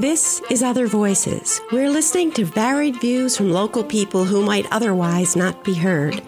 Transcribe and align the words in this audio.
This 0.00 0.42
is 0.50 0.60
Other 0.60 0.88
Voices. 0.88 1.60
We're 1.70 1.88
listening 1.88 2.32
to 2.32 2.44
varied 2.44 3.00
views 3.00 3.36
from 3.36 3.52
local 3.52 3.84
people 3.84 4.24
who 4.24 4.44
might 4.44 4.66
otherwise 4.72 5.36
not 5.36 5.62
be 5.62 5.72
heard. 5.72 6.20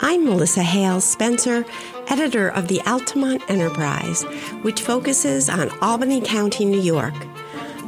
I'm 0.00 0.24
Melissa 0.24 0.62
Hale 0.62 1.00
Spencer, 1.00 1.64
editor 2.06 2.50
of 2.50 2.68
the 2.68 2.80
Altamont 2.82 3.42
Enterprise, 3.50 4.22
which 4.62 4.82
focuses 4.82 5.48
on 5.48 5.76
Albany 5.80 6.20
County, 6.20 6.64
New 6.64 6.80
York. 6.80 7.14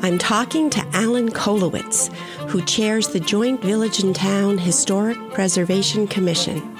I'm 0.03 0.19
talking 0.19 0.69
to 0.71 0.85
Alan 0.93 1.30
Kowlowitz, 1.30 2.12
who 2.48 2.61
chairs 2.61 3.07
the 3.07 3.20
Joint 3.20 3.62
Village 3.62 4.00
and 4.00 4.16
Town 4.16 4.59
Historic 4.59 5.18
Preservation 5.30 6.09
Commission. 6.09 6.77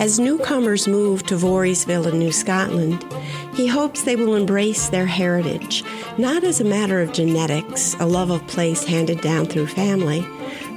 As 0.00 0.18
newcomers 0.18 0.88
move 0.88 1.24
to 1.26 1.36
Voorheesville 1.36 2.10
in 2.10 2.18
New 2.18 2.32
Scotland, 2.32 3.04
he 3.54 3.66
hopes 3.66 4.02
they 4.02 4.16
will 4.16 4.34
embrace 4.34 4.88
their 4.88 5.06
heritage, 5.06 5.84
not 6.16 6.42
as 6.42 6.60
a 6.60 6.64
matter 6.64 7.00
of 7.00 7.12
genetics, 7.12 7.94
a 8.00 8.06
love 8.06 8.30
of 8.30 8.46
place 8.46 8.84
handed 8.84 9.20
down 9.20 9.46
through 9.46 9.66
family, 9.66 10.26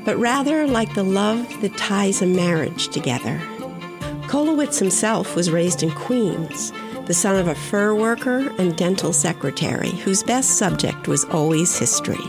but 0.03 0.17
rather 0.17 0.67
like 0.67 0.93
the 0.93 1.03
love 1.03 1.61
that 1.61 1.77
ties 1.77 2.21
a 2.21 2.25
marriage 2.25 2.89
together. 2.89 3.39
Kowlowitz 4.27 4.79
himself 4.79 5.35
was 5.35 5.51
raised 5.51 5.83
in 5.83 5.91
Queens, 5.91 6.73
the 7.05 7.13
son 7.13 7.35
of 7.35 7.47
a 7.47 7.55
fur 7.55 7.93
worker 7.95 8.49
and 8.57 8.75
dental 8.75 9.13
secretary 9.13 9.91
whose 9.91 10.23
best 10.23 10.57
subject 10.57 11.07
was 11.07 11.23
always 11.25 11.77
history. 11.77 12.25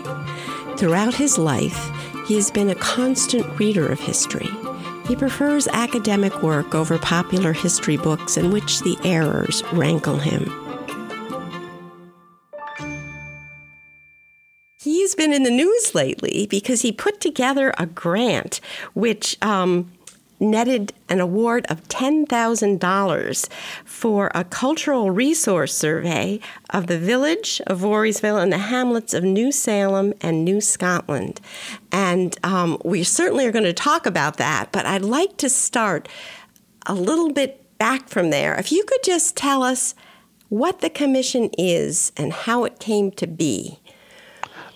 Throughout 0.76 1.14
his 1.14 1.38
life, 1.38 1.90
he 2.26 2.34
has 2.34 2.50
been 2.50 2.68
a 2.68 2.74
constant 2.74 3.58
reader 3.58 3.88
of 3.88 3.98
history 3.98 4.48
he 5.06 5.14
prefers 5.14 5.68
academic 5.68 6.42
work 6.42 6.74
over 6.74 6.98
popular 6.98 7.52
history 7.52 7.96
books 7.96 8.36
in 8.36 8.50
which 8.50 8.80
the 8.80 8.96
errors 9.04 9.62
rankle 9.72 10.18
him. 10.18 10.52
He's 14.78 15.14
been 15.14 15.32
in 15.32 15.44
the 15.44 15.50
news 15.50 15.94
lately 15.94 16.46
because 16.48 16.82
he 16.82 16.92
put 16.92 17.20
together 17.20 17.72
a 17.78 17.86
grant 17.86 18.60
which 18.94 19.36
um, 19.42 19.92
netted 20.38 20.92
an 21.08 21.20
award 21.20 21.66
of 21.68 21.82
$10,000 21.88 23.48
for 23.84 24.30
a 24.34 24.44
cultural 24.44 25.10
resource 25.10 25.74
survey 25.74 26.40
of 26.70 26.86
the 26.86 26.98
village 26.98 27.60
of 27.66 27.80
Voorheesville 27.80 28.42
and 28.42 28.52
the 28.52 28.58
hamlets 28.58 29.14
of 29.14 29.24
New 29.24 29.50
Salem 29.50 30.12
and 30.20 30.44
New 30.44 30.60
Scotland. 30.60 31.40
And 31.90 32.36
um, 32.44 32.78
we 32.84 33.02
certainly 33.02 33.46
are 33.46 33.52
going 33.52 33.64
to 33.64 33.72
talk 33.72 34.06
about 34.06 34.36
that, 34.36 34.72
but 34.72 34.86
I'd 34.86 35.02
like 35.02 35.36
to 35.38 35.48
start 35.48 36.08
a 36.86 36.94
little 36.94 37.32
bit 37.32 37.62
back 37.78 38.08
from 38.08 38.30
there. 38.30 38.54
If 38.54 38.72
you 38.72 38.84
could 38.84 39.02
just 39.02 39.36
tell 39.36 39.62
us 39.62 39.94
what 40.48 40.80
the 40.80 40.90
commission 40.90 41.50
is 41.58 42.12
and 42.16 42.32
how 42.32 42.64
it 42.64 42.78
came 42.78 43.10
to 43.12 43.26
be. 43.26 43.80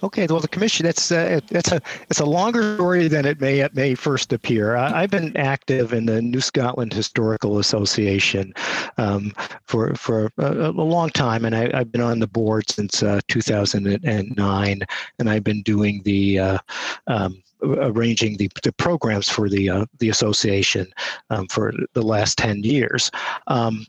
Okay, 0.02 0.26
well, 0.28 0.40
the 0.40 0.48
commission 0.48 0.86
it's 0.86 1.12
uh, 1.12 1.40
it's 1.50 1.72
a 1.72 1.80
it's 2.08 2.20
a 2.20 2.24
longer 2.24 2.76
story 2.76 3.06
than 3.06 3.26
it 3.26 3.40
may 3.40 3.60
it 3.60 3.74
may 3.74 3.94
first 3.94 4.32
appear. 4.32 4.76
I, 4.76 5.02
have 5.02 5.10
been 5.10 5.36
active 5.36 5.92
in 5.92 6.06
the 6.06 6.22
New 6.22 6.40
Scotland 6.40 6.92
Historical 6.92 7.58
Association 7.58 8.54
um, 8.96 9.32
for 9.64 9.94
for 9.94 10.32
a, 10.38 10.70
a, 10.70 10.70
long 10.70 11.10
time, 11.10 11.44
and 11.44 11.54
I, 11.54 11.76
have 11.76 11.92
been 11.92 12.00
on 12.00 12.18
the 12.18 12.26
board 12.26 12.70
since 12.70 13.02
uh, 13.02 13.20
2009, 13.28 14.82
and 15.18 15.30
I've 15.30 15.44
been 15.44 15.62
doing 15.62 16.00
the 16.04 16.38
uh, 16.38 16.58
um, 17.06 17.42
arranging 17.62 18.36
the, 18.36 18.50
the 18.62 18.72
programs 18.72 19.28
for 19.28 19.48
the 19.48 19.68
uh, 19.68 19.86
the 19.98 20.08
association 20.08 20.86
um, 21.30 21.46
for 21.48 21.72
the 21.92 22.02
last 22.02 22.38
10 22.38 22.62
years. 22.62 23.10
Um, 23.46 23.86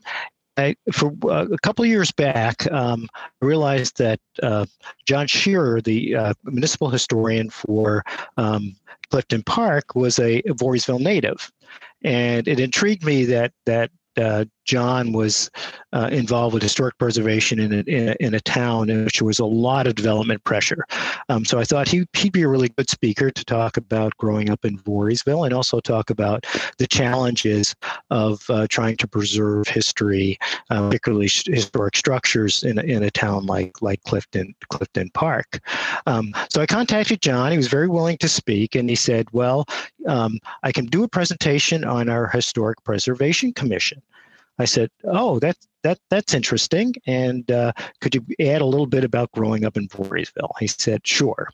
I, 0.56 0.76
for 0.92 1.12
uh, 1.24 1.46
a 1.46 1.58
couple 1.58 1.84
of 1.84 1.90
years 1.90 2.10
back, 2.10 2.70
um, 2.70 3.08
I 3.14 3.46
realized 3.46 3.98
that 3.98 4.20
uh, 4.42 4.66
John 5.06 5.26
Shearer, 5.26 5.80
the 5.80 6.14
uh, 6.14 6.34
municipal 6.44 6.90
historian 6.90 7.48
for 7.50 8.04
um, 8.36 8.74
Clifton 9.10 9.42
Park, 9.44 9.94
was 9.94 10.18
a 10.18 10.42
Voorheesville 10.42 11.00
native, 11.00 11.50
and 12.04 12.46
it 12.48 12.60
intrigued 12.60 13.04
me 13.04 13.24
that 13.26 13.52
that 13.64 13.90
uh, 14.16 14.44
John 14.64 15.12
was 15.12 15.50
uh, 15.92 16.08
involved 16.12 16.54
with 16.54 16.62
historic 16.62 16.96
preservation 16.98 17.58
in 17.58 17.72
a, 17.72 17.78
in 17.80 18.08
a, 18.08 18.16
in, 18.20 18.34
a, 18.34 18.40
town 18.40 18.90
in 18.90 19.04
which 19.04 19.18
there 19.18 19.26
was 19.26 19.38
a 19.38 19.44
lot 19.44 19.86
of 19.86 19.94
development 19.94 20.42
pressure. 20.44 20.84
Um, 21.28 21.44
so 21.44 21.58
I 21.58 21.64
thought 21.64 21.88
he, 21.88 22.00
would 22.00 22.32
be 22.32 22.42
a 22.42 22.48
really 22.48 22.68
good 22.68 22.88
speaker 22.88 23.30
to 23.30 23.44
talk 23.44 23.76
about 23.76 24.16
growing 24.18 24.50
up 24.50 24.64
in 24.64 24.78
Voorheesville 24.78 25.44
and 25.44 25.54
also 25.54 25.80
talk 25.80 26.10
about 26.10 26.46
the 26.78 26.86
challenges 26.86 27.74
of 28.10 28.48
uh, 28.48 28.66
trying 28.68 28.96
to 28.98 29.08
preserve 29.08 29.66
history, 29.68 30.38
uh, 30.70 30.86
particularly 30.88 31.28
historic 31.28 31.96
structures 31.96 32.62
in 32.62 32.78
a, 32.78 32.82
in 32.82 33.02
a 33.02 33.10
town 33.10 33.46
like 33.46 33.82
like 33.82 34.02
Clifton 34.04 34.54
Clifton 34.70 35.10
Park. 35.10 35.60
Um, 36.06 36.32
so 36.48 36.62
I 36.62 36.66
contacted 36.66 37.20
John. 37.20 37.50
He 37.50 37.56
was 37.56 37.68
very 37.68 37.88
willing 37.88 38.18
to 38.18 38.28
speak, 38.28 38.74
and 38.74 38.88
he 38.88 38.96
said, 38.96 39.26
"Well, 39.32 39.66
um, 40.06 40.38
I 40.62 40.72
can 40.72 40.86
do 40.86 41.04
a 41.04 41.08
presentation 41.08 41.84
on 41.84 42.08
our 42.08 42.28
historic 42.28 42.82
preservation 42.84 43.52
commission." 43.52 44.02
I 44.58 44.64
said, 44.64 44.90
"Oh, 45.04 45.38
that's 45.38 45.66
that 45.82 45.98
that's 46.10 46.34
interesting. 46.34 46.94
And 47.06 47.50
uh, 47.50 47.72
could 48.00 48.14
you 48.14 48.24
add 48.40 48.62
a 48.62 48.66
little 48.66 48.86
bit 48.86 49.04
about 49.04 49.30
growing 49.32 49.64
up 49.64 49.76
in 49.76 49.88
Voorheesville?" 49.88 50.52
He 50.58 50.66
said, 50.66 51.06
"Sure." 51.06 51.48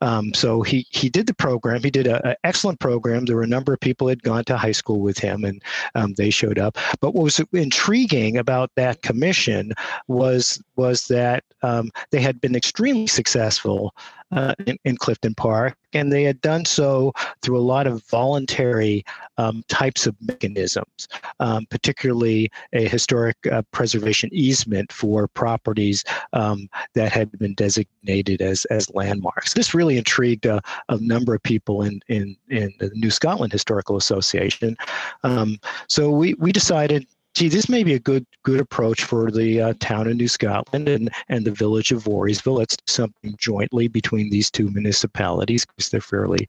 Um, 0.00 0.34
so 0.34 0.62
he 0.62 0.86
he 0.90 1.08
did 1.08 1.26
the 1.26 1.34
program. 1.34 1.82
He 1.82 1.90
did 1.90 2.06
an 2.06 2.34
excellent 2.44 2.80
program. 2.80 3.24
There 3.24 3.36
were 3.36 3.42
a 3.42 3.46
number 3.46 3.72
of 3.72 3.80
people 3.80 4.08
had 4.08 4.22
gone 4.22 4.44
to 4.44 4.56
high 4.56 4.72
school 4.72 5.00
with 5.00 5.18
him, 5.18 5.44
and 5.44 5.62
um, 5.94 6.14
they 6.14 6.30
showed 6.30 6.58
up. 6.58 6.78
But 7.00 7.14
what 7.14 7.24
was 7.24 7.40
intriguing 7.52 8.38
about 8.38 8.70
that 8.76 9.02
commission 9.02 9.72
was 10.08 10.62
was 10.76 11.06
that 11.08 11.44
um, 11.62 11.90
they 12.10 12.20
had 12.20 12.40
been 12.40 12.54
extremely 12.54 13.06
successful 13.06 13.94
uh, 14.32 14.54
in, 14.66 14.76
in, 14.84 14.96
Clifton 14.96 15.34
Park, 15.34 15.76
and 15.92 16.12
they 16.12 16.24
had 16.24 16.40
done 16.40 16.64
so 16.64 17.12
through 17.40 17.56
a 17.56 17.60
lot 17.60 17.86
of 17.86 18.04
voluntary 18.06 19.04
um, 19.38 19.62
types 19.68 20.06
of 20.06 20.16
mechanisms, 20.20 21.08
um, 21.40 21.66
particularly 21.70 22.50
a 22.72 22.88
historic 22.88 23.36
uh, 23.50 23.62
preservation 23.72 24.30
easement 24.32 24.92
for 24.92 25.28
properties 25.28 26.04
um, 26.32 26.68
that 26.94 27.12
had 27.12 27.30
been 27.38 27.54
designated 27.54 28.42
as, 28.42 28.64
as 28.66 28.92
landmarks. 28.94 29.54
This 29.54 29.74
really 29.74 29.96
intrigued 29.96 30.46
a, 30.46 30.60
a 30.88 30.96
number 30.98 31.34
of 31.34 31.42
people 31.42 31.82
in, 31.82 32.00
in, 32.08 32.36
in 32.48 32.72
the 32.78 32.90
New 32.94 33.10
Scotland 33.10 33.52
Historical 33.52 33.96
Association. 33.96 34.76
Um, 35.22 35.58
so 35.88 36.10
we, 36.10 36.34
we 36.34 36.52
decided 36.52 37.06
gee, 37.34 37.48
this 37.48 37.68
may 37.68 37.82
be 37.82 37.94
a 37.94 37.98
good 37.98 38.24
good 38.44 38.60
approach 38.60 39.04
for 39.04 39.30
the 39.30 39.60
uh, 39.60 39.74
town 39.80 40.06
of 40.06 40.16
New 40.16 40.28
Scotland 40.28 40.88
and, 40.88 41.10
and 41.28 41.44
the 41.44 41.50
village 41.50 41.92
of 41.92 42.04
Voorheesville. 42.04 42.58
Let's 42.58 42.76
do 42.76 42.84
something 42.86 43.34
jointly 43.38 43.88
between 43.88 44.30
these 44.30 44.50
two 44.50 44.70
municipalities 44.70 45.64
because 45.64 45.90
they're 45.90 46.00
fairly, 46.00 46.48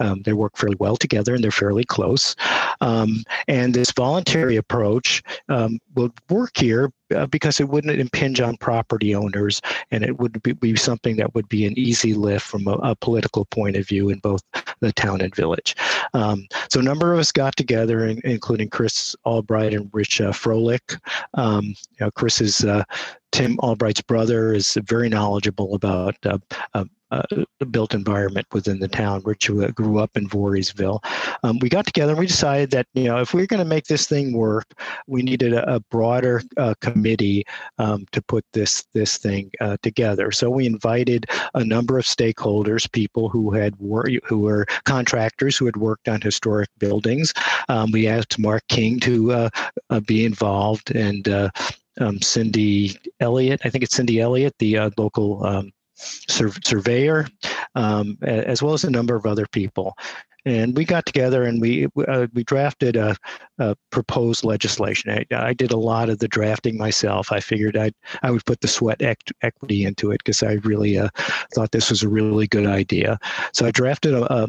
um, 0.00 0.22
they 0.22 0.32
work 0.32 0.56
fairly 0.56 0.76
well 0.78 0.96
together 0.96 1.34
and 1.34 1.42
they're 1.42 1.50
fairly 1.50 1.84
close. 1.84 2.34
Um, 2.80 3.22
and 3.48 3.74
this 3.74 3.92
voluntary 3.92 4.56
approach 4.56 5.22
um, 5.48 5.78
will 5.94 6.12
work 6.28 6.56
here 6.56 6.90
uh, 7.14 7.26
because 7.26 7.60
it 7.60 7.68
wouldn't 7.68 8.00
impinge 8.00 8.40
on 8.40 8.56
property 8.56 9.14
owners 9.14 9.60
and 9.90 10.04
it 10.04 10.18
would 10.18 10.42
be, 10.42 10.52
be 10.52 10.74
something 10.76 11.16
that 11.16 11.34
would 11.34 11.48
be 11.48 11.66
an 11.66 11.78
easy 11.78 12.14
lift 12.14 12.46
from 12.46 12.66
a, 12.66 12.72
a, 12.72 12.96
political 12.96 13.44
point 13.46 13.76
of 13.76 13.86
view 13.86 14.08
in 14.08 14.18
both 14.18 14.42
the 14.80 14.92
town 14.92 15.20
and 15.20 15.34
village. 15.34 15.76
Um, 16.14 16.46
so 16.70 16.80
a 16.80 16.82
number 16.82 17.12
of 17.12 17.18
us 17.18 17.30
got 17.30 17.56
together, 17.56 18.06
in, 18.06 18.20
including 18.24 18.70
Chris 18.70 19.14
Albright 19.24 19.74
and 19.74 19.88
Rich 19.92 20.20
uh, 20.20 20.32
Froelich. 20.32 20.98
Um, 21.34 21.66
you 21.66 22.06
know, 22.06 22.10
Chris 22.10 22.40
is 22.40 22.64
uh, 22.64 22.84
Tim 23.32 23.58
Albright's 23.62 24.00
brother, 24.00 24.54
is 24.54 24.78
very 24.84 25.08
knowledgeable 25.08 25.74
about 25.74 26.16
uh, 26.24 26.38
uh, 26.74 26.84
uh, 27.10 27.22
built 27.70 27.94
environment 27.94 28.46
within 28.52 28.78
the 28.78 28.88
town. 28.88 29.22
Rich 29.24 29.50
grew 29.74 29.98
up 29.98 30.16
in 30.16 30.28
Voorheesville. 30.28 31.00
Um, 31.42 31.58
we 31.60 31.68
got 31.68 31.86
together 31.86 32.12
and 32.12 32.20
we 32.20 32.26
decided 32.26 32.70
that 32.72 32.86
you 32.94 33.04
know 33.04 33.18
if 33.18 33.34
we 33.34 33.42
are 33.42 33.46
going 33.46 33.62
to 33.62 33.64
make 33.64 33.86
this 33.86 34.06
thing 34.06 34.32
work, 34.32 34.66
we 35.06 35.22
needed 35.22 35.52
a, 35.52 35.76
a 35.76 35.80
broader 35.90 36.42
uh, 36.56 36.74
committee 36.80 37.44
um, 37.78 38.06
to 38.12 38.22
put 38.22 38.44
this 38.52 38.84
this 38.94 39.18
thing 39.18 39.50
uh, 39.60 39.76
together. 39.82 40.32
So 40.32 40.50
we 40.50 40.66
invited 40.66 41.26
a 41.54 41.64
number 41.64 41.98
of 41.98 42.04
stakeholders, 42.04 42.90
people 42.90 43.28
who 43.28 43.52
had 43.52 43.76
wor- 43.76 44.08
who 44.24 44.38
were 44.40 44.66
contractors 44.84 45.56
who 45.56 45.66
had 45.66 45.76
worked 45.76 46.08
on 46.08 46.20
historic 46.20 46.68
buildings. 46.78 47.32
Um, 47.68 47.90
we 47.92 48.08
asked 48.08 48.38
Mark 48.38 48.64
King 48.68 49.00
to 49.00 49.32
uh, 49.32 49.48
uh, 49.90 50.00
be 50.00 50.24
involved 50.24 50.94
and. 50.94 51.28
Uh, 51.28 51.50
um, 51.98 52.20
Cindy 52.20 52.94
Elliott, 53.20 53.62
I 53.64 53.70
think 53.70 53.82
it's 53.82 53.96
Cindy 53.96 54.20
Elliott, 54.20 54.54
the 54.58 54.92
local 54.98 55.42
um, 55.46 55.72
sur- 55.96 56.52
surveyor, 56.64 57.26
um, 57.74 58.18
as 58.22 58.62
well 58.62 58.74
as 58.74 58.84
a 58.84 58.90
number 58.90 59.16
of 59.16 59.26
other 59.26 59.46
people. 59.46 59.96
And 60.44 60.76
we 60.76 60.84
got 60.84 61.06
together 61.06 61.42
and 61.42 61.60
we 61.60 61.88
uh, 62.06 62.28
we 62.32 62.44
drafted 62.44 62.94
a, 62.94 63.16
a 63.58 63.74
proposed 63.90 64.44
legislation. 64.44 65.10
I, 65.10 65.26
I, 65.34 65.52
did 65.52 65.72
a 65.72 65.76
lot 65.76 66.08
of 66.08 66.20
the 66.20 66.28
drafting 66.28 66.78
myself. 66.78 67.32
I 67.32 67.40
figured 67.40 67.76
I'd 67.76 67.94
I 68.22 68.30
would 68.30 68.44
put 68.44 68.60
the 68.60 68.68
sweat 68.68 69.02
ec- 69.02 69.32
equity 69.42 69.84
into 69.84 70.12
it 70.12 70.18
because 70.18 70.44
I 70.44 70.52
really 70.62 70.98
uh, 70.98 71.08
thought 71.52 71.72
this 71.72 71.90
was 71.90 72.04
a 72.04 72.08
really 72.08 72.46
good 72.46 72.66
idea. 72.66 73.18
So 73.52 73.66
I 73.66 73.72
drafted 73.72 74.14
a, 74.14 74.32
a 74.32 74.46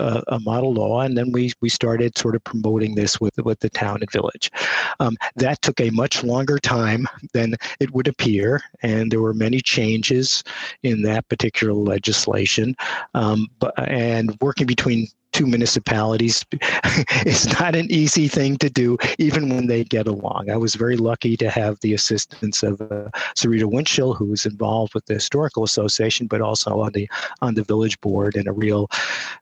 a, 0.00 0.22
a, 0.28 0.40
model 0.40 0.72
law, 0.72 1.00
and 1.00 1.16
then 1.16 1.32
we 1.32 1.52
we 1.60 1.68
started 1.68 2.16
sort 2.16 2.34
of 2.34 2.42
promoting 2.44 2.94
this 2.94 3.20
with 3.20 3.36
with 3.38 3.60
the 3.60 3.70
town 3.70 3.98
and 4.00 4.10
village. 4.10 4.50
Um, 4.98 5.16
that 5.36 5.62
took 5.62 5.80
a 5.80 5.90
much 5.90 6.24
longer 6.24 6.58
time 6.58 7.06
than 7.32 7.54
it 7.78 7.92
would 7.92 8.08
appear, 8.08 8.60
and 8.82 9.10
there 9.10 9.20
were 9.20 9.34
many 9.34 9.60
changes 9.60 10.42
in 10.82 11.02
that 11.02 11.28
particular 11.28 11.74
legislation. 11.74 12.74
Um, 13.14 13.48
but 13.58 13.74
and 13.78 14.36
working 14.40 14.66
between 14.66 15.08
two 15.40 15.46
municipalities 15.46 16.44
is 17.24 17.46
not 17.58 17.74
an 17.74 17.90
easy 17.90 18.28
thing 18.28 18.58
to 18.58 18.68
do, 18.68 18.98
even 19.18 19.48
when 19.48 19.68
they 19.68 19.82
get 19.82 20.06
along. 20.06 20.50
I 20.50 20.56
was 20.58 20.74
very 20.74 20.98
lucky 20.98 21.34
to 21.38 21.48
have 21.48 21.80
the 21.80 21.94
assistance 21.94 22.62
of 22.62 22.78
uh, 22.82 23.08
Sarita 23.34 23.64
Winchell, 23.64 24.12
who 24.12 24.26
was 24.26 24.44
involved 24.44 24.92
with 24.92 25.06
the 25.06 25.14
Historical 25.14 25.64
Association, 25.64 26.26
but 26.26 26.42
also 26.42 26.80
on 26.80 26.92
the 26.92 27.08
on 27.40 27.54
the 27.54 27.64
village 27.64 27.98
board, 28.02 28.36
and 28.36 28.48
a 28.48 28.52
real, 28.52 28.90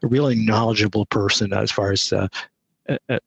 really 0.03 0.37
knowledgeable 0.37 1.07
person 1.07 1.53
as 1.53 1.73
far 1.73 1.91
as 1.91 2.13
uh, 2.13 2.29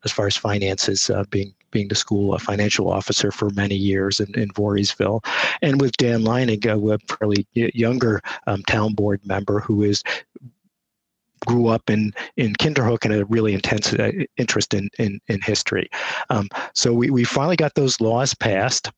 as 0.06 0.12
far 0.12 0.27
as 0.27 0.38
finances, 0.38 1.09
uh, 1.09 1.25
being 1.29 1.53
being 1.71 1.89
the 1.89 1.95
school 1.95 2.38
financial 2.38 2.89
officer 2.89 3.31
for 3.31 3.50
many 3.51 3.75
years 3.75 4.19
in, 4.19 4.33
in 4.39 4.50
Voorheesville, 4.50 5.25
and 5.62 5.81
with 5.81 5.91
Dan 5.97 6.21
Leinung, 6.21 6.65
a 6.65 7.15
fairly 7.15 7.45
younger 7.53 8.21
um, 8.47 8.62
town 8.63 8.94
board 8.94 9.19
member 9.25 9.59
who 9.59 9.83
is 9.83 10.03
grew 11.45 11.67
up 11.67 11.89
in 11.89 12.13
in 12.38 12.53
Kinderhook 12.53 13.05
and 13.05 13.13
a 13.13 13.25
really 13.25 13.53
intense 13.53 13.93
uh, 13.93 14.11
interest 14.38 14.73
in 14.73 14.89
in, 14.99 15.19
in 15.27 15.41
history. 15.41 15.89
Um, 16.29 16.47
so 16.73 16.93
we, 16.93 17.09
we 17.09 17.23
finally 17.23 17.55
got 17.55 17.75
those 17.75 17.99
laws 18.01 18.33
passed, 18.33 18.91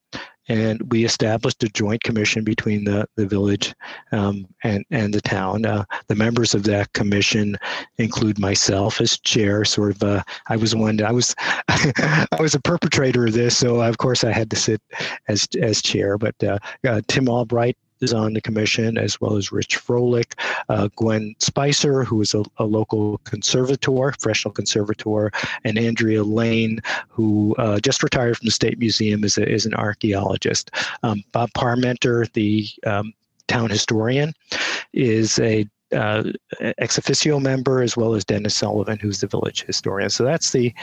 and 0.47 0.91
we 0.91 1.05
established 1.05 1.63
a 1.63 1.69
joint 1.69 2.03
commission 2.03 2.43
between 2.43 2.83
the 2.83 3.07
the 3.15 3.25
village 3.25 3.73
um, 4.11 4.45
and 4.63 4.83
and 4.91 5.13
the 5.13 5.21
town. 5.21 5.65
Uh, 5.65 5.85
the 6.07 6.15
members 6.15 6.53
of 6.53 6.63
that 6.63 6.91
commission 6.93 7.57
include 7.97 8.39
myself 8.39 8.99
as 8.99 9.19
chair. 9.19 9.63
Sort 9.63 9.91
of, 9.91 10.03
uh, 10.03 10.23
I 10.47 10.57
was 10.57 10.75
one. 10.75 11.01
I 11.01 11.11
was 11.11 11.33
I 11.67 12.27
was 12.39 12.55
a 12.55 12.61
perpetrator 12.61 13.25
of 13.25 13.33
this, 13.33 13.57
so 13.57 13.81
of 13.81 13.97
course 13.97 14.23
I 14.23 14.31
had 14.31 14.49
to 14.51 14.55
sit 14.55 14.81
as 15.27 15.47
as 15.61 15.81
chair. 15.81 16.17
But 16.17 16.35
uh, 16.43 16.59
uh 16.87 17.01
Tim 17.07 17.29
Albright 17.29 17.77
is 18.01 18.13
on 18.13 18.33
the 18.33 18.41
commission, 18.41 18.97
as 18.97 19.19
well 19.19 19.35
as 19.35 19.51
Rich 19.51 19.77
Froelich, 19.77 20.33
uh, 20.69 20.89
Gwen 20.95 21.35
Spicer, 21.39 22.03
who 22.03 22.21
is 22.21 22.33
a, 22.33 22.43
a, 22.57 22.65
local 22.65 23.19
conservator, 23.19 24.11
professional 24.11 24.53
conservator, 24.53 25.31
and 25.63 25.77
Andrea 25.77 26.23
Lane, 26.23 26.81
who 27.09 27.55
uh, 27.57 27.79
just 27.79 28.03
retired 28.03 28.37
from 28.37 28.45
the 28.45 28.51
State 28.51 28.79
Museum 28.79 29.23
as, 29.23 29.37
a, 29.37 29.49
as 29.49 29.65
an 29.65 29.73
archaeologist. 29.75 30.71
Um, 31.03 31.23
Bob 31.31 31.51
Parmenter, 31.53 32.31
the 32.33 32.67
um, 32.85 33.13
town 33.47 33.69
historian, 33.69 34.33
is 34.93 35.39
a 35.39 35.67
uh, 35.93 36.23
ex 36.79 36.97
officio 36.97 37.39
member, 37.39 37.81
as 37.81 37.95
well 37.95 38.15
as 38.15 38.25
Dennis 38.25 38.55
Sullivan, 38.55 38.99
who's 38.99 39.21
the 39.21 39.27
village 39.27 39.63
historian. 39.63 40.09
So 40.09 40.23
that's 40.23 40.51
the 40.51 40.73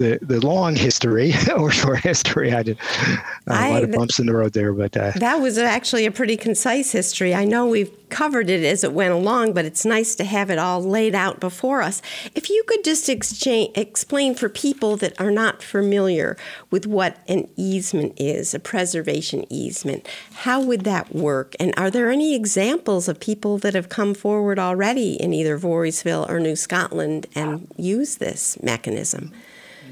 the, 0.00 0.18
the 0.22 0.44
long 0.44 0.74
history 0.74 1.34
or 1.56 1.70
short 1.70 2.00
history. 2.00 2.52
I 2.54 2.62
did 2.62 2.78
uh, 2.90 3.20
a 3.46 3.70
lot 3.70 3.84
of 3.84 3.92
bumps 3.92 4.18
in 4.18 4.26
the 4.26 4.34
road 4.34 4.54
there, 4.54 4.72
but 4.72 4.96
uh, 4.96 5.12
that 5.16 5.36
was 5.36 5.58
actually 5.58 6.06
a 6.06 6.10
pretty 6.10 6.38
concise 6.38 6.90
history. 6.90 7.34
I 7.34 7.44
know 7.44 7.66
we've 7.66 7.94
covered 8.08 8.48
it 8.48 8.64
as 8.64 8.82
it 8.82 8.92
went 8.92 9.12
along, 9.12 9.52
but 9.52 9.66
it's 9.66 9.84
nice 9.84 10.14
to 10.16 10.24
have 10.24 10.48
it 10.48 10.58
all 10.58 10.82
laid 10.82 11.14
out 11.14 11.38
before 11.38 11.82
us. 11.82 12.00
If 12.34 12.48
you 12.48 12.64
could 12.66 12.82
just 12.82 13.10
exchange, 13.10 13.76
explain 13.76 14.34
for 14.34 14.48
people 14.48 14.96
that 14.96 15.20
are 15.20 15.30
not 15.30 15.62
familiar 15.62 16.36
with 16.70 16.86
what 16.86 17.18
an 17.28 17.46
easement 17.56 18.14
is, 18.16 18.54
a 18.54 18.58
preservation 18.58 19.44
easement, 19.50 20.08
how 20.32 20.62
would 20.62 20.84
that 20.84 21.14
work? 21.14 21.54
And 21.60 21.74
are 21.76 21.90
there 21.90 22.10
any 22.10 22.34
examples 22.34 23.06
of 23.06 23.20
people 23.20 23.58
that 23.58 23.74
have 23.74 23.90
come 23.90 24.14
forward 24.14 24.58
already 24.58 25.12
in 25.20 25.34
either 25.34 25.58
Voorheesville 25.58 26.28
or 26.28 26.40
New 26.40 26.56
Scotland 26.56 27.26
and 27.34 27.68
used 27.76 28.18
this 28.18 28.60
mechanism? 28.62 29.30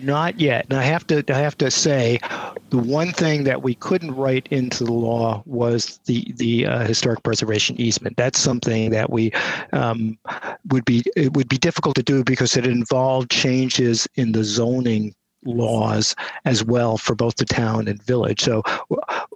Not 0.02 0.40
yet. 0.40 0.66
And 0.68 0.78
I 0.78 0.82
have 0.82 1.06
to 1.08 1.24
I 1.28 1.38
have 1.38 1.56
to 1.58 1.70
say, 1.70 2.18
the 2.70 2.78
one 2.78 3.12
thing 3.12 3.44
that 3.44 3.62
we 3.62 3.74
couldn't 3.74 4.14
write 4.14 4.46
into 4.48 4.84
the 4.84 4.92
law 4.92 5.42
was 5.46 6.00
the 6.06 6.32
the 6.36 6.66
uh, 6.66 6.84
historic 6.84 7.22
preservation 7.22 7.80
easement. 7.80 8.16
That's 8.16 8.38
something 8.38 8.90
that 8.90 9.10
we 9.10 9.32
um, 9.72 10.18
would 10.68 10.84
be 10.84 11.04
it 11.16 11.34
would 11.34 11.48
be 11.48 11.58
difficult 11.58 11.96
to 11.96 12.02
do 12.02 12.22
because 12.22 12.56
it 12.56 12.66
involved 12.66 13.30
changes 13.30 14.06
in 14.14 14.32
the 14.32 14.44
zoning 14.44 15.14
laws 15.44 16.14
as 16.44 16.64
well 16.64 16.98
for 16.98 17.14
both 17.14 17.36
the 17.36 17.44
town 17.44 17.88
and 17.88 18.02
village. 18.02 18.40
So 18.42 18.62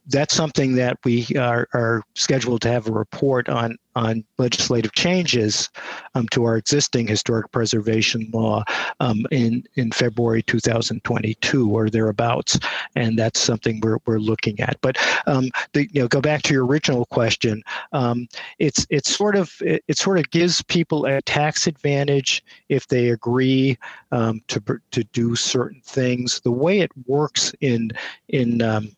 that's 0.07 0.35
something 0.35 0.75
that 0.75 0.99
we 1.05 1.27
are, 1.39 1.69
are 1.75 2.03
scheduled 2.15 2.63
to 2.63 2.69
have 2.69 2.89
a 2.89 2.93
report 2.93 3.49
on 3.49 3.77
on 3.95 4.25
legislative 4.39 4.93
changes 4.93 5.69
um, 6.15 6.27
to 6.29 6.45
our 6.45 6.57
existing 6.57 7.07
historic 7.07 7.51
preservation 7.53 8.29
law 8.33 8.65
um, 9.01 9.27
in 9.31 9.63
in 9.75 9.93
February 9.93 10.43
2022 10.43 11.71
or 11.71 11.91
thereabouts, 11.91 12.59
and 12.97 13.19
that's 13.19 13.39
something 13.39 13.81
we're, 13.83 13.99
we're 14.07 14.19
looking 14.19 14.59
at. 14.61 14.79
But 14.81 14.97
um, 15.27 15.51
the, 15.75 15.89
you 15.93 16.01
know, 16.01 16.09
go 16.09 16.21
back 16.21 16.43
to 16.43 16.55
your 16.55 16.65
original 16.65 17.05
question. 17.07 17.63
Um, 17.93 18.29
it's 18.59 18.87
it's 18.89 19.15
sort 19.15 19.37
of 19.37 19.53
it, 19.61 19.85
it, 19.89 19.99
sort 19.99 20.19
of 20.19 20.31
gives 20.31 20.63
people 20.63 21.05
a 21.05 21.21
tax 21.23 21.67
advantage 21.67 22.43
if 22.71 22.89
they 22.89 23.11
agree 23.11 23.79
um, 24.11 24.41
to 24.49 24.63
to 24.93 25.05
do 25.05 25.37
certain 25.37 25.83
things. 25.85 26.41
The 26.41 26.53
way 26.53 26.81
it 26.81 26.91
works 27.07 27.53
in 27.61 27.93
in 28.29 28.63
um, 28.63 28.97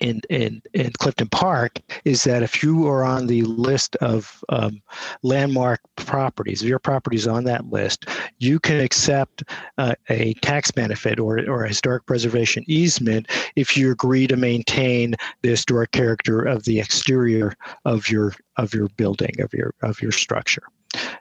in, 0.00 0.20
in, 0.30 0.62
in 0.74 0.92
Clifton 0.98 1.28
Park 1.28 1.78
is 2.04 2.24
that 2.24 2.42
if 2.42 2.62
you 2.62 2.86
are 2.88 3.04
on 3.04 3.26
the 3.26 3.42
list 3.42 3.96
of 3.96 4.42
um, 4.48 4.80
landmark 5.22 5.80
properties, 5.96 6.62
if 6.62 6.68
your 6.68 6.78
property 6.78 7.16
is 7.16 7.26
on 7.26 7.44
that 7.44 7.66
list, 7.70 8.06
you 8.38 8.58
can 8.58 8.80
accept 8.80 9.44
uh, 9.78 9.94
a 10.08 10.34
tax 10.34 10.70
benefit 10.70 11.18
or, 11.18 11.38
or 11.48 11.64
a 11.64 11.68
historic 11.68 12.06
preservation 12.06 12.64
easement 12.66 13.28
if 13.56 13.76
you 13.76 13.90
agree 13.90 14.26
to 14.26 14.36
maintain 14.36 15.14
the 15.42 15.50
historic 15.50 15.90
character 15.92 16.42
of 16.42 16.64
the 16.64 16.80
exterior 16.80 17.54
of 17.84 18.08
your 18.08 18.32
of 18.58 18.74
your 18.74 18.88
building 18.96 19.34
of 19.40 19.52
your 19.54 19.74
of 19.82 20.02
your 20.02 20.12
structure. 20.12 20.64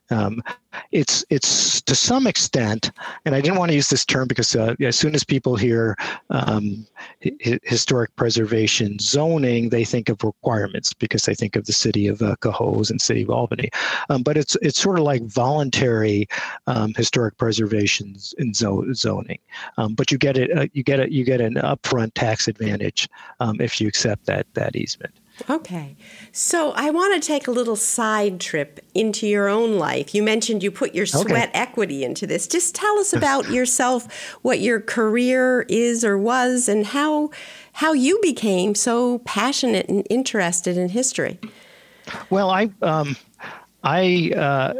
Um, 0.09 0.41
it's 0.91 1.25
it's 1.29 1.81
to 1.81 1.95
some 1.95 2.27
extent, 2.27 2.91
and 3.25 3.35
I 3.35 3.41
didn't 3.41 3.57
want 3.57 3.69
to 3.71 3.75
use 3.75 3.89
this 3.89 4.05
term 4.05 4.27
because 4.27 4.55
uh, 4.55 4.75
as 4.79 4.97
soon 4.97 5.13
as 5.13 5.23
people 5.23 5.57
hear 5.57 5.97
um, 6.29 6.87
historic 7.63 8.15
preservation 8.15 8.97
zoning, 8.99 9.69
they 9.69 9.83
think 9.83 10.07
of 10.07 10.23
requirements 10.23 10.93
because 10.93 11.23
they 11.23 11.35
think 11.35 11.57
of 11.57 11.65
the 11.65 11.73
city 11.73 12.07
of 12.07 12.21
uh, 12.21 12.35
and 12.89 13.01
city 13.01 13.23
of 13.23 13.29
Albany. 13.29 13.69
Um, 14.09 14.23
but 14.23 14.37
it's 14.37 14.55
it's 14.61 14.79
sort 14.79 14.99
of 14.99 15.03
like 15.03 15.23
voluntary 15.23 16.27
um, 16.67 16.93
historic 16.93 17.37
preservation 17.37 18.15
in 18.37 18.53
zo- 18.53 18.85
zoning. 18.93 19.39
Um, 19.77 19.95
but 19.95 20.11
you 20.11 20.17
get 20.17 20.37
it 20.37 20.57
uh, 20.57 20.67
you 20.71 20.83
get 20.83 21.01
it 21.01 21.11
you 21.11 21.25
get 21.25 21.41
an 21.41 21.55
upfront 21.55 22.13
tax 22.13 22.47
advantage 22.47 23.09
um, 23.41 23.59
if 23.59 23.81
you 23.81 23.87
accept 23.87 24.25
that 24.27 24.47
that 24.53 24.77
easement. 24.77 25.13
Okay. 25.49 25.95
So 26.31 26.71
I 26.71 26.89
want 26.89 27.21
to 27.21 27.25
take 27.25 27.47
a 27.47 27.51
little 27.51 27.75
side 27.75 28.39
trip 28.39 28.79
into 28.93 29.27
your 29.27 29.47
own 29.47 29.77
life. 29.77 30.15
You 30.15 30.23
mentioned 30.23 30.63
you 30.63 30.71
put 30.71 30.95
your 30.95 31.05
sweat 31.05 31.49
okay. 31.49 31.51
equity 31.53 32.03
into 32.03 32.25
this. 32.25 32.47
Just 32.47 32.75
tell 32.75 32.97
us 32.97 33.13
about 33.13 33.49
yourself, 33.51 34.35
what 34.41 34.59
your 34.59 34.79
career 34.79 35.65
is 35.69 36.03
or 36.03 36.17
was, 36.17 36.67
and 36.67 36.87
how 36.87 37.29
how 37.73 37.93
you 37.93 38.19
became 38.23 38.73
so 38.73 39.19
passionate 39.19 39.87
and 39.87 40.05
interested 40.09 40.77
in 40.77 40.89
history. 40.89 41.39
Well, 42.29 42.49
I 42.49 42.71
um, 42.81 43.15
I 43.83 44.31
uh, 44.35 44.73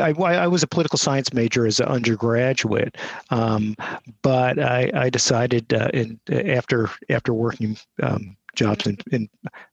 I, 0.00 0.10
I, 0.10 0.46
was 0.46 0.62
a 0.62 0.66
political 0.66 0.98
science 0.98 1.32
major 1.32 1.66
as 1.66 1.80
an 1.80 1.86
undergraduate, 1.86 2.96
um, 3.30 3.76
but 4.22 4.58
I, 4.58 4.90
I 4.94 5.10
decided 5.10 5.72
uh, 5.72 5.90
in, 5.92 6.20
after 6.30 6.90
after 7.08 7.32
working 7.32 7.76
um, 8.02 8.36
jobs 8.54 8.86
in, 8.86 8.98
in, 9.12 9.28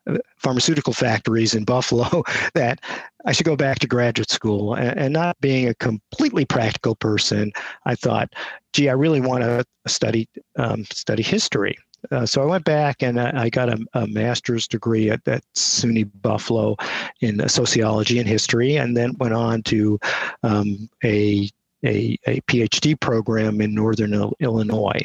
uh, 0.07 0.17
pharmaceutical 0.37 0.93
factories 0.93 1.53
in 1.53 1.63
Buffalo 1.65 2.23
that 2.53 2.79
I 3.25 3.31
should 3.31 3.45
go 3.45 3.55
back 3.55 3.79
to 3.79 3.87
graduate 3.87 4.29
school. 4.29 4.75
And, 4.75 4.97
and, 4.97 5.13
not 5.13 5.39
being 5.41 5.67
a 5.67 5.73
completely 5.75 6.45
practical 6.45 6.95
person, 6.95 7.51
I 7.85 7.95
thought, 7.95 8.33
gee, 8.73 8.89
I 8.89 8.93
really 8.93 9.21
want 9.21 9.43
to 9.43 9.65
study 9.87 10.29
um, 10.57 10.85
study 10.85 11.23
history. 11.23 11.77
Uh, 12.11 12.25
so 12.25 12.41
I 12.41 12.45
went 12.45 12.65
back 12.65 13.01
and 13.01 13.19
I, 13.19 13.43
I 13.43 13.49
got 13.49 13.69
a, 13.69 13.79
a, 13.93 14.07
master's 14.07 14.67
degree 14.67 15.09
at, 15.09 15.27
at 15.27 15.43
SUNY 15.55 16.09
Buffalo 16.21 16.75
in 17.21 17.47
sociology 17.49 18.19
and 18.19 18.27
history, 18.27 18.75
and 18.75 18.95
then 18.95 19.15
went 19.17 19.33
on 19.33 19.63
to 19.63 19.99
um, 20.43 20.89
a 21.03 21.49
a, 21.85 22.17
a, 22.25 22.41
PhD 22.41 22.99
program 22.99 23.61
in 23.61 23.75
Northern 23.75 24.31
Illinois. 24.39 25.01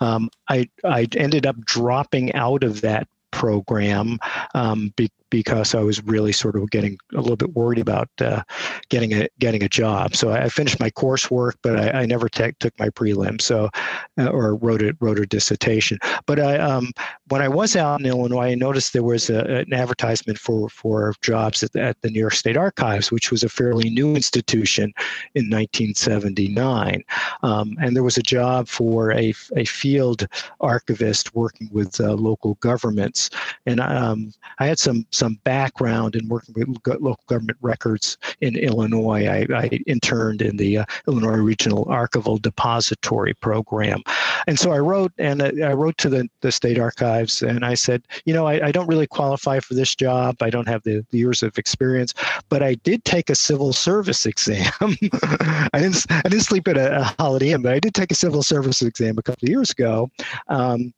Um, 0.00 0.28
I, 0.48 0.68
I 0.82 1.06
ended 1.16 1.46
up 1.46 1.56
dropping 1.64 2.34
out 2.34 2.64
of 2.64 2.80
that 2.80 3.06
program 3.30 4.18
um, 4.54 4.92
because 5.30 5.74
I 5.74 5.80
was 5.80 6.02
really 6.04 6.32
sort 6.32 6.56
of 6.56 6.70
getting 6.70 6.98
a 7.14 7.20
little 7.20 7.36
bit 7.36 7.54
worried 7.54 7.78
about 7.78 8.08
uh, 8.20 8.42
getting 8.88 9.12
a 9.14 9.28
getting 9.38 9.62
a 9.62 9.68
job. 9.68 10.14
So 10.14 10.30
I 10.30 10.48
finished 10.48 10.80
my 10.80 10.90
coursework, 10.90 11.54
but 11.62 11.78
I, 11.78 12.02
I 12.02 12.06
never 12.06 12.28
te- 12.28 12.52
took 12.60 12.78
my 12.78 12.90
prelim, 12.90 13.40
so 13.40 13.70
uh, 14.18 14.28
or 14.28 14.56
wrote 14.56 14.82
it 14.82 14.96
wrote 15.00 15.18
a 15.18 15.26
dissertation. 15.26 15.98
But 16.26 16.40
I 16.40 16.58
um, 16.58 16.92
when 17.28 17.42
I 17.42 17.48
was 17.48 17.74
out 17.74 18.00
in 18.00 18.06
Illinois, 18.06 18.52
I 18.52 18.54
noticed 18.54 18.92
there 18.92 19.02
was 19.02 19.30
a, 19.30 19.40
an 19.40 19.72
advertisement 19.72 20.38
for, 20.38 20.68
for 20.68 21.12
jobs 21.22 21.62
at 21.62 21.72
the, 21.72 21.82
at 21.82 22.00
the 22.02 22.10
New 22.10 22.20
York 22.20 22.34
State 22.34 22.56
Archives, 22.56 23.10
which 23.10 23.30
was 23.30 23.42
a 23.42 23.48
fairly 23.48 23.90
new 23.90 24.14
institution 24.14 24.92
in 25.34 25.50
1979. 25.50 27.02
Um, 27.42 27.76
and 27.80 27.96
there 27.96 28.04
was 28.04 28.16
a 28.16 28.22
job 28.22 28.68
for 28.68 29.12
a, 29.12 29.34
a 29.56 29.64
field 29.64 30.26
archivist 30.60 31.34
working 31.34 31.68
with 31.72 32.00
uh, 32.00 32.12
local 32.14 32.54
governments. 32.54 33.30
And 33.66 33.80
um, 33.80 34.32
I 34.58 34.66
had 34.66 34.78
some, 34.78 35.06
some 35.16 35.38
background 35.44 36.14
in 36.14 36.28
working 36.28 36.54
with 36.54 36.68
local 36.86 37.24
government 37.26 37.58
records 37.60 38.18
in 38.40 38.56
Illinois. 38.56 39.26
I, 39.26 39.46
I 39.54 39.66
interned 39.86 40.42
in 40.42 40.56
the 40.56 40.78
uh, 40.78 40.84
Illinois 41.08 41.38
Regional 41.38 41.86
Archival 41.86 42.40
Depository 42.40 43.34
Program. 43.34 44.02
And 44.46 44.58
so 44.58 44.72
I 44.72 44.78
wrote, 44.78 45.12
and 45.18 45.42
uh, 45.42 45.52
I 45.64 45.72
wrote 45.72 45.96
to 45.98 46.08
the, 46.08 46.28
the 46.40 46.52
state 46.52 46.78
archives, 46.78 47.42
and 47.42 47.64
I 47.64 47.74
said, 47.74 48.02
you 48.24 48.34
know, 48.34 48.46
I, 48.46 48.66
I 48.66 48.72
don't 48.72 48.86
really 48.86 49.06
qualify 49.06 49.60
for 49.60 49.74
this 49.74 49.94
job. 49.94 50.36
I 50.40 50.50
don't 50.50 50.68
have 50.68 50.82
the, 50.82 51.04
the 51.10 51.18
years 51.18 51.42
of 51.42 51.58
experience, 51.58 52.14
but 52.48 52.62
I 52.62 52.74
did 52.74 53.04
take 53.04 53.30
a 53.30 53.34
civil 53.34 53.72
service 53.72 54.26
exam. 54.26 54.72
I 54.80 55.78
didn't 55.80 56.06
I 56.10 56.28
didn't 56.28 56.44
sleep 56.44 56.68
at 56.68 56.76
a, 56.76 57.00
a 57.00 57.14
Holiday 57.18 57.52
Inn, 57.52 57.62
but 57.62 57.72
I 57.72 57.80
did 57.80 57.94
take 57.94 58.10
a 58.10 58.14
civil 58.14 58.42
service 58.42 58.82
exam 58.82 59.18
a 59.18 59.22
couple 59.22 59.46
of 59.46 59.48
years 59.48 59.70
ago. 59.70 60.10
Um, 60.48 60.92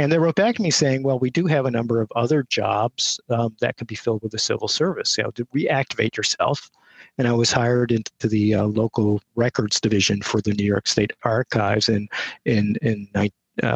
and 0.00 0.10
they 0.10 0.18
wrote 0.18 0.34
back 0.34 0.56
to 0.56 0.62
me 0.62 0.70
saying, 0.70 1.02
well, 1.02 1.18
we 1.18 1.30
do 1.30 1.46
have 1.46 1.66
a 1.66 1.70
number 1.70 2.00
of 2.00 2.10
other 2.16 2.42
jobs 2.44 3.20
um, 3.28 3.54
that 3.60 3.76
could 3.76 3.86
be 3.86 3.94
filled 3.94 4.22
with 4.22 4.32
the 4.32 4.38
civil 4.38 4.66
service. 4.66 5.16
You 5.16 5.24
know, 5.24 5.30
to 5.32 5.44
reactivate 5.46 6.16
yourself 6.16 6.70
and 7.18 7.28
I 7.28 7.32
was 7.32 7.52
hired 7.52 7.92
into 7.92 8.28
the 8.28 8.54
uh, 8.54 8.64
local 8.64 9.20
records 9.34 9.80
division 9.80 10.22
for 10.22 10.40
the 10.40 10.54
New 10.54 10.64
York 10.64 10.86
State 10.86 11.12
Archives 11.24 11.90
in 11.90 12.08
in 12.44 12.76
in 12.82 13.08
uh, 13.14 13.28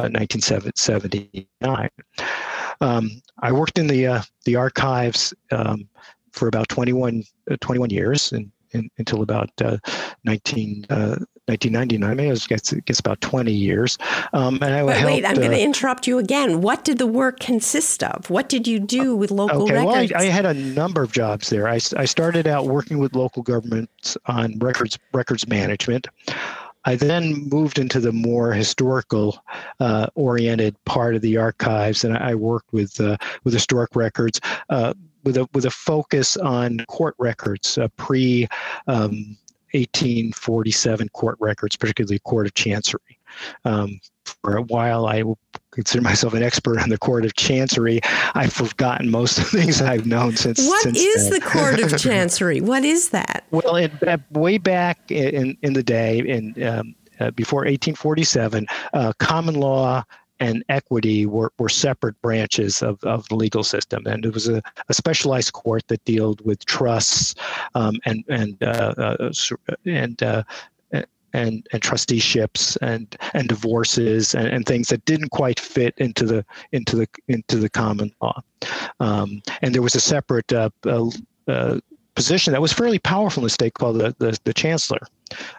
1979. 0.09 1.89
Um, 2.81 3.21
I 3.39 3.51
worked 3.51 3.77
in 3.77 3.85
the 3.87 4.07
uh, 4.07 4.21
the 4.45 4.55
archives 4.55 5.33
um, 5.51 5.87
for 6.31 6.47
about 6.47 6.69
21, 6.69 7.23
uh, 7.49 7.57
21 7.61 7.91
years 7.91 8.31
and, 8.33 8.51
and, 8.73 8.89
until 8.97 9.21
about 9.21 9.49
uh, 9.61 9.77
19, 10.25 10.85
1999. 11.47 12.31
I 12.31 12.35
guess 12.47 12.73
it 12.73 12.85
gets 12.85 12.99
about 12.99 13.21
20 13.21 13.51
years. 13.51 13.97
Um, 14.33 14.55
and 14.61 14.73
I 14.73 14.83
wait, 14.83 14.97
helped, 14.97 15.13
wait, 15.13 15.25
I'm 15.25 15.35
going 15.35 15.51
to 15.51 15.61
interrupt 15.61 16.07
you 16.07 16.17
again. 16.17 16.61
What 16.61 16.83
did 16.83 16.97
the 16.97 17.07
work 17.07 17.39
consist 17.39 18.03
of? 18.03 18.29
What 18.29 18.49
did 18.49 18.67
you 18.67 18.79
do 18.79 19.15
with 19.15 19.31
local 19.31 19.63
okay, 19.63 19.73
records? 19.73 20.11
Well, 20.11 20.21
I, 20.21 20.25
I, 20.25 20.29
had 20.29 20.45
a 20.45 20.53
number 20.53 21.03
of 21.03 21.11
jobs 21.11 21.49
there. 21.49 21.67
I, 21.67 21.79
I 21.95 22.05
started 22.05 22.47
out 22.47 22.65
working 22.65 22.97
with 22.97 23.15
local 23.15 23.43
governments 23.43 24.17
on 24.25 24.57
records 24.59 24.97
records 25.13 25.47
management. 25.47 26.07
I 26.85 26.95
then 26.95 27.49
moved 27.49 27.79
into 27.79 27.99
the 27.99 28.11
more 28.11 28.53
historical 28.53 29.43
uh, 29.79 30.07
oriented 30.15 30.75
part 30.85 31.15
of 31.15 31.21
the 31.21 31.37
archives, 31.37 32.03
and 32.03 32.15
I 32.15 32.35
worked 32.35 32.71
with 32.71 32.99
uh, 33.01 33.17
with 33.43 33.53
historic 33.53 33.95
records 33.95 34.39
uh, 34.69 34.93
with 35.23 35.37
a 35.37 35.49
with 35.53 35.65
a 35.65 35.71
focus 35.71 36.37
on 36.37 36.79
court 36.87 37.15
records 37.17 37.77
uh, 37.77 37.87
pre. 37.97 38.47
Um, 38.87 39.37
1847 39.75 41.09
court 41.09 41.37
records, 41.39 41.75
particularly 41.75 42.19
Court 42.19 42.47
of 42.47 42.53
Chancery. 42.53 43.19
Um, 43.65 43.99
for 44.23 44.55
a 44.55 44.61
while, 44.61 45.05
I 45.07 45.23
consider 45.71 46.01
myself 46.01 46.33
an 46.33 46.41
expert 46.41 46.79
on 46.79 46.89
the 46.89 46.97
Court 46.97 47.25
of 47.25 47.35
Chancery. 47.35 47.99
I've 48.33 48.53
forgotten 48.53 49.11
most 49.11 49.37
of 49.37 49.51
the 49.51 49.61
things 49.61 49.81
I've 49.81 50.05
known 50.05 50.35
since. 50.37 50.65
What 50.65 50.83
since 50.83 50.99
is 50.99 51.29
the 51.29 51.41
Court 51.41 51.79
of 51.79 51.97
Chancery? 51.99 52.61
What 52.61 52.83
is 52.83 53.09
that? 53.09 53.43
Well, 53.51 53.75
it, 53.75 53.91
uh, 54.07 54.17
way 54.31 54.57
back 54.57 55.11
in 55.11 55.57
in 55.61 55.73
the 55.73 55.83
day, 55.83 56.19
in 56.19 56.63
um, 56.63 56.95
uh, 57.19 57.31
before 57.31 57.59
1847, 57.61 58.67
uh, 58.93 59.13
common 59.19 59.55
law 59.55 60.03
and 60.39 60.63
equity 60.69 61.25
were, 61.25 61.51
were 61.59 61.69
separate 61.69 62.19
branches 62.21 62.81
of, 62.81 63.01
of 63.03 63.27
the 63.29 63.35
legal 63.35 63.63
system. 63.63 64.05
And 64.05 64.25
it 64.25 64.33
was 64.33 64.47
a, 64.47 64.61
a 64.89 64.93
specialized 64.93 65.53
court 65.53 65.87
that 65.87 66.03
dealt 66.05 66.41
with 66.41 66.65
trusts 66.65 67.35
um, 67.73 67.95
and, 68.05 68.23
and, 68.27 68.61
uh, 68.61 68.93
uh, 68.97 69.31
and, 69.85 70.21
uh, 70.23 70.43
and, 71.33 71.67
and 71.73 71.81
trusteeships 71.81 72.77
and, 72.77 73.17
and 73.33 73.47
divorces 73.47 74.35
and, 74.35 74.47
and 74.47 74.65
things 74.65 74.87
that 74.87 75.03
didn't 75.05 75.29
quite 75.29 75.59
fit 75.59 75.93
into 75.97 76.25
the, 76.25 76.45
into 76.71 76.95
the, 76.95 77.07
into 77.27 77.57
the 77.57 77.69
common 77.69 78.11
law. 78.21 78.41
Um, 78.99 79.41
and 79.61 79.73
there 79.73 79.81
was 79.81 79.95
a 79.95 79.99
separate 79.99 80.51
uh, 80.53 80.69
uh, 80.85 81.79
position 82.15 82.53
that 82.53 82.61
was 82.61 82.73
fairly 82.73 82.99
powerful 82.99 83.41
in 83.41 83.45
the 83.45 83.49
state 83.49 83.73
called 83.73 83.97
the, 83.97 84.15
the, 84.19 84.37
the 84.43 84.53
chancellor, 84.53 85.01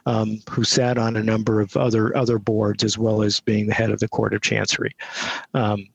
um, 0.07 0.41
who 0.51 0.65
sat 0.65 0.99
on 0.99 1.17
a 1.17 1.23
number 1.23 1.61
of 1.61 1.77
other 1.77 2.17
other 2.17 2.39
boards 2.39 2.83
as 2.83 2.99
well 2.99 3.23
as 3.23 3.41
being 3.41 3.67
the 3.67 3.75
head 3.75 3.91
of 3.91 4.01
the 4.01 4.09
Court 4.09 4.35
of 4.35 4.43
Chancery. 4.43 4.95
Um, 5.55 5.89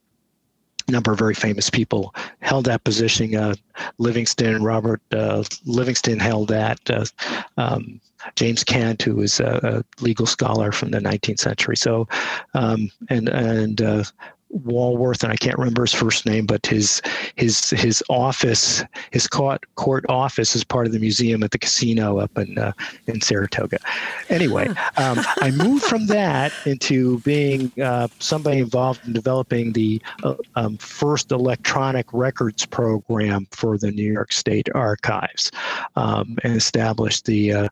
number 0.91 1.11
of 1.11 1.19
very 1.19 1.33
famous 1.33 1.69
people 1.69 2.13
held 2.41 2.65
that 2.65 2.83
position. 2.83 3.35
Uh, 3.35 3.55
Livingston, 3.97 4.63
Robert 4.63 5.01
uh, 5.11 5.43
Livingston 5.65 6.19
held 6.19 6.49
that. 6.49 6.79
Uh, 6.89 7.05
um, 7.57 7.99
James 8.35 8.63
Kent, 8.63 9.01
who 9.01 9.15
was 9.15 9.39
a, 9.39 9.83
a, 9.99 10.03
legal 10.03 10.27
scholar 10.27 10.71
from 10.71 10.91
the 10.91 10.99
19th 10.99 11.39
century. 11.39 11.75
So, 11.75 12.07
um, 12.53 12.91
and 13.09 13.29
and 13.29 13.81
uh, 13.81 14.03
Walworth, 14.51 15.23
and 15.23 15.31
I 15.31 15.35
can't 15.35 15.57
remember 15.57 15.83
his 15.83 15.93
first 15.93 16.25
name, 16.25 16.45
but 16.45 16.65
his 16.65 17.01
his 17.35 17.69
his 17.69 18.03
office, 18.09 18.83
his 19.11 19.27
court 19.27 19.63
court 19.75 20.05
office, 20.09 20.55
is 20.55 20.63
part 20.63 20.85
of 20.85 20.91
the 20.91 20.99
museum 20.99 21.43
at 21.43 21.51
the 21.51 21.57
casino 21.57 22.19
up 22.19 22.37
in 22.37 22.57
uh, 22.57 22.73
in 23.07 23.21
Saratoga. 23.21 23.77
Anyway, 24.29 24.67
um, 24.97 25.19
I 25.41 25.51
moved 25.51 25.83
from 25.83 26.07
that 26.07 26.51
into 26.65 27.19
being 27.19 27.71
uh, 27.81 28.07
somebody 28.19 28.59
involved 28.59 29.05
in 29.05 29.13
developing 29.13 29.73
the 29.73 30.01
uh, 30.23 30.35
um, 30.55 30.77
first 30.77 31.31
electronic 31.31 32.07
records 32.11 32.65
program 32.65 33.47
for 33.51 33.77
the 33.77 33.91
New 33.91 34.11
York 34.11 34.31
State 34.31 34.69
Archives, 34.75 35.51
um, 35.95 36.37
and 36.43 36.55
established 36.55 37.25
the 37.25 37.53
uh, 37.53 37.69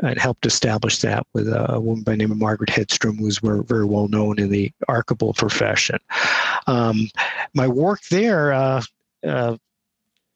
and 0.00 0.18
helped 0.18 0.46
establish 0.46 0.98
that 0.98 1.26
with 1.32 1.48
a 1.48 1.80
woman 1.80 2.02
by 2.02 2.12
the 2.12 2.18
name 2.18 2.32
of 2.32 2.38
Margaret 2.38 2.70
Hedstrom, 2.70 3.18
who 3.18 3.24
was 3.24 3.38
very 3.38 3.84
well 3.84 4.08
known 4.08 4.38
in 4.38 4.50
the 4.50 4.70
archival 4.88 5.34
profession. 5.36 5.98
Um, 6.66 7.08
my 7.54 7.66
work 7.66 8.00
there, 8.10 8.52
uh, 8.52 8.82
uh, 9.26 9.56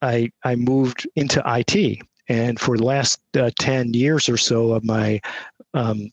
I, 0.00 0.30
I 0.44 0.56
moved 0.56 1.06
into 1.16 1.42
IT. 1.46 2.00
And 2.28 2.58
for 2.58 2.76
the 2.76 2.84
last 2.84 3.20
uh, 3.36 3.50
10 3.58 3.94
years 3.94 4.28
or 4.28 4.36
so 4.36 4.72
of 4.72 4.84
my 4.84 5.20
um, 5.74 6.10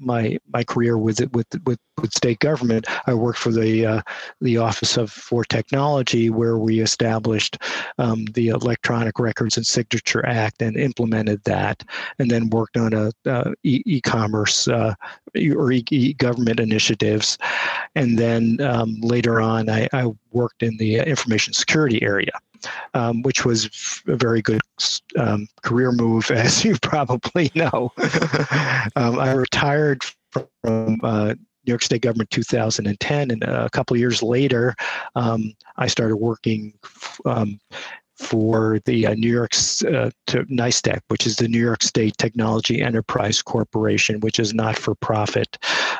my 0.00 0.38
my 0.52 0.64
career 0.64 0.98
with 0.98 1.20
with 1.32 1.46
with 1.64 1.78
with 2.00 2.12
state 2.12 2.38
government, 2.38 2.86
I 3.06 3.14
worked 3.14 3.38
for 3.38 3.50
the 3.50 3.86
uh, 3.86 4.02
the 4.40 4.58
Office 4.58 4.96
of 4.96 5.10
for 5.10 5.44
Technology, 5.44 6.30
where 6.30 6.58
we 6.58 6.80
established 6.80 7.58
um, 7.98 8.24
the 8.26 8.48
Electronic 8.48 9.18
Records 9.18 9.56
and 9.56 9.66
Signature 9.66 10.24
Act 10.26 10.62
and 10.62 10.76
implemented 10.76 11.42
that, 11.44 11.82
and 12.18 12.30
then 12.30 12.50
worked 12.50 12.76
on 12.76 12.92
a 12.92 13.12
uh, 13.26 13.52
e- 13.62 14.00
commerce 14.00 14.68
uh, 14.68 14.94
or 15.36 15.72
e- 15.72 16.14
government 16.14 16.60
initiatives, 16.60 17.38
and 17.94 18.18
then 18.18 18.60
um, 18.60 18.96
later 19.00 19.40
on, 19.40 19.68
I, 19.68 19.88
I 19.92 20.12
worked 20.32 20.62
in 20.62 20.76
the 20.76 20.96
information 20.96 21.52
security 21.52 22.02
area 22.02 22.32
um, 22.94 23.22
which 23.22 23.44
was 23.44 23.66
a 24.06 24.16
very 24.16 24.42
good 24.42 24.60
um, 25.18 25.48
career 25.62 25.92
move, 25.92 26.30
as 26.30 26.64
you 26.64 26.76
probably 26.82 27.50
know. 27.54 27.92
um, 28.96 29.18
I 29.18 29.32
retired 29.32 30.02
from 30.32 31.00
uh, 31.02 31.34
New 31.66 31.72
York 31.72 31.82
State 31.82 32.02
government 32.02 32.30
2010, 32.30 33.30
and 33.30 33.42
a 33.42 33.70
couple 33.70 33.96
years 33.96 34.22
later, 34.22 34.74
um, 35.14 35.54
I 35.76 35.86
started 35.86 36.16
working. 36.16 36.74
Um, 37.24 37.60
for 38.20 38.80
the 38.84 39.06
uh, 39.06 39.14
New 39.14 39.32
York 39.32 39.52
uh, 39.54 40.10
to 40.26 40.44
NYSTEC, 40.44 41.00
which 41.08 41.26
is 41.26 41.36
the 41.36 41.48
New 41.48 41.58
York 41.58 41.82
State 41.82 42.18
Technology 42.18 42.82
Enterprise 42.82 43.40
Corporation, 43.40 44.20
which 44.20 44.38
is 44.38 44.52
not 44.52 44.78
for 44.78 44.94
profit 44.94 45.56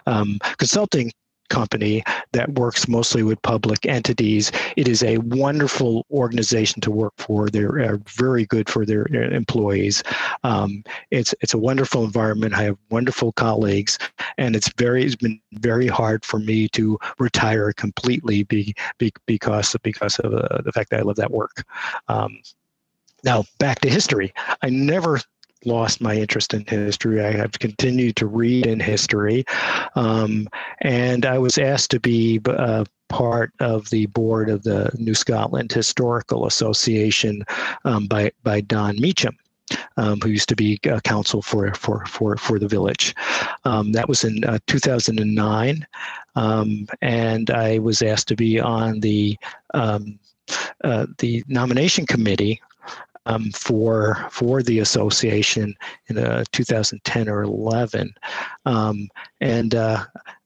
um, 0.07 0.38
consulting 0.59 1.11
company 1.50 2.02
that 2.33 2.54
works 2.54 2.88
mostly 2.88 3.23
with 3.23 3.42
public 3.42 3.85
entities. 3.85 4.50
It 4.76 4.88
is 4.88 5.02
a 5.02 5.19
wonderful 5.19 6.07
organization 6.11 6.80
to 6.83 6.90
work 6.90 7.12
for. 7.19 7.50
They're 7.50 7.80
uh, 7.80 7.99
very 8.07 8.47
good 8.47 8.71
for 8.71 8.87
their 8.87 9.07
employees. 9.09 10.02
Um, 10.45 10.83
it's 11.11 11.35
it's 11.42 11.54
a 11.54 11.59
wonderful 11.59 12.04
environment. 12.04 12.54
I 12.54 12.62
have 12.62 12.78
wonderful 12.90 13.33
colleagues, 13.33 13.99
and 14.38 14.57
it's 14.57 14.73
very 14.78 15.04
it's 15.04 15.16
been 15.16 15.40
very 15.52 15.88
hard 15.88 16.25
for 16.25 16.38
me 16.38 16.69
to 16.69 16.99
retire 17.19 17.73
completely 17.73 18.45
be, 18.45 18.75
be 18.99 19.12
because 19.26 19.76
because 19.83 20.19
of 20.21 20.33
uh, 20.33 20.62
the 20.62 20.73
fact 20.73 20.90
that 20.90 21.00
I 21.00 21.02
love 21.02 21.16
that 21.16 21.30
work. 21.30 21.64
Um, 22.09 22.40
now 23.25 23.45
back 23.59 23.80
to 23.80 23.90
history. 23.90 24.33
I 24.62 24.71
never 24.71 25.21
lost 25.64 26.00
my 26.00 26.14
interest 26.14 26.55
in 26.55 26.64
history. 26.67 27.25
I 27.25 27.33
have 27.33 27.59
continued 27.59 28.17
to 28.17 28.26
read 28.26 28.67
in 28.67 28.81
history. 28.81 29.45
Um, 29.95 30.49
and 30.81 31.26
I 31.26 31.38
was 31.38 31.59
asked 31.59 31.90
to 31.93 32.00
be 32.00 32.40
uh, 32.47 32.85
part 33.09 33.52
of 33.61 33.90
the 33.90 34.07
board 34.07 34.49
of 34.49 34.62
the 34.62 34.90
New 34.99 35.14
Scotland 35.14 35.73
Historical 35.73 36.47
Association 36.47 37.45
um, 37.85 38.07
by, 38.07 38.33
by 38.43 38.61
Don 38.61 39.00
Meacham. 39.00 39.37
um, 39.97 40.21
who 40.21 40.31
used 40.31 40.49
to 40.49 40.57
be 40.57 40.81
uh, 40.90 40.99
counsel 41.00 41.43
for 41.43 41.73
for 41.75 42.05
for 42.07 42.37
for 42.37 42.59
the 42.59 42.67
village. 42.67 43.14
Um, 43.64 43.93
that 43.93 44.09
was 44.09 44.25
in 44.25 44.45
uh, 44.45 44.59
2009, 44.67 45.87
um, 46.35 46.88
and 47.02 47.50
I 47.50 47.79
was 47.79 48.02
asked 48.02 48.26
to 48.29 48.37
be 48.37 48.59
on 48.59 48.99
the 48.99 49.38
um, 49.75 50.19
uh, 50.83 51.07
the 51.19 51.45
nomination 51.47 52.07
committee 52.07 52.61
um, 53.31 53.51
for 53.53 54.27
for 54.31 54.63
the 54.63 54.81
association 54.81 55.75
in 56.09 56.19
uh, 56.19 56.45
2010 56.53 57.29
or 57.29 57.43
11, 57.43 58.13
um, 58.67 59.09
and 59.41 59.75
uh, 59.75 60.05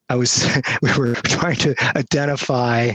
I 0.09 0.17
was 0.17 0.47
we 0.83 0.93
were 0.97 1.14
trying 1.14 1.57
to 1.57 1.75
identify 1.97 2.95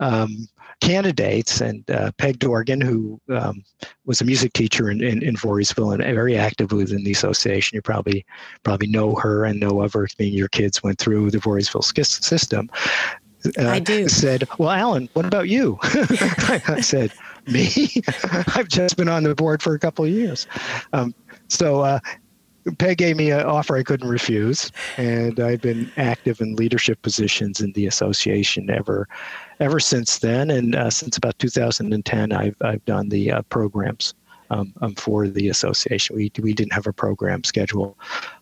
um, 0.00 0.48
candidates, 0.80 1.60
and 1.60 1.88
uh, 1.90 2.12
Peg 2.18 2.38
Dorgan, 2.38 2.80
who 2.80 3.20
um, 3.30 3.62
was 4.06 4.20
a 4.20 4.24
music 4.24 4.52
teacher 4.52 4.90
in, 4.90 5.02
in, 5.02 5.22
in 5.22 5.36
Voorheesville 5.36 5.94
and 5.94 6.02
very 6.02 6.36
active 6.36 6.72
within 6.72 7.04
the 7.04 7.12
association, 7.12 7.76
you 7.76 7.82
probably 7.82 8.24
probably 8.62 8.88
know 8.88 9.14
her 9.16 9.44
and 9.44 9.60
know 9.60 9.82
of 9.82 9.92
her, 9.92 10.08
being 10.16 10.34
your 10.34 10.48
kids 10.48 10.82
went 10.82 10.98
through 10.98 11.30
the 11.30 11.38
Voorheesville 11.38 11.84
system. 12.04 12.70
Uh, 13.58 13.68
I 13.68 13.78
do. 13.78 14.08
Said, 14.08 14.48
well, 14.58 14.70
Alan, 14.70 15.08
what 15.12 15.24
about 15.24 15.48
you? 15.48 15.78
I 15.82 16.80
said, 16.80 17.12
me? 17.52 18.02
I've 18.54 18.68
just 18.68 18.96
been 18.96 19.08
on 19.08 19.22
the 19.22 19.34
board 19.34 19.62
for 19.62 19.74
a 19.74 19.78
couple 19.78 20.04
of 20.04 20.10
years. 20.10 20.46
Um, 20.92 21.14
so 21.48 21.80
uh, 21.80 22.00
Peg 22.78 22.98
gave 22.98 23.16
me 23.16 23.30
an 23.30 23.42
offer 23.42 23.76
I 23.76 23.82
couldn't 23.82 24.08
refuse, 24.08 24.72
and 24.96 25.38
I've 25.38 25.60
been 25.60 25.90
active 25.96 26.40
in 26.40 26.56
leadership 26.56 27.00
positions 27.02 27.60
in 27.60 27.72
the 27.72 27.86
association 27.86 28.68
ever, 28.70 29.08
ever 29.60 29.78
since 29.78 30.18
then. 30.18 30.50
And 30.50 30.74
uh, 30.74 30.90
since 30.90 31.16
about 31.16 31.38
2010, 31.38 32.32
I've 32.32 32.56
I've 32.60 32.84
done 32.84 33.08
the 33.08 33.30
uh, 33.30 33.42
programs 33.42 34.14
um, 34.50 34.72
um, 34.80 34.94
for 34.94 35.28
the 35.28 35.48
association. 35.48 36.16
We 36.16 36.30
we 36.40 36.54
didn't 36.54 36.72
have 36.72 36.86
a 36.86 36.92
program 36.92 37.44
schedule 37.44 37.98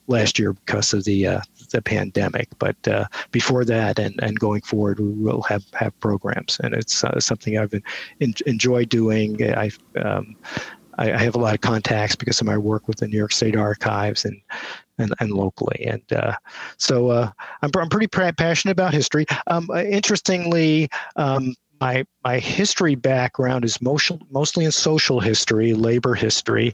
last 0.07 0.39
year 0.39 0.53
because 0.53 0.93
of 0.93 1.05
the 1.05 1.27
uh, 1.27 1.41
the 1.71 1.83
pandemic, 1.83 2.49
but 2.59 2.77
uh, 2.89 3.07
before 3.31 3.65
that 3.65 3.99
and, 3.99 4.19
and 4.23 4.39
going 4.39 4.63
forward, 4.63 5.01
we 5.01 5.13
will 5.13 5.43
have 5.43 5.65
have 5.73 5.99
programs, 6.01 6.61
and 6.63 6.75
it's 6.75 7.05
uh, 7.05 7.19
something 7.21 7.59
I've 7.59 7.71
been 7.71 7.83
in, 8.21 8.35
doing. 8.89 9.43
I 9.43 9.71
um, 10.01 10.37
I, 10.99 11.13
I, 11.13 11.19
have 11.19 11.35
a 11.35 11.39
lot 11.39 11.55
of 11.55 11.61
contacts 11.61 12.15
because 12.15 12.41
of 12.41 12.47
my 12.47 12.59
work 12.59 12.87
with 12.87 12.99
the 12.99 13.09
New 13.09 13.17
York 13.17 13.33
State 13.33 13.57
Archives 13.57 14.25
and 14.25 14.41
and, 14.99 15.13
and 15.21 15.31
locally. 15.33 15.85
And 15.87 16.13
uh, 16.13 16.37
so 16.77 17.11
uh, 17.11 17.31
I'm, 17.63 17.71
I'm 17.77 17.89
pretty 17.89 18.07
passionate 18.07 18.73
about 18.73 18.95
history. 18.95 19.27
Um, 19.49 19.69
interestingly, 19.71 20.89
um, 21.17 21.55
my 21.81 22.05
my 22.25 22.39
history 22.39 22.95
background 22.95 23.65
is 23.65 23.81
mostly 23.81 24.19
mostly 24.31 24.65
in 24.65 24.73
social 24.73 25.21
history, 25.21 25.75
labor 25.75 26.15
history, 26.15 26.73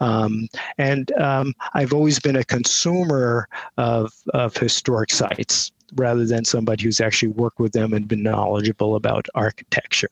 um, 0.00 0.48
and 0.78 1.12
um, 1.12 1.54
I've 1.74 1.92
always 1.92 2.18
been 2.18 2.36
a 2.36 2.44
consumer 2.44 3.48
of 3.76 4.12
of 4.34 4.56
historic 4.56 5.10
sites 5.10 5.72
rather 5.94 6.26
than 6.26 6.44
somebody 6.44 6.84
who's 6.84 7.00
actually 7.00 7.28
worked 7.28 7.58
with 7.58 7.72
them 7.72 7.92
and 7.94 8.06
been 8.06 8.22
knowledgeable 8.22 8.96
about 8.96 9.26
architecture. 9.34 10.10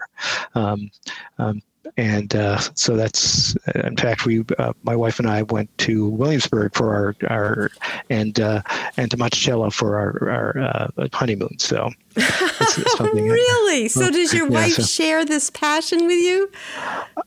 Um, 0.54 0.90
um 1.38 1.62
and 1.96 2.34
uh, 2.34 2.58
so 2.74 2.96
that's 2.96 3.56
in 3.74 3.96
fact 3.96 4.26
we 4.26 4.44
uh, 4.58 4.72
my 4.82 4.96
wife 4.96 5.18
and 5.18 5.28
I 5.28 5.42
went 5.42 5.76
to 5.78 6.08
Williamsburg 6.08 6.74
for 6.74 6.94
our 6.94 7.16
our 7.30 7.70
and 8.10 8.38
uh, 8.40 8.62
and 8.96 9.10
to 9.10 9.16
Monticello 9.16 9.70
for 9.70 9.96
our 9.96 10.30
our 10.30 10.90
uh, 10.98 11.08
honeymoon. 11.12 11.58
So 11.58 11.90
it's, 12.16 12.78
it's 12.78 13.00
really, 13.00 13.88
so 13.88 14.10
does 14.10 14.32
your 14.32 14.46
yeah, 14.46 14.60
wife 14.60 14.72
so. 14.74 14.82
share 14.82 15.24
this 15.24 15.50
passion 15.50 16.06
with 16.06 16.18
you? 16.18 16.50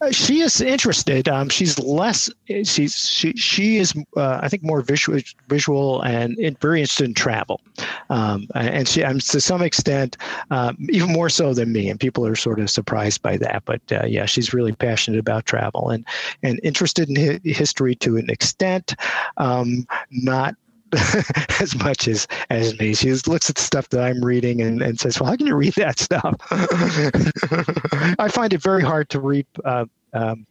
Uh, 0.02 0.12
she 0.12 0.42
is 0.42 0.62
interested. 0.62 1.30
Um, 1.30 1.50
she's 1.50 1.78
less. 1.80 2.30
She's 2.64 3.08
she 3.10 3.34
she 3.34 3.78
is 3.78 3.94
uh, 4.18 4.40
I 4.42 4.50
think 4.50 4.64
more 4.64 4.82
visual 4.82 5.20
visual 5.48 6.02
and 6.02 6.38
very 6.60 6.82
interested 6.82 7.06
in 7.06 7.14
travel, 7.14 7.62
um, 8.10 8.48
and 8.56 8.88
she 8.88 9.04
um, 9.04 9.20
to 9.20 9.42
some 9.42 9.62
extent 9.62 10.18
um, 10.52 10.78
even 10.90 11.12
more 11.12 11.30
so 11.30 11.54
than 11.54 11.72
me. 11.72 11.90
And 11.90 12.00
people 12.00 12.26
are 12.26 12.36
sort 12.36 12.60
of 12.60 12.70
surprised 12.70 13.22
by 13.22 13.38
that. 13.38 13.64
But 13.66 13.82
yeah, 14.08 14.26
she's 14.26 14.54
really 14.54 14.74
passionate 14.74 15.20
about 15.20 15.46
travel 15.46 15.90
and 15.90 16.06
and 16.44 16.60
interested 16.64 17.10
in 17.10 17.16
hi- 17.16 17.40
history 17.44 17.96
to 17.96 18.18
an 18.18 18.30
extent, 18.30 18.96
um, 19.38 19.88
not 20.12 20.56
as 21.60 21.76
much 21.76 22.08
as 22.08 22.28
as 22.50 22.78
me. 22.80 22.94
She 22.94 23.08
just 23.08 23.28
looks 23.28 23.50
at 23.50 23.56
the 23.56 23.62
stuff 23.62 23.90
that 23.90 24.02
I'm 24.02 24.24
reading 24.24 24.62
and, 24.62 24.82
and 24.82 25.00
says, 25.00 25.20
"Well, 25.20 25.30
how 25.30 25.36
can 25.36 25.48
you 25.48 25.56
read 25.56 25.74
that 25.76 26.00
stuff?" 26.00 26.36
I 28.20 28.28
find 28.30 28.54
it 28.54 28.62
very 28.62 28.84
hard 28.84 29.10
to 29.10 29.20
read 29.20 29.46
uh, 29.66 29.86
um, 30.14 30.46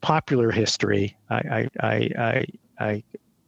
popular 0.00 0.50
history. 0.50 1.16
I 1.30 1.68
I 1.80 2.10
I 2.18 2.44
I, 2.78 3.02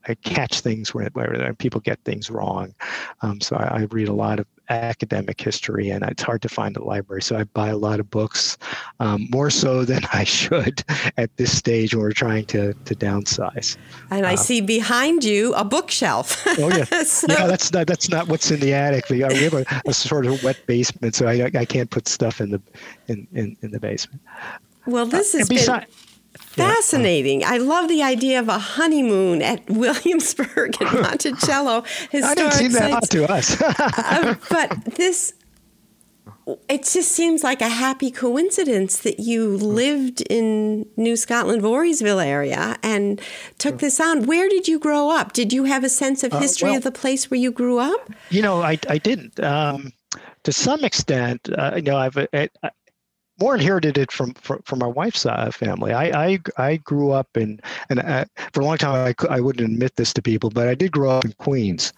I 0.08 0.14
catch 0.14 0.60
things 0.60 0.94
where, 0.94 1.08
where 1.12 1.54
people 1.54 1.80
get 1.80 1.98
things 2.04 2.30
wrong. 2.30 2.74
Um, 3.22 3.40
so 3.40 3.56
I, 3.56 3.80
I, 3.80 3.80
read 3.90 4.08
a 4.08 4.12
lot 4.12 4.38
of 4.38 4.46
academic 4.68 5.40
history, 5.40 5.90
and 5.90 6.04
it's 6.04 6.22
hard 6.22 6.42
to 6.42 6.48
find 6.48 6.76
a 6.76 6.82
library. 6.82 7.22
So 7.22 7.36
I 7.36 7.44
buy 7.44 7.68
a 7.68 7.76
lot 7.76 8.00
of 8.00 8.10
books, 8.10 8.56
um, 9.00 9.28
more 9.30 9.50
so 9.50 9.84
than 9.90 10.02
I 10.12 10.24
should 10.24 10.82
at 11.16 11.36
this 11.36 11.56
stage 11.56 11.94
when 11.94 12.02
we're 12.02 12.12
trying 12.12 12.46
to 12.46 12.74
to 12.74 12.94
downsize. 12.94 13.76
And 14.10 14.26
I 14.26 14.34
uh, 14.34 14.36
see 14.36 14.60
behind 14.60 15.24
you 15.24 15.54
a 15.54 15.64
bookshelf. 15.64 16.42
oh 16.58 16.68
yeah, 16.68 16.84
so. 17.04 17.26
yeah. 17.28 17.46
That's 17.46 17.72
not 17.72 17.86
that's 17.86 18.08
not 18.08 18.28
what's 18.28 18.50
in 18.50 18.60
the 18.60 18.72
attic. 18.72 19.08
We, 19.08 19.20
have 19.20 19.54
a, 19.54 19.64
a, 19.86 19.92
sort 19.92 20.26
of 20.26 20.42
wet 20.42 20.60
basement, 20.66 21.14
so 21.14 21.26
I 21.26 21.50
I 21.54 21.64
can't 21.64 21.90
put 21.90 22.08
stuff 22.08 22.40
in 22.40 22.50
the 22.50 22.62
in 23.08 23.26
in, 23.32 23.56
in 23.62 23.70
the 23.70 23.80
basement. 23.80 24.20
Well, 24.86 25.06
this 25.06 25.34
uh, 25.34 25.44
been 25.48 25.86
Fascinating. 26.56 27.40
Yeah. 27.40 27.52
I 27.52 27.56
love 27.58 27.88
the 27.88 28.02
idea 28.02 28.40
of 28.40 28.48
a 28.48 28.58
honeymoon 28.58 29.42
at 29.42 29.64
Williamsburg 29.68 30.80
and 30.80 31.00
Monticello. 31.00 31.82
Historic 32.10 32.24
I 32.24 32.34
didn't 32.34 32.52
seem 32.52 32.72
that 32.72 32.90
hot 32.90 33.10
to 33.10 33.30
us. 33.30 33.60
uh, 33.62 34.34
but 34.50 34.84
this, 34.96 35.34
it 36.68 36.84
just 36.84 37.12
seems 37.12 37.42
like 37.42 37.60
a 37.60 37.68
happy 37.68 38.10
coincidence 38.10 38.98
that 38.98 39.20
you 39.20 39.56
lived 39.56 40.22
in 40.30 40.86
New 40.96 41.16
Scotland, 41.16 41.62
Voorheesville 41.62 42.24
area 42.24 42.76
and 42.82 43.20
took 43.58 43.78
this 43.78 44.00
on. 44.00 44.26
Where 44.26 44.48
did 44.48 44.68
you 44.68 44.78
grow 44.78 45.10
up? 45.10 45.32
Did 45.32 45.52
you 45.52 45.64
have 45.64 45.84
a 45.84 45.88
sense 45.88 46.22
of 46.22 46.32
uh, 46.32 46.38
history 46.38 46.68
uh, 46.68 46.72
well, 46.72 46.78
of 46.78 46.84
the 46.84 46.92
place 46.92 47.30
where 47.30 47.40
you 47.40 47.50
grew 47.50 47.78
up? 47.78 48.10
You 48.30 48.42
know, 48.42 48.62
I, 48.62 48.78
I 48.88 48.98
didn't. 48.98 49.40
Um, 49.40 49.92
to 50.44 50.52
some 50.52 50.84
extent, 50.84 51.48
uh, 51.56 51.72
you 51.76 51.82
know, 51.82 51.96
I've 51.96 52.16
I, 52.16 52.48
more 53.40 53.54
inherited 53.54 53.98
it 53.98 54.12
from 54.12 54.34
from, 54.34 54.62
from 54.62 54.78
my 54.78 54.86
wife's 54.86 55.26
uh, 55.26 55.50
family. 55.50 55.92
I, 55.92 56.26
I 56.26 56.38
I 56.56 56.76
grew 56.76 57.10
up 57.10 57.36
in 57.36 57.60
and 57.90 58.00
uh, 58.00 58.24
for 58.52 58.60
a 58.60 58.64
long 58.64 58.78
time 58.78 59.14
I, 59.20 59.26
I 59.34 59.40
wouldn't 59.40 59.72
admit 59.72 59.96
this 59.96 60.12
to 60.14 60.22
people, 60.22 60.50
but 60.50 60.68
I 60.68 60.74
did 60.74 60.92
grow 60.92 61.10
up 61.10 61.24
in 61.24 61.32
Queens. 61.32 61.92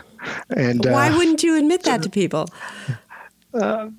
and 0.56 0.84
why 0.84 1.08
uh, 1.08 1.16
wouldn't 1.16 1.42
you 1.42 1.56
admit 1.56 1.84
that 1.84 2.02
to 2.02 2.10
people? 2.20 2.48
Uh, 3.54 3.90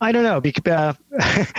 I 0.00 0.12
don't 0.12 0.24
know. 0.24 0.40
Because, 0.40 0.66
uh, 0.70 0.92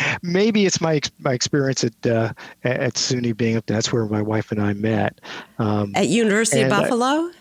maybe 0.22 0.66
it's 0.66 0.82
my 0.82 1.02
my 1.20 1.34
experience 1.34 1.84
at 1.84 2.06
uh, 2.06 2.34
at 2.64 2.94
SUNY 2.94 3.36
Binghamton. 3.36 3.74
That's 3.74 3.92
where 3.92 4.06
my 4.06 4.22
wife 4.22 4.52
and 4.52 4.62
I 4.62 4.74
met. 4.74 5.20
Um, 5.58 5.94
at 5.96 6.08
University 6.08 6.62
of 6.62 6.70
Buffalo 6.70 7.32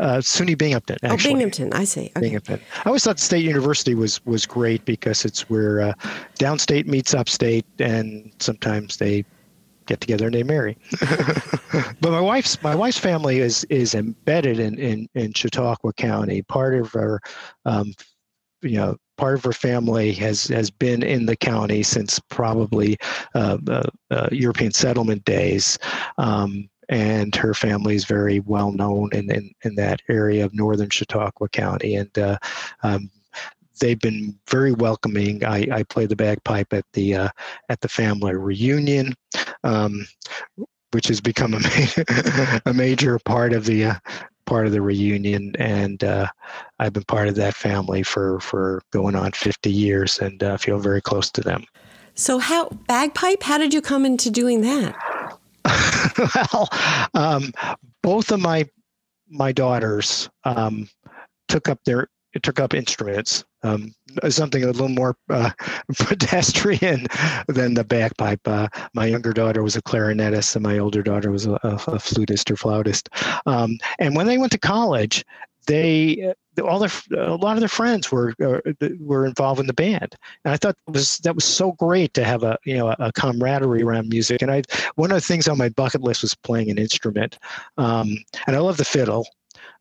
uh, 0.00 0.18
SUNY 0.18 0.56
Binghamton. 0.56 0.96
Oh, 1.02 1.08
actually. 1.08 1.30
Oh, 1.30 1.34
Binghamton. 1.34 1.72
I 1.74 1.84
see. 1.84 2.10
Okay. 2.16 2.20
Binghamton. 2.20 2.60
I 2.78 2.82
always 2.86 3.04
thought 3.04 3.20
State 3.20 3.44
University 3.44 3.94
was 3.94 4.24
was 4.24 4.46
great 4.46 4.84
because 4.84 5.24
it's 5.24 5.48
where 5.50 5.80
uh, 5.80 5.92
downstate 6.38 6.86
meets 6.86 7.14
upstate, 7.14 7.66
and 7.78 8.32
sometimes 8.38 8.96
they 8.96 9.24
get 9.86 10.00
together 10.00 10.26
and 10.26 10.34
they 10.34 10.42
marry. 10.42 10.78
but 12.00 12.10
my 12.10 12.20
wife's 12.20 12.60
my 12.62 12.74
wife's 12.74 12.98
family 12.98 13.40
is 13.40 13.64
is 13.64 13.94
embedded 13.94 14.58
in 14.58 14.78
in, 14.78 15.08
in 15.14 15.32
Chautauqua 15.34 15.92
County. 15.92 16.42
Part 16.42 16.74
of 16.74 16.90
her, 16.92 17.20
um, 17.66 17.92
you 18.62 18.76
know, 18.76 18.96
part 19.18 19.34
of 19.34 19.44
her 19.44 19.52
family 19.52 20.12
has 20.14 20.44
has 20.46 20.70
been 20.70 21.02
in 21.02 21.26
the 21.26 21.36
county 21.36 21.82
since 21.82 22.18
probably 22.30 22.96
uh, 23.34 23.58
uh, 23.68 23.82
uh 24.10 24.28
European 24.32 24.72
settlement 24.72 25.24
days. 25.26 25.78
Um, 26.16 26.69
and 26.90 27.34
her 27.36 27.54
family 27.54 27.94
is 27.94 28.04
very 28.04 28.40
well 28.40 28.72
known 28.72 29.08
in, 29.12 29.30
in, 29.30 29.52
in 29.62 29.76
that 29.76 30.02
area 30.08 30.44
of 30.44 30.52
northern 30.52 30.90
Chautauqua 30.90 31.48
County. 31.48 31.94
And 31.94 32.18
uh, 32.18 32.36
um, 32.82 33.08
they've 33.80 33.98
been 33.98 34.36
very 34.48 34.72
welcoming. 34.72 35.44
I, 35.44 35.68
I 35.72 35.82
play 35.84 36.06
the 36.06 36.16
bagpipe 36.16 36.72
at 36.72 36.84
the 36.92 37.14
uh, 37.14 37.28
at 37.68 37.80
the 37.80 37.88
family 37.88 38.34
reunion, 38.34 39.14
um, 39.62 40.04
which 40.90 41.06
has 41.08 41.20
become 41.20 41.54
a, 41.54 42.60
a 42.66 42.74
major 42.74 43.20
part 43.24 43.52
of 43.52 43.66
the 43.66 43.84
uh, 43.84 43.94
part 44.46 44.66
of 44.66 44.72
the 44.72 44.82
reunion, 44.82 45.54
and 45.60 46.02
uh, 46.02 46.26
I've 46.80 46.92
been 46.92 47.04
part 47.04 47.28
of 47.28 47.36
that 47.36 47.54
family 47.54 48.02
for 48.02 48.40
for 48.40 48.82
going 48.90 49.14
on 49.14 49.30
50 49.30 49.70
years, 49.70 50.18
and 50.18 50.42
uh, 50.42 50.56
feel 50.56 50.80
very 50.80 51.00
close 51.00 51.30
to 51.30 51.40
them. 51.40 51.64
So, 52.14 52.38
how 52.38 52.68
bagpipe? 52.88 53.44
How 53.44 53.58
did 53.58 53.72
you 53.72 53.80
come 53.80 54.04
into 54.04 54.28
doing 54.28 54.62
that? 54.62 55.19
well, 56.34 56.68
um, 57.14 57.52
both 58.02 58.30
of 58.30 58.40
my 58.40 58.68
my 59.28 59.52
daughters 59.52 60.28
um, 60.44 60.88
took 61.48 61.68
up 61.68 61.78
their 61.84 62.08
took 62.42 62.60
up 62.60 62.74
instruments, 62.74 63.44
um, 63.62 63.92
something 64.28 64.62
a 64.62 64.66
little 64.68 64.88
more 64.88 65.16
uh, 65.28 65.50
pedestrian 65.98 67.06
than 67.48 67.74
the 67.74 67.84
bagpipe. 67.84 68.40
Uh, 68.46 68.68
my 68.94 69.06
younger 69.06 69.32
daughter 69.32 69.62
was 69.62 69.76
a 69.76 69.82
clarinetist, 69.82 70.54
and 70.54 70.62
my 70.62 70.78
older 70.78 71.02
daughter 71.02 71.30
was 71.30 71.46
a, 71.46 71.58
a, 71.62 71.98
flutist 71.98 72.50
or 72.50 72.56
flautist. 72.56 73.08
Um, 73.46 73.78
and 73.98 74.14
when 74.14 74.26
they 74.26 74.38
went 74.38 74.52
to 74.52 74.58
college, 74.58 75.24
they 75.66 76.32
all 76.62 76.78
their 76.78 77.26
a 77.26 77.36
lot 77.36 77.56
of 77.56 77.60
their 77.60 77.68
friends 77.68 78.10
were 78.10 78.34
uh, 78.42 78.60
were 78.98 79.26
involved 79.26 79.60
in 79.60 79.66
the 79.66 79.72
band, 79.72 80.14
and 80.44 80.52
I 80.52 80.56
thought 80.56 80.76
was 80.86 81.18
that 81.18 81.34
was 81.34 81.44
so 81.44 81.72
great 81.72 82.14
to 82.14 82.24
have 82.24 82.42
a 82.42 82.58
you 82.64 82.76
know 82.76 82.94
a 82.98 83.12
camaraderie 83.12 83.82
around 83.82 84.08
music. 84.08 84.42
And 84.42 84.50
I 84.50 84.62
one 84.96 85.10
of 85.10 85.16
the 85.16 85.20
things 85.20 85.48
on 85.48 85.58
my 85.58 85.68
bucket 85.70 86.02
list 86.02 86.22
was 86.22 86.34
playing 86.34 86.70
an 86.70 86.78
instrument, 86.78 87.38
um, 87.78 88.16
and 88.46 88.56
I 88.56 88.58
love 88.58 88.76
the 88.76 88.84
fiddle. 88.84 89.26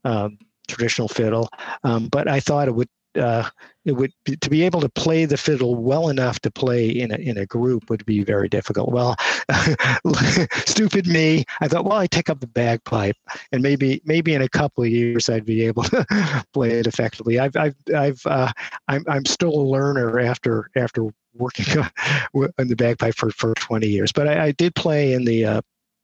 Um, 0.06 0.38
traditional 0.68 1.08
fiddle, 1.08 1.50
um, 1.84 2.08
but 2.10 2.28
I 2.28 2.40
thought 2.40 2.68
it 2.68 2.76
would 2.76 2.88
uh, 3.20 3.50
it 3.86 3.94
would 3.94 4.12
be, 4.26 4.36
to 4.38 4.50
be 4.50 4.64
able 4.64 4.82
to 4.82 4.90
play 4.90 5.26
the 5.26 5.38
fiddle 5.38 5.76
well 5.76 6.10
enough 6.10 6.40
to 6.42 6.52
play 6.52 6.90
in 6.90 7.12
a 7.12 7.16
in 7.16 7.38
a 7.38 7.46
group 7.46 7.90
would 7.90 8.06
be 8.06 8.24
very 8.24 8.50
difficult. 8.50 8.92
Well, 8.92 9.16
stupid 10.66 11.08
me. 11.08 11.46
I 11.62 11.68
thought, 11.68 11.86
well, 11.86 11.98
I 11.98 12.08
take 12.08 12.30
up 12.30 12.40
the 12.40 12.48
bagpipe, 12.48 13.18
and 13.52 13.62
maybe 13.62 14.02
maybe 14.06 14.34
in 14.34 14.42
a 14.42 14.50
couple 14.50 14.84
of 14.84 14.90
years 14.90 15.30
I'd 15.30 15.46
be 15.46 15.64
able 15.66 15.84
to 15.84 16.46
play 16.54 16.72
it 16.72 16.88
effectively. 16.88 17.40
I've 17.40 17.56
I've 17.56 17.76
I've 17.96 18.22
uh, 18.26 18.52
I'm 18.88 19.04
I'm 19.08 19.26
still 19.26 19.54
a 19.54 19.64
learner 19.64 20.20
after 20.20 20.70
after 20.76 21.08
working 21.34 21.66
on 22.34 22.68
the 22.68 22.76
bagpipe 22.76 23.16
for, 23.16 23.32
for 23.32 23.54
20 23.56 23.88
years, 23.88 24.12
but 24.12 24.28
I, 24.28 24.48
I 24.48 24.52
did 24.52 24.76
play 24.76 25.14
in 25.14 25.26
the 25.26 25.46
uh, 25.46 25.62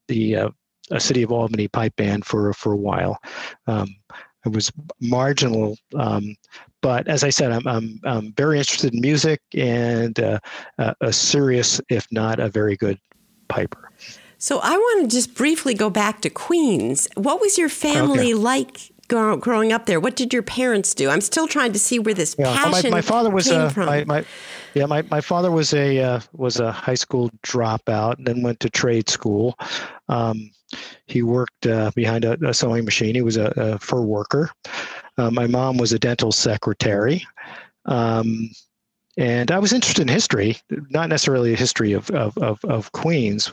the 0.07 0.35
uh, 0.35 0.49
City 0.99 1.23
of 1.23 1.31
Albany 1.31 1.67
pipe 1.67 1.95
band 1.95 2.25
for 2.25 2.53
for 2.53 2.71
a 2.71 2.77
while. 2.77 3.19
Um, 3.67 3.95
it 4.45 4.51
was 4.53 4.71
marginal. 4.99 5.77
Um, 5.95 6.35
but 6.81 7.07
as 7.07 7.23
I 7.23 7.29
said, 7.29 7.51
I'm, 7.51 7.67
I'm, 7.67 7.99
I'm 8.03 8.33
very 8.33 8.59
interested 8.59 8.93
in 8.93 9.01
music 9.01 9.41
and 9.55 10.19
uh, 10.19 10.39
a 11.01 11.11
serious, 11.11 11.81
if 11.89 12.07
not 12.11 12.39
a 12.39 12.49
very 12.49 12.75
good 12.75 12.99
piper. 13.47 13.91
So 14.37 14.59
I 14.61 14.77
want 14.77 15.09
to 15.09 15.15
just 15.15 15.33
briefly 15.33 15.73
go 15.73 15.89
back 15.89 16.21
to 16.21 16.29
Queens. 16.29 17.07
What 17.15 17.41
was 17.41 17.57
your 17.57 17.69
family 17.69 18.33
okay. 18.33 18.41
like 18.41 18.91
growing 19.07 19.71
up 19.71 19.85
there? 19.85 19.99
What 19.99 20.15
did 20.15 20.33
your 20.33 20.43
parents 20.43 20.93
do? 20.93 21.09
I'm 21.09 21.21
still 21.21 21.47
trying 21.47 21.73
to 21.73 21.79
see 21.79 21.99
where 21.99 22.13
this 22.13 22.35
yeah. 22.37 22.53
passion 22.53 22.91
my, 22.91 22.97
my 22.97 23.01
father 23.01 23.29
was 23.29 23.47
came 23.47 23.61
a, 23.61 23.69
from. 23.69 23.85
My, 23.85 24.03
my, 24.03 24.25
yeah, 24.73 24.85
my, 24.85 25.03
my 25.03 25.21
father 25.21 25.51
was 25.51 25.73
a 25.73 25.99
uh, 25.99 26.19
was 26.33 26.59
a 26.59 26.71
high 26.71 26.95
school 26.95 27.29
dropout 27.43 28.17
and 28.17 28.27
then 28.27 28.41
went 28.41 28.59
to 28.61 28.69
trade 28.69 29.09
school. 29.09 29.57
Um, 30.09 30.51
he 31.05 31.23
worked 31.23 31.67
uh, 31.67 31.91
behind 31.95 32.25
a, 32.25 32.37
a, 32.47 32.53
sewing 32.53 32.85
machine. 32.85 33.15
He 33.15 33.21
was 33.21 33.37
a, 33.37 33.53
a 33.55 33.79
fur 33.79 34.01
worker. 34.01 34.51
Uh, 35.17 35.31
my 35.31 35.47
mom 35.47 35.77
was 35.77 35.93
a 35.93 35.99
dental 35.99 36.31
secretary. 36.31 37.25
Um, 37.85 38.49
and 39.17 39.49
I 39.49 39.59
was 39.59 39.71
interested 39.71 40.01
in 40.01 40.07
history, 40.09 40.57
not 40.89 41.09
necessarily 41.09 41.53
a 41.53 41.57
history 41.57 41.93
of 41.93 42.09
of, 42.11 42.37
of, 42.37 42.63
of 42.65 42.91
Queens. 42.91 43.51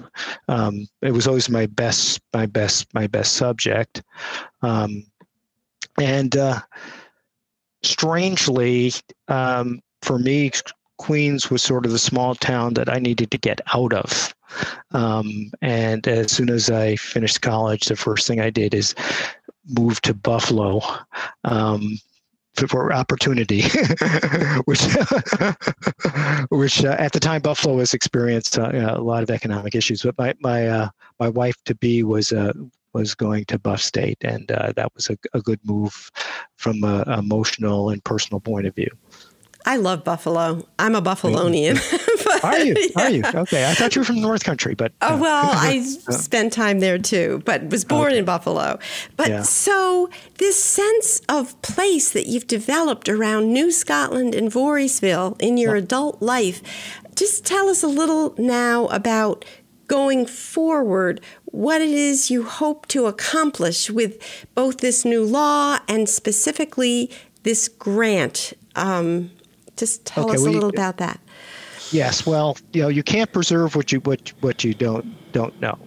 Um, 0.49 0.89
it 1.03 1.13
was 1.13 1.29
always 1.29 1.49
my 1.49 1.67
best 1.67 2.21
my 2.33 2.47
best 2.47 2.93
my 2.95 3.07
best 3.07 3.35
subject, 3.35 4.03
um, 4.63 5.05
and 6.01 6.37
uh, 6.37 6.61
strangely, 7.83 8.93
um, 9.29 9.81
for 10.03 10.19
me, 10.19 10.51
Queens 10.99 11.51
was 11.51 11.63
sort 11.63 11.87
of 11.87 11.93
the 11.93 11.99
small 11.99 12.35
town 12.35 12.75
that 12.75 12.89
I 12.89 12.99
needed 12.99 13.31
to 13.31 13.39
get 13.39 13.61
out 13.73 13.93
of. 13.93 14.35
Um, 14.93 15.51
and 15.61 16.07
as 16.07 16.33
soon 16.33 16.51
as 16.51 16.71
I 16.71 16.97
finished 16.97 17.43
college, 17.43 17.87
the 17.87 17.97
first 17.97 18.27
thing 18.27 18.41
I 18.41 18.51
did 18.51 18.75
is 18.75 18.95
move 19.69 20.01
to 20.03 20.15
Buffalo 20.15 20.81
um, 21.45 21.99
for 22.69 22.93
opportunity, 22.93 23.63
which, 24.65 24.83
which 26.51 26.85
uh, 26.85 26.97
at 26.99 27.13
the 27.13 27.21
time 27.21 27.43
Buffalo 27.43 27.77
was 27.77 27.95
experienced 27.95 28.59
uh, 28.59 28.71
a 28.73 29.01
lot 29.01 29.23
of 29.23 29.31
economic 29.31 29.75
issues. 29.75 30.03
But 30.03 30.17
my 30.19 30.35
my 30.41 30.69
uh, 30.69 30.89
my 31.19 31.29
wife 31.29 31.57
to 31.65 31.75
be 31.75 32.03
was 32.03 32.33
uh, 32.33 32.53
was 32.93 33.15
going 33.15 33.45
to 33.47 33.59
Buff 33.59 33.81
State, 33.81 34.19
and 34.23 34.51
uh, 34.51 34.73
that 34.77 34.93
was 34.95 35.09
a, 35.09 35.17
a 35.33 35.41
good 35.41 35.61
move 35.65 36.11
from 36.57 36.85
an 36.85 37.11
emotional 37.11 37.91
and 37.91 38.05
personal 38.05 38.41
point 38.41 38.67
of 38.67 38.75
view. 38.75 38.91
I 39.65 39.77
love 39.77 40.05
Buffalo. 40.05 40.67
I'm 40.79 40.95
a 40.95 41.03
Buffalonian. 41.03 41.77
Are 42.43 42.59
you? 42.59 42.75
Yeah. 42.97 43.05
Are 43.05 43.11
you? 43.11 43.23
Okay. 43.25 43.71
I 43.71 43.75
thought 43.75 43.95
you 43.95 44.01
were 44.01 44.05
from 44.05 44.17
the 44.17 44.23
North 44.23 44.45
Country, 44.45 44.75
but. 44.75 44.93
Oh, 45.01 45.17
well, 45.17 45.51
I 45.53 45.81
spent 45.83 46.53
time 46.53 46.81
there 46.81 46.99
too, 46.99 47.43
but 47.45 47.65
was 47.71 47.85
born 47.85 48.09
okay. 48.09 48.19
in 48.19 48.25
Buffalo. 48.25 48.79
But 49.17 49.29
yeah. 49.29 49.43
so 49.43 50.11
this 50.39 50.63
sense 50.63 51.21
of 51.29 51.61
place 51.63 52.11
that 52.13 52.27
you've 52.27 52.47
developed 52.47 53.09
around 53.09 53.53
New 53.53 53.71
Scotland 53.71 54.35
and 54.35 54.51
Voorheesville 54.51 55.41
in 55.41 55.57
your 55.57 55.77
yeah. 55.77 55.83
adult 55.83 56.21
life, 56.21 56.63
just 57.15 57.47
tell 57.47 57.69
us 57.69 57.83
a 57.83 57.89
little 57.89 58.35
now 58.37 58.87
about 58.87 59.45
going 59.87 60.27
forward 60.27 61.21
what 61.47 61.81
it 61.81 61.91
is 61.91 62.31
you 62.31 62.45
hope 62.45 62.87
to 62.89 63.07
accomplish 63.07 63.91
with 63.91 64.47
both 64.55 64.79
this 64.79 65.05
new 65.05 65.25
law 65.25 65.79
and 65.87 66.09
specifically 66.09 67.11
this 67.43 67.69
grant. 67.69 68.55
Um, 68.75 69.31
just 69.77 70.05
tell 70.05 70.25
okay, 70.25 70.35
us 70.35 70.41
a 70.47 70.51
little 70.51 70.71
about 70.71 70.97
that. 70.99 71.21
Yes, 71.93 72.27
well, 72.27 72.57
you 72.73 72.83
know, 72.83 72.89
you 72.89 73.03
can't 73.03 73.31
preserve 73.33 73.77
what 73.77 73.93
you 73.93 74.01
what 74.01 74.33
what 74.41 74.65
you 74.65 74.73
don't 74.73 75.15
don't 75.33 75.59
know, 75.61 75.79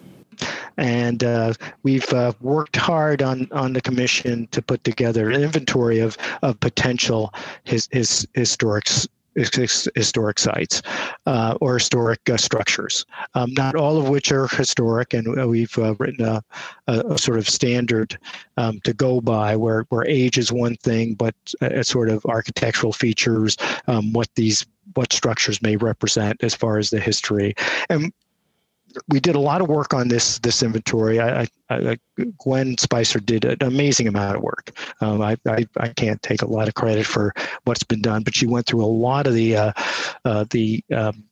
and 0.78 1.24
uh, 1.24 1.54
we've 1.82 2.12
uh, 2.14 2.34
worked 2.42 2.76
hard 2.76 3.24
on 3.24 3.48
on 3.52 3.74
the 3.74 3.82
commission 3.82 4.48
to 4.52 4.62
put 4.62 4.84
together 4.84 5.32
an 5.32 5.42
inventory 5.42 6.00
of 6.00 6.16
of 6.44 6.60
potential 6.60 7.34
his 7.64 7.90
his 7.92 8.28
historic 8.36 8.88
historic 9.36 10.40
sites 10.40 10.82
uh, 11.26 11.58
or 11.60 11.74
historic 11.74 12.30
uh, 12.30 12.38
structures, 12.38 13.06
um, 13.34 13.52
not 13.54 13.76
all 13.76 13.98
of 13.98 14.08
which 14.08 14.32
are 14.32 14.48
historic, 14.48 15.14
and 15.14 15.40
uh, 15.40 15.48
we've 15.48 15.78
uh, 15.78 15.94
written 15.96 16.26
a, 16.26 16.42
a, 16.88 17.00
a, 17.10 17.18
sort 17.18 17.38
of 17.38 17.50
standard 17.50 18.18
um, 18.56 18.80
to 18.86 18.94
go 18.94 19.20
by 19.20 19.54
where, 19.54 19.82
where 19.90 20.08
age 20.08 20.38
is 20.38 20.54
one 20.54 20.78
thing, 20.78 21.16
but 21.16 21.36
uh, 21.62 21.84
sort 21.84 22.10
of 22.10 22.26
architectural 22.28 22.94
features, 22.94 23.58
um, 23.88 24.14
what 24.14 24.30
these 24.36 24.66
what 24.96 25.14
structures 25.14 25.62
may 25.62 25.76
represent 25.78 26.44
as 26.44 26.56
far 26.56 26.78
as 26.78 26.90
the 26.90 27.00
history. 27.00 27.54
And 27.90 28.12
we 29.10 29.20
did 29.20 29.36
a 29.36 29.40
lot 29.40 29.62
of 29.62 29.68
work 29.68 29.94
on 29.94 30.08
this 30.08 30.40
this 30.40 30.64
inventory. 30.64 31.20
I, 31.20 31.48
I, 31.70 31.98
Gwen 32.38 32.78
Spicer 32.78 33.20
did 33.20 33.46
an 33.46 33.58
amazing 33.62 34.08
amount 34.08 34.38
of 34.38 34.44
work. 34.44 34.72
Um, 35.02 35.22
I, 35.22 35.38
I, 35.48 35.68
I 35.78 35.90
can't 35.90 36.22
take 36.22 36.42
a 36.42 36.48
lot 36.48 36.68
of 36.68 36.76
credit 36.76 37.06
for 37.06 37.34
what's 37.66 37.84
been 37.84 38.02
done, 38.02 38.24
but 38.24 38.36
she 38.36 38.48
went 38.48 38.68
through 38.68 38.84
a 38.84 38.88
lot 38.88 39.28
of 39.28 39.34
the 39.34 39.58
uh, 39.58 39.74
uh, 40.24 40.46
the 40.50 40.84
um, 40.94 41.26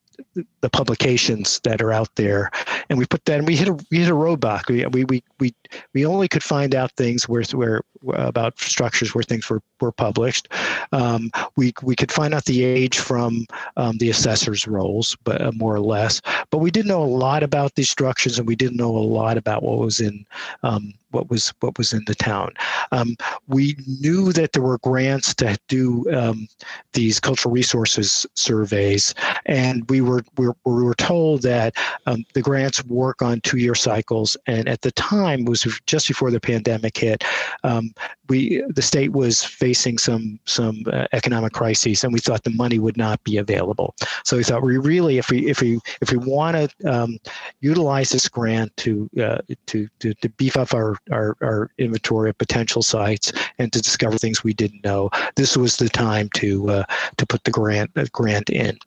the 0.62 0.70
publications 0.70 1.60
that 1.64 1.82
are 1.82 1.92
out 1.92 2.10
there, 2.16 2.52
and 2.90 2.98
we 2.98 3.06
put 3.06 3.24
that. 3.26 3.40
And 3.40 3.48
we 3.48 3.56
hit 3.56 3.68
a 3.68 3.74
we 3.92 4.00
hit 4.00 4.10
a 4.10 4.16
roadblock. 4.16 4.68
We 4.68 5.04
we 5.06 5.24
we 5.40 5.54
we, 5.94 6.06
only 6.06 6.28
could 6.28 6.44
find 6.44 6.76
out 6.76 6.92
things 6.94 7.28
where 7.28 7.44
where 7.54 7.82
about 8.14 8.60
structures 8.60 9.14
where 9.14 9.24
things 9.24 9.50
were 9.50 9.62
were 9.80 9.92
published. 9.92 10.48
Um, 10.92 11.32
we 11.56 11.74
we 11.82 11.96
could 11.96 12.12
find 12.12 12.34
out 12.34 12.46
the 12.46 12.64
age 12.64 13.00
from 13.00 13.46
um, 13.78 13.98
the 13.98 14.10
assessor's 14.10 14.68
rolls, 14.68 15.16
but 15.24 15.42
uh, 15.42 15.52
more 15.54 15.76
or 15.76 15.82
less. 15.82 16.22
But 16.50 16.60
we 16.60 16.72
didn't 16.72 16.90
know 16.90 17.04
a 17.04 17.06
lot 17.06 17.44
about 17.44 17.76
these 17.76 17.90
structures, 17.90 18.38
and 18.38 18.48
we 18.48 18.56
didn't 18.56 18.78
know 18.78 18.96
a 18.96 19.00
lot 19.00 19.38
about 19.38 19.64
what 19.64 19.80
was 19.80 20.00
in 20.00 20.26
um, 20.64 20.94
what 21.14 21.30
was 21.30 21.54
what 21.60 21.78
was 21.78 21.94
in 21.94 22.04
the 22.08 22.16
town. 22.16 22.52
Um, 22.92 23.16
we 23.48 23.76
knew 24.02 24.34
that 24.34 24.54
there 24.54 24.64
were 24.64 24.80
grants 24.80 25.34
to 25.36 25.58
do 25.68 26.06
um, 26.14 26.48
these 26.94 27.20
cultural 27.20 27.54
resources 27.54 28.26
surveys, 28.36 29.14
and 29.46 29.90
we 29.90 30.02
were 30.02 30.24
we 30.38 30.48
were, 30.48 30.58
we 30.66 30.84
were 30.84 30.96
told 30.96 31.42
that 31.44 31.76
um, 32.06 32.26
the 32.34 32.42
grants 32.42 32.84
work 32.86 33.22
on 33.22 33.42
two-year 33.42 33.76
cycles. 33.76 34.36
And 34.48 34.68
at 34.68 34.82
the 34.82 34.92
time, 34.92 35.46
was 35.46 35.64
just 35.86 36.08
before 36.08 36.32
the 36.32 36.40
pandemic 36.40 36.98
hit. 36.98 37.24
Um, 37.64 37.94
we 38.30 38.64
the 38.70 38.82
state 38.82 39.12
was 39.12 39.44
facing 39.44 39.98
some 39.98 40.40
some 40.46 40.84
uh, 40.92 41.08
economic 41.14 41.54
crises, 41.54 42.04
and 42.04 42.14
we 42.14 42.20
thought 42.20 42.44
the 42.44 42.50
money 42.50 42.80
would 42.80 42.98
not 42.98 43.24
be 43.24 43.38
available. 43.38 43.96
So 44.24 44.38
we 44.38 44.44
thought 44.44 44.64
we 44.64 44.78
really, 44.78 45.18
if 45.18 45.30
we 45.30 45.50
if 45.50 45.62
we 45.62 45.80
if 46.02 46.12
we 46.12 46.18
want 46.18 46.56
to 46.58 46.92
um, 46.92 47.18
utilize 47.62 48.10
this 48.10 48.28
grant 48.28 48.76
to, 48.78 49.10
uh, 49.22 49.40
to 49.68 49.88
to 50.00 50.14
to 50.16 50.30
beef 50.30 50.58
up 50.58 50.74
our 50.74 50.98
our, 51.12 51.36
our 51.42 51.72
inventory 51.78 52.30
of 52.30 52.38
potential 52.38 52.82
sites 52.82 53.32
and 53.58 53.72
to 53.74 53.82
discover 53.82 54.18
things 54.18 54.44
we 54.44 54.54
didn't 54.54 54.84
know. 54.84 55.10
This 55.36 55.58
was 55.58 55.78
the 55.78 55.90
time 55.90 56.30
to 56.36 56.70
uh, 56.70 56.84
to 57.18 57.26
put 57.26 57.44
the 57.44 57.52
grant 57.52 57.92
uh, 57.96 58.06
grant 58.12 58.50
in. 58.50 58.78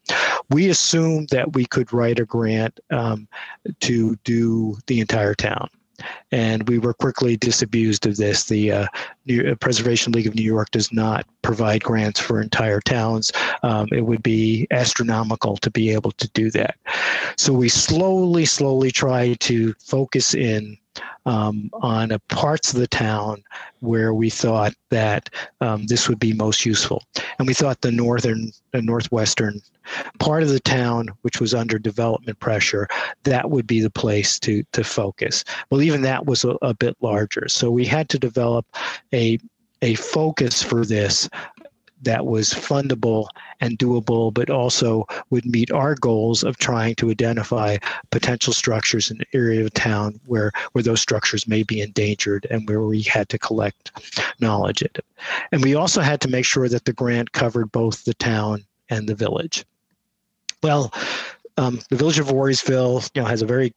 We 0.51 0.69
assumed 0.69 1.29
that 1.31 1.55
we 1.55 1.67
could 1.67 1.93
write 1.93 2.19
a 2.19 2.25
grant 2.25 2.79
um, 2.91 3.29
to 3.81 4.17
do 4.25 4.77
the 4.87 5.01
entire 5.01 5.35
town 5.35 5.69
and 6.33 6.69
we 6.69 6.79
were 6.79 6.95
quickly 6.95 7.37
disabused 7.37 8.07
of 8.07 8.17
this. 8.17 8.45
The 8.45 8.73
uh, 8.73 8.87
New, 9.27 9.51
uh, 9.51 9.55
Preservation 9.57 10.13
League 10.13 10.27
of 10.27 10.35
New 10.35 10.43
York 10.43 10.71
does 10.71 10.93
not 10.93 11.27
provide 11.43 11.83
grants 11.83 12.21
for 12.21 12.41
entire 12.41 12.81
towns. 12.81 13.33
Um, 13.63 13.89
it 13.93 14.03
would 14.03 14.23
be 14.23 14.67
astronomical 14.71 15.57
to 15.59 15.71
be 15.71 15.91
able 15.91 16.13
to 16.13 16.29
do 16.31 16.51
that. 16.53 16.77
So 17.37 17.53
we 17.53 17.69
slowly, 17.69 18.45
slowly 18.45 18.91
try 18.91 19.35
to 19.35 19.75
focus 19.75 20.35
in 20.35 20.79
um, 21.27 21.71
on 21.75 22.17
parts 22.29 22.73
of 22.73 22.81
the 22.81 22.87
town 22.87 23.43
where 23.81 24.15
we 24.15 24.31
thought 24.31 24.73
that 24.91 25.29
um, 25.61 25.87
this 25.87 26.09
would 26.09 26.19
be 26.19 26.33
most 26.33 26.65
useful. 26.65 27.03
And 27.39 27.47
we 27.47 27.55
thought 27.55 27.81
the 27.81 27.93
northern, 27.93 28.53
the 28.73 28.81
northwestern 28.81 29.61
part 30.19 30.43
of 30.43 30.49
the 30.49 30.61
town, 30.61 31.09
which 31.23 31.41
was 31.41 31.55
under 31.55 31.79
development 31.79 32.39
pressure, 32.39 32.89
that 33.25 33.51
would 33.51 33.67
be 33.67 33.81
the 33.81 33.91
place 33.91 34.39
to 34.41 34.65
to 34.73 34.83
focus. 34.83 35.45
Well, 35.71 35.83
even 35.83 36.03
that 36.03 36.27
was 36.27 36.45
a, 36.45 36.57
a 36.63 36.75
bit 36.75 36.97
larger, 37.01 37.49
so 37.49 37.71
we 37.71 37.85
had 37.85 38.09
to 38.11 38.19
develop 38.19 38.67
a 39.17 39.39
a 39.83 39.95
focus 39.95 40.63
for 40.63 40.85
this 40.85 41.29
that 42.03 42.27
was 42.27 42.51
fundable 42.51 43.27
and 43.61 43.79
doable, 43.79 44.33
but 44.33 44.51
also 44.51 45.07
would 45.31 45.47
meet 45.47 45.71
our 45.71 45.95
goals 45.95 46.45
of 46.45 46.57
trying 46.59 46.95
to 46.95 47.11
identify 47.11 47.77
potential 48.11 48.53
structures 48.53 49.11
in 49.11 49.19
the 49.19 49.27
area 49.33 49.65
of 49.65 49.73
town 49.73 50.21
where, 50.27 50.53
where 50.73 50.85
those 50.85 51.01
structures 51.01 51.49
may 51.49 51.63
be 51.63 51.81
endangered 51.81 52.47
and 52.51 52.69
where 52.69 52.83
we 52.83 53.03
had 53.03 53.29
to 53.29 53.39
collect 53.39 53.91
knowledge. 54.41 54.85
And 55.51 55.63
we 55.63 55.75
also 55.75 56.01
had 56.01 56.21
to 56.21 56.29
make 56.29 56.45
sure 56.45 56.69
that 56.69 56.85
the 56.85 56.93
grant 56.93 57.33
covered 57.33 57.73
both 57.73 58.05
the 58.05 58.15
town 58.15 58.65
and 58.91 59.09
the 59.09 59.15
village. 59.15 59.65
Well, 60.63 60.93
um, 61.57 61.81
the 61.91 61.97
village 61.97 62.19
of 62.19 62.27
Voorheesville, 62.27 63.11
you 63.15 63.23
know, 63.23 63.29
has 63.29 63.43
a 63.43 63.47
very 63.47 63.75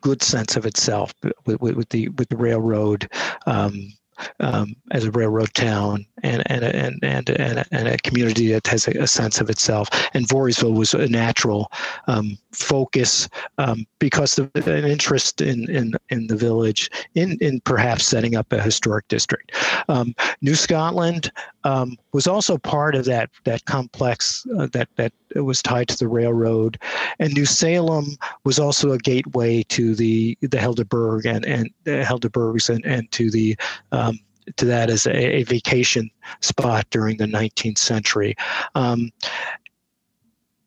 good 0.00 0.22
sense 0.22 0.56
of 0.56 0.66
itself 0.66 1.14
with, 1.46 1.60
with, 1.60 1.76
with 1.76 1.88
the 1.88 2.08
with 2.10 2.28
the 2.28 2.36
railroad 2.36 3.10
um, 3.46 3.92
um, 4.40 4.74
as 4.90 5.04
a 5.04 5.10
railroad 5.10 5.52
town 5.54 6.06
and 6.22 6.42
and 6.46 6.64
and 6.64 6.98
and 7.02 7.30
and, 7.30 7.64
and 7.70 7.88
a 7.88 7.96
community 7.98 8.52
that 8.52 8.66
has 8.66 8.88
a, 8.88 8.92
a, 9.02 9.06
sense 9.06 9.40
of 9.40 9.50
itself. 9.50 9.88
And 10.14 10.26
Voorheesville 10.28 10.74
was 10.74 10.94
a 10.94 11.08
natural 11.08 11.70
um, 12.06 12.38
focus 12.52 13.28
um, 13.58 13.86
because 13.98 14.38
of 14.38 14.50
an 14.54 14.84
interest 14.84 15.40
in 15.40 15.68
in 15.70 15.94
in 16.10 16.26
the 16.26 16.36
village 16.36 16.90
in 17.14 17.38
in 17.40 17.60
perhaps 17.60 18.06
setting 18.06 18.36
up 18.36 18.52
a 18.52 18.62
historic 18.62 19.06
district. 19.08 19.52
Um, 19.88 20.14
New 20.40 20.54
Scotland 20.54 21.30
um, 21.68 21.98
was 22.12 22.26
also 22.26 22.56
part 22.56 22.94
of 22.94 23.04
that 23.04 23.28
that 23.44 23.64
complex 23.66 24.46
uh, 24.58 24.68
that 24.72 24.88
that 24.96 25.12
was 25.34 25.60
tied 25.60 25.88
to 25.88 25.98
the 25.98 26.08
railroad, 26.08 26.78
and 27.18 27.34
New 27.34 27.44
Salem 27.44 28.16
was 28.44 28.58
also 28.58 28.92
a 28.92 28.98
gateway 28.98 29.62
to 29.64 29.94
the 29.94 30.36
the 30.40 30.56
Helderberg 30.56 31.26
and 31.26 31.44
and 31.44 31.68
uh, 31.86 32.02
Helderbergs 32.02 32.70
and 32.70 32.84
and 32.86 33.10
to 33.12 33.30
the 33.30 33.54
um, 33.92 34.18
to 34.56 34.64
that 34.64 34.88
as 34.88 35.06
a, 35.06 35.14
a, 35.14 35.42
vacation 35.42 36.10
spot 36.40 36.86
during 36.88 37.18
the 37.18 37.26
19th 37.26 37.76
century. 37.76 38.34
Um, 38.74 39.10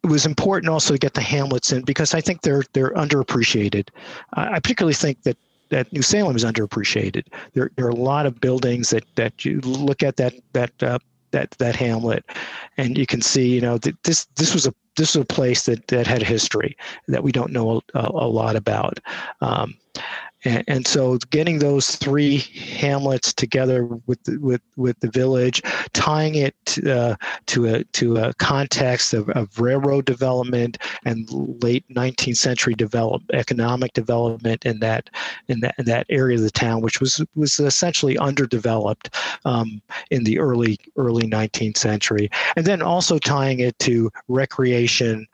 it 0.04 0.08
was 0.08 0.28
important 0.28 0.70
also 0.70 0.94
to 0.94 1.00
get 1.00 1.16
the 1.16 1.22
hamlets 1.22 1.72
in 1.72 1.82
because 1.82 2.14
I 2.14 2.22
think 2.22 2.42
they're 2.42 2.64
they're 2.74 2.94
underappreciated. 2.94 3.90
I 4.34 4.60
particularly 4.60 4.94
think 4.94 5.24
that 5.24 5.38
that 5.72 5.92
New 5.92 6.04
Salem 6.04 6.36
is 6.36 6.46
underappreciated. 6.46 7.24
There, 7.54 7.72
there 7.76 7.88
are 7.88 7.90
a 7.90 7.96
lot 7.96 8.26
of 8.26 8.40
buildings 8.40 8.92
that 8.92 9.04
that 9.16 9.44
you 9.44 9.60
look 9.62 10.04
at 10.04 10.18
that 10.18 10.36
that 10.54 10.84
uh, 10.84 11.00
that 11.32 11.52
that 11.58 11.76
hamlet, 11.76 12.24
and 12.78 12.98
you 12.98 13.06
can 13.06 13.22
see, 13.22 13.48
you 13.48 13.62
know, 13.62 13.78
that 13.80 14.02
this 14.04 14.26
this 14.36 14.54
was 14.54 14.68
a 14.68 14.74
this 14.96 15.16
was 15.16 15.24
a 15.24 15.26
place 15.26 15.64
that 15.64 15.88
that 15.88 16.06
had 16.06 16.22
history 16.22 16.78
that 17.08 17.24
we 17.24 17.32
don't 17.32 17.52
know 17.52 17.82
a, 17.94 18.00
a 18.14 18.28
lot 18.28 18.56
about. 18.56 19.00
Um, 19.42 19.76
and, 20.44 20.64
and, 20.68 20.88
so 20.88 21.18
getting 21.30 21.60
those 21.60 21.96
three 21.96 22.38
hamlets 22.38 23.34
together 23.34 23.86
with 23.86 24.24
the, 24.24 24.38
with 24.40 24.62
with 24.76 25.00
the 25.00 25.10
village, 25.10 25.62
tying 25.94 26.36
it 26.36 26.56
uh, 26.88 27.16
to 27.48 27.68
a 27.68 27.84
to 27.84 28.18
a 28.18 28.34
context 28.36 29.14
of, 29.14 29.30
of 29.30 29.60
railroad 29.60 30.06
development 30.06 30.80
and 31.06 31.30
late 31.64 31.86
19th 31.90 32.38
century 32.38 32.74
develop 32.74 33.22
economic 33.34 33.94
development 33.94 34.66
in 34.66 34.80
that 34.80 35.10
in 35.48 35.60
that 35.60 35.76
in 35.78 35.86
that 35.86 36.06
area 36.10 36.38
of 36.38 36.44
the 36.44 36.52
town, 36.52 36.82
which 36.82 37.00
was 37.00 37.24
was 37.36 37.60
essentially 37.60 38.18
underdeveloped 38.18 39.16
um, 39.46 39.82
in 40.10 40.24
the 40.24 40.40
early 40.40 40.78
early 40.98 41.28
19th 41.28 41.78
century, 41.78 42.30
and 42.56 42.66
then 42.66 42.82
also 42.82 43.20
tying 43.20 43.60
it 43.60 43.78
to 43.80 44.10
recreation 44.28 45.28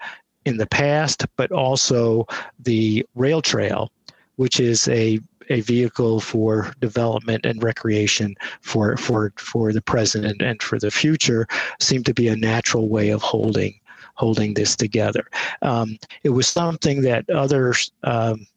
in 0.46 0.58
the 0.58 0.68
past, 0.68 1.26
but 1.36 1.52
also 1.52 2.26
the 2.60 3.06
rail 3.16 3.42
trail 3.42 3.92
which 4.38 4.60
is 4.60 4.88
a 4.88 5.20
a 5.50 5.62
vehicle 5.62 6.20
for 6.20 6.74
development 6.82 7.46
and 7.46 7.64
recreation 7.64 8.36
for 8.62 8.98
for 8.98 9.32
for 9.38 9.72
the 9.72 9.82
present 9.82 10.26
and, 10.26 10.42
and 10.42 10.62
for 10.62 10.80
the 10.80 10.92
future 10.92 11.48
seemed 11.80 12.06
to 12.06 12.14
be 12.14 12.28
a 12.28 12.36
natural 12.36 12.90
way 12.90 13.10
of 13.10 13.22
holding 13.22 13.80
holding 14.16 14.56
this 14.56 14.76
together. 14.76 15.30
Um, 15.62 15.98
it 16.24 16.30
was 16.30 16.48
something 16.48 17.02
that 17.04 17.30
others 17.30 17.92
um, 18.04 18.48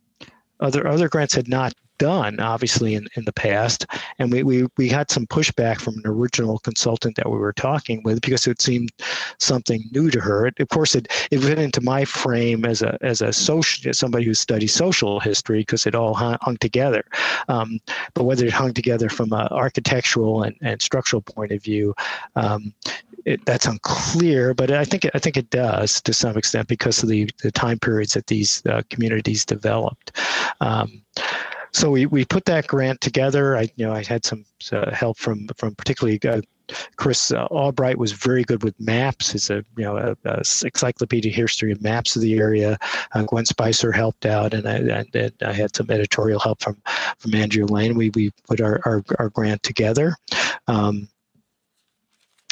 other 0.61 0.87
other 0.87 1.09
grants 1.09 1.35
had 1.35 1.49
not 1.49 1.75
done, 2.01 2.41
obviously, 2.41 2.95
in, 2.95 3.07
in 3.15 3.27
the 3.27 3.33
past. 3.33 3.87
And 4.19 4.33
we, 4.33 4.43
we, 4.43 4.67
we 4.79 4.89
had 4.89 5.11
some 5.11 5.27
pushback 5.27 5.81
from 5.81 5.95
an 5.99 6.07
original 6.07 6.59
consultant 6.59 7.15
that 7.17 7.31
we 7.31 7.39
were 7.39 7.53
talking 7.53 8.03
with 8.03 8.23
because 8.23 8.47
it 8.47 8.63
seemed 8.63 8.91
something 9.39 9.85
new 9.93 10.11
to 10.11 10.19
her. 10.19 10.47
It, 10.47 10.59
of 10.59 10.69
course, 10.71 10.95
it, 10.95 11.09
it 11.31 11.45
went 11.45 11.59
into 11.59 11.83
my 11.83 12.07
frame 12.07 12.65
as 12.65 12.81
a, 12.81 12.97
as 13.03 13.21
a 13.21 13.33
social, 13.35 13.93
somebody 13.93 14.25
who 14.25 14.33
studies 14.33 14.73
social 14.73 15.21
history 15.21 15.61
because 15.61 15.87
it 15.87 15.95
all 15.95 16.15
hung, 16.15 16.39
hung 16.41 16.57
together. 16.57 17.05
Um, 17.49 17.79
but 18.15 18.25
whether 18.25 18.47
it 18.47 18.53
hung 18.53 18.73
together 18.73 19.11
from 19.11 19.33
an 19.33 19.49
architectural 19.49 20.43
and, 20.43 20.57
and 20.63 20.81
structural 20.81 21.21
point 21.21 21.53
of 21.53 21.63
view, 21.63 21.95
um, 22.35 22.73
it, 23.27 23.45
that's 23.45 23.67
unclear, 23.67 24.55
but 24.55 24.71
I 24.71 24.85
think 24.85 25.07
I 25.15 25.19
think 25.19 25.37
it 25.37 25.51
does 25.51 26.01
to 26.03 26.15
some 26.15 26.39
extent 26.39 26.69
because 26.69 27.03
of 27.03 27.11
the, 27.11 27.29
the 27.43 27.53
time 27.53 27.79
periods 27.79 28.15
that 28.15 28.29
these 28.29 28.65
uh, 28.65 28.81
communities 28.89 29.45
developed. 29.45 30.17
Um, 30.63 31.03
so 31.73 31.91
we, 31.91 32.07
we 32.07 32.25
put 32.25 32.45
that 32.47 32.67
grant 32.67 33.01
together. 33.01 33.57
I 33.57 33.71
you 33.77 33.87
know 33.87 33.93
I 33.93 34.03
had 34.05 34.25
some 34.25 34.45
uh, 34.73 34.91
help 34.93 35.19
from 35.19 35.49
from 35.57 35.75
particularly 35.75 36.21
uh, 36.27 36.43
Chris 36.97 37.33
uh, 37.33 37.47
Albright 37.47 37.99
was 37.99 38.13
very 38.13 38.45
good 38.45 38.63
with 38.63 38.79
maps. 38.81 39.33
He's 39.33 39.51
a 39.51 39.65
you 39.77 39.85
know 39.85 39.97
a, 39.97 40.17
a 40.29 40.39
encyclopedia 40.39 41.33
history 41.33 41.73
of 41.73 41.83
maps 41.83 42.17
of 42.17 42.23
the 42.23 42.39
area. 42.39 42.79
Uh, 43.13 43.23
Gwen 43.23 43.45
Spicer 43.47 43.93
helped 43.93 44.27
out, 44.27 44.55
and 44.55 44.69
I 44.69 44.77
and, 44.77 45.15
and, 45.15 45.33
I 45.43 45.53
had 45.53 45.75
some 45.75 45.91
editorial 45.91 46.41
help 46.41 46.63
from 46.63 46.77
from 47.19 47.35
Andrea 47.35 47.67
Lane. 47.67 47.97
We 47.97 48.11
we 48.11 48.31
put 48.49 48.61
our 48.61 48.81
our, 48.85 49.03
our 49.19 49.29
grant 49.31 49.63
together. 49.63 50.15
Um, 50.67 51.09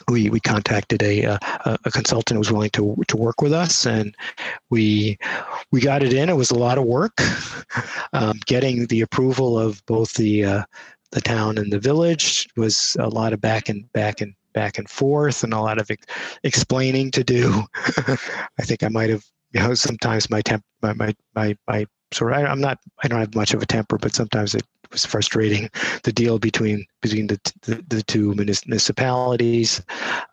we, 0.09 0.31
we 0.31 0.40
contacted 0.40 1.03
a, 1.03 1.25
a, 1.25 1.38
a 1.85 1.90
consultant 1.90 2.37
who 2.37 2.40
was 2.40 2.53
willing 2.53 2.71
to, 2.71 2.97
to 3.09 3.16
work 3.16 3.40
with 3.40 3.53
us 3.53 3.87
and 3.87 4.14
we 4.71 5.18
we 5.71 5.81
got 5.81 6.03
it 6.03 6.12
in. 6.12 6.29
It 6.29 6.37
was 6.37 6.51
a 6.51 6.59
lot 6.59 6.79
of 6.79 6.85
work 6.85 7.18
um, 8.12 8.38
getting 8.47 8.87
the 8.87 9.03
approval 9.03 9.59
of 9.59 9.85
both 9.87 10.14
the 10.14 10.44
uh, 10.44 10.62
the 11.12 11.21
town 11.21 11.59
and 11.59 11.73
the 11.73 11.79
village 11.79 12.49
was 12.57 12.97
a 13.01 13.09
lot 13.09 13.33
of 13.33 13.40
back 13.40 13.68
and 13.68 13.90
back 13.92 14.21
and 14.21 14.35
back 14.53 14.79
and 14.79 14.88
forth 14.88 15.44
and 15.44 15.53
a 15.53 15.61
lot 15.61 15.79
of 15.79 15.90
ex- 15.90 16.07
explaining 16.42 17.11
to 17.11 17.23
do. 17.23 17.62
I 17.77 18.62
think 18.62 18.83
i 18.83 18.88
might 18.88 19.11
have 19.11 19.25
you 19.53 19.61
know 19.61 19.75
sometimes 19.75 20.31
my 20.31 20.40
temp 20.42 20.62
my 20.83 20.92
my 20.94 21.14
my, 21.35 21.57
my 21.66 21.87
sort 22.12 22.33
of 22.33 22.38
I, 22.38 22.47
i'm 22.47 22.61
not 22.61 22.79
i 23.03 23.09
don't 23.09 23.21
have 23.21 23.35
much 23.35 23.55
of 23.55 23.62
a 23.62 23.66
temper 23.66 23.99
but 23.99 24.14
sometimes 24.14 24.55
it 24.55 24.62
was 24.90 25.05
frustrating 25.05 25.70
the 26.03 26.12
deal 26.12 26.38
between 26.38 26.85
between 27.01 27.27
the 27.27 27.40
the, 27.62 27.85
the 27.88 28.03
two 28.03 28.35
municipalities. 28.35 29.83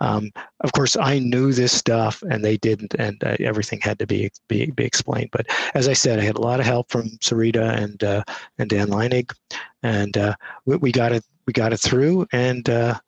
Um, 0.01 0.31
of 0.61 0.71
course, 0.73 0.95
I 0.95 1.19
knew 1.19 1.53
this 1.53 1.71
stuff 1.71 2.23
and 2.29 2.43
they 2.43 2.57
didn't, 2.57 2.93
and 2.95 3.23
uh, 3.23 3.37
everything 3.39 3.79
had 3.81 3.99
to 3.99 4.07
be, 4.07 4.31
be 4.47 4.71
be 4.71 4.85
explained. 4.85 5.29
But 5.31 5.47
as 5.73 5.87
I 5.87 5.93
said, 5.93 6.19
I 6.19 6.23
had 6.23 6.37
a 6.37 6.41
lot 6.41 6.59
of 6.59 6.65
help 6.65 6.89
from 6.89 7.09
Sarita 7.19 7.77
and 7.77 8.03
uh, 8.03 8.23
and 8.57 8.69
Dan 8.69 8.87
Leinung, 8.87 9.29
and 9.83 10.17
uh, 10.17 10.35
we, 10.65 10.77
we, 10.77 10.91
got 10.91 11.11
it 11.11 11.23
we 11.45 11.53
got 11.53 11.73
it 11.73 11.79
through 11.79 12.27
and. 12.31 12.69
Uh, 12.69 12.99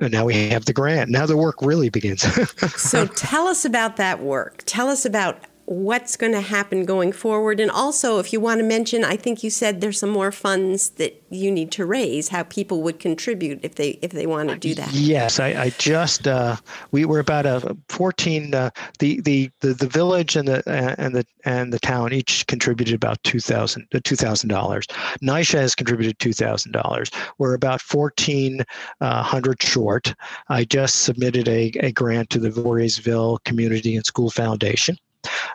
and 0.00 0.12
now 0.12 0.24
we 0.24 0.48
have 0.50 0.64
the 0.64 0.72
grant. 0.72 1.10
Now 1.10 1.26
the 1.26 1.36
work 1.36 1.56
really 1.60 1.88
begins. 1.90 2.22
so 2.80 3.06
tell 3.06 3.48
us 3.48 3.64
about 3.64 3.96
that 3.96 4.20
work. 4.20 4.62
Tell 4.64 4.88
us 4.88 5.04
about 5.04 5.42
what's 5.68 6.16
going 6.16 6.32
to 6.32 6.40
happen 6.40 6.86
going 6.86 7.12
forward. 7.12 7.60
And 7.60 7.70
also, 7.70 8.18
if 8.18 8.32
you 8.32 8.40
want 8.40 8.58
to 8.58 8.64
mention, 8.64 9.04
I 9.04 9.16
think 9.16 9.44
you 9.44 9.50
said 9.50 9.82
there's 9.82 10.00
some 10.00 10.08
more 10.08 10.32
funds 10.32 10.90
that 10.90 11.22
you 11.28 11.50
need 11.50 11.70
to 11.72 11.84
raise. 11.84 12.30
How 12.30 12.44
people 12.44 12.82
would 12.82 12.98
contribute 12.98 13.60
if 13.62 13.74
they 13.74 13.98
if 14.00 14.12
they 14.12 14.26
want 14.26 14.48
to 14.48 14.56
do 14.56 14.74
that. 14.74 14.90
Yes, 14.92 15.38
I, 15.38 15.48
I 15.48 15.70
just 15.78 16.26
uh, 16.26 16.56
we 16.90 17.04
were 17.04 17.18
about 17.18 17.44
a 17.44 17.76
14. 17.90 18.54
Uh, 18.54 18.70
the, 18.98 19.20
the 19.20 19.50
the 19.60 19.74
the 19.74 19.86
village 19.86 20.36
and 20.36 20.48
the 20.48 20.58
uh, 20.66 20.94
and 20.96 21.14
the 21.14 21.26
and 21.44 21.70
the 21.70 21.78
town 21.78 22.14
each 22.14 22.46
contributed 22.46 22.94
about 22.94 23.22
two 23.22 23.40
thousand 23.40 23.86
uh, 23.94 24.00
two 24.02 24.16
thousand 24.16 24.48
dollars. 24.48 24.86
NYCHA 25.22 25.58
has 25.58 25.74
contributed 25.74 26.18
two 26.18 26.32
thousand 26.32 26.72
dollars. 26.72 27.10
We're 27.36 27.54
about 27.54 27.82
fourteen 27.82 28.64
uh, 29.02 29.40
short. 29.60 30.14
I 30.48 30.64
just 30.64 31.02
submitted 31.02 31.46
a, 31.46 31.72
a 31.80 31.92
grant 31.92 32.30
to 32.30 32.38
the 32.38 32.50
Voorheesville 32.50 33.44
Community 33.44 33.96
and 33.96 34.06
School 34.06 34.30
Foundation 34.30 34.96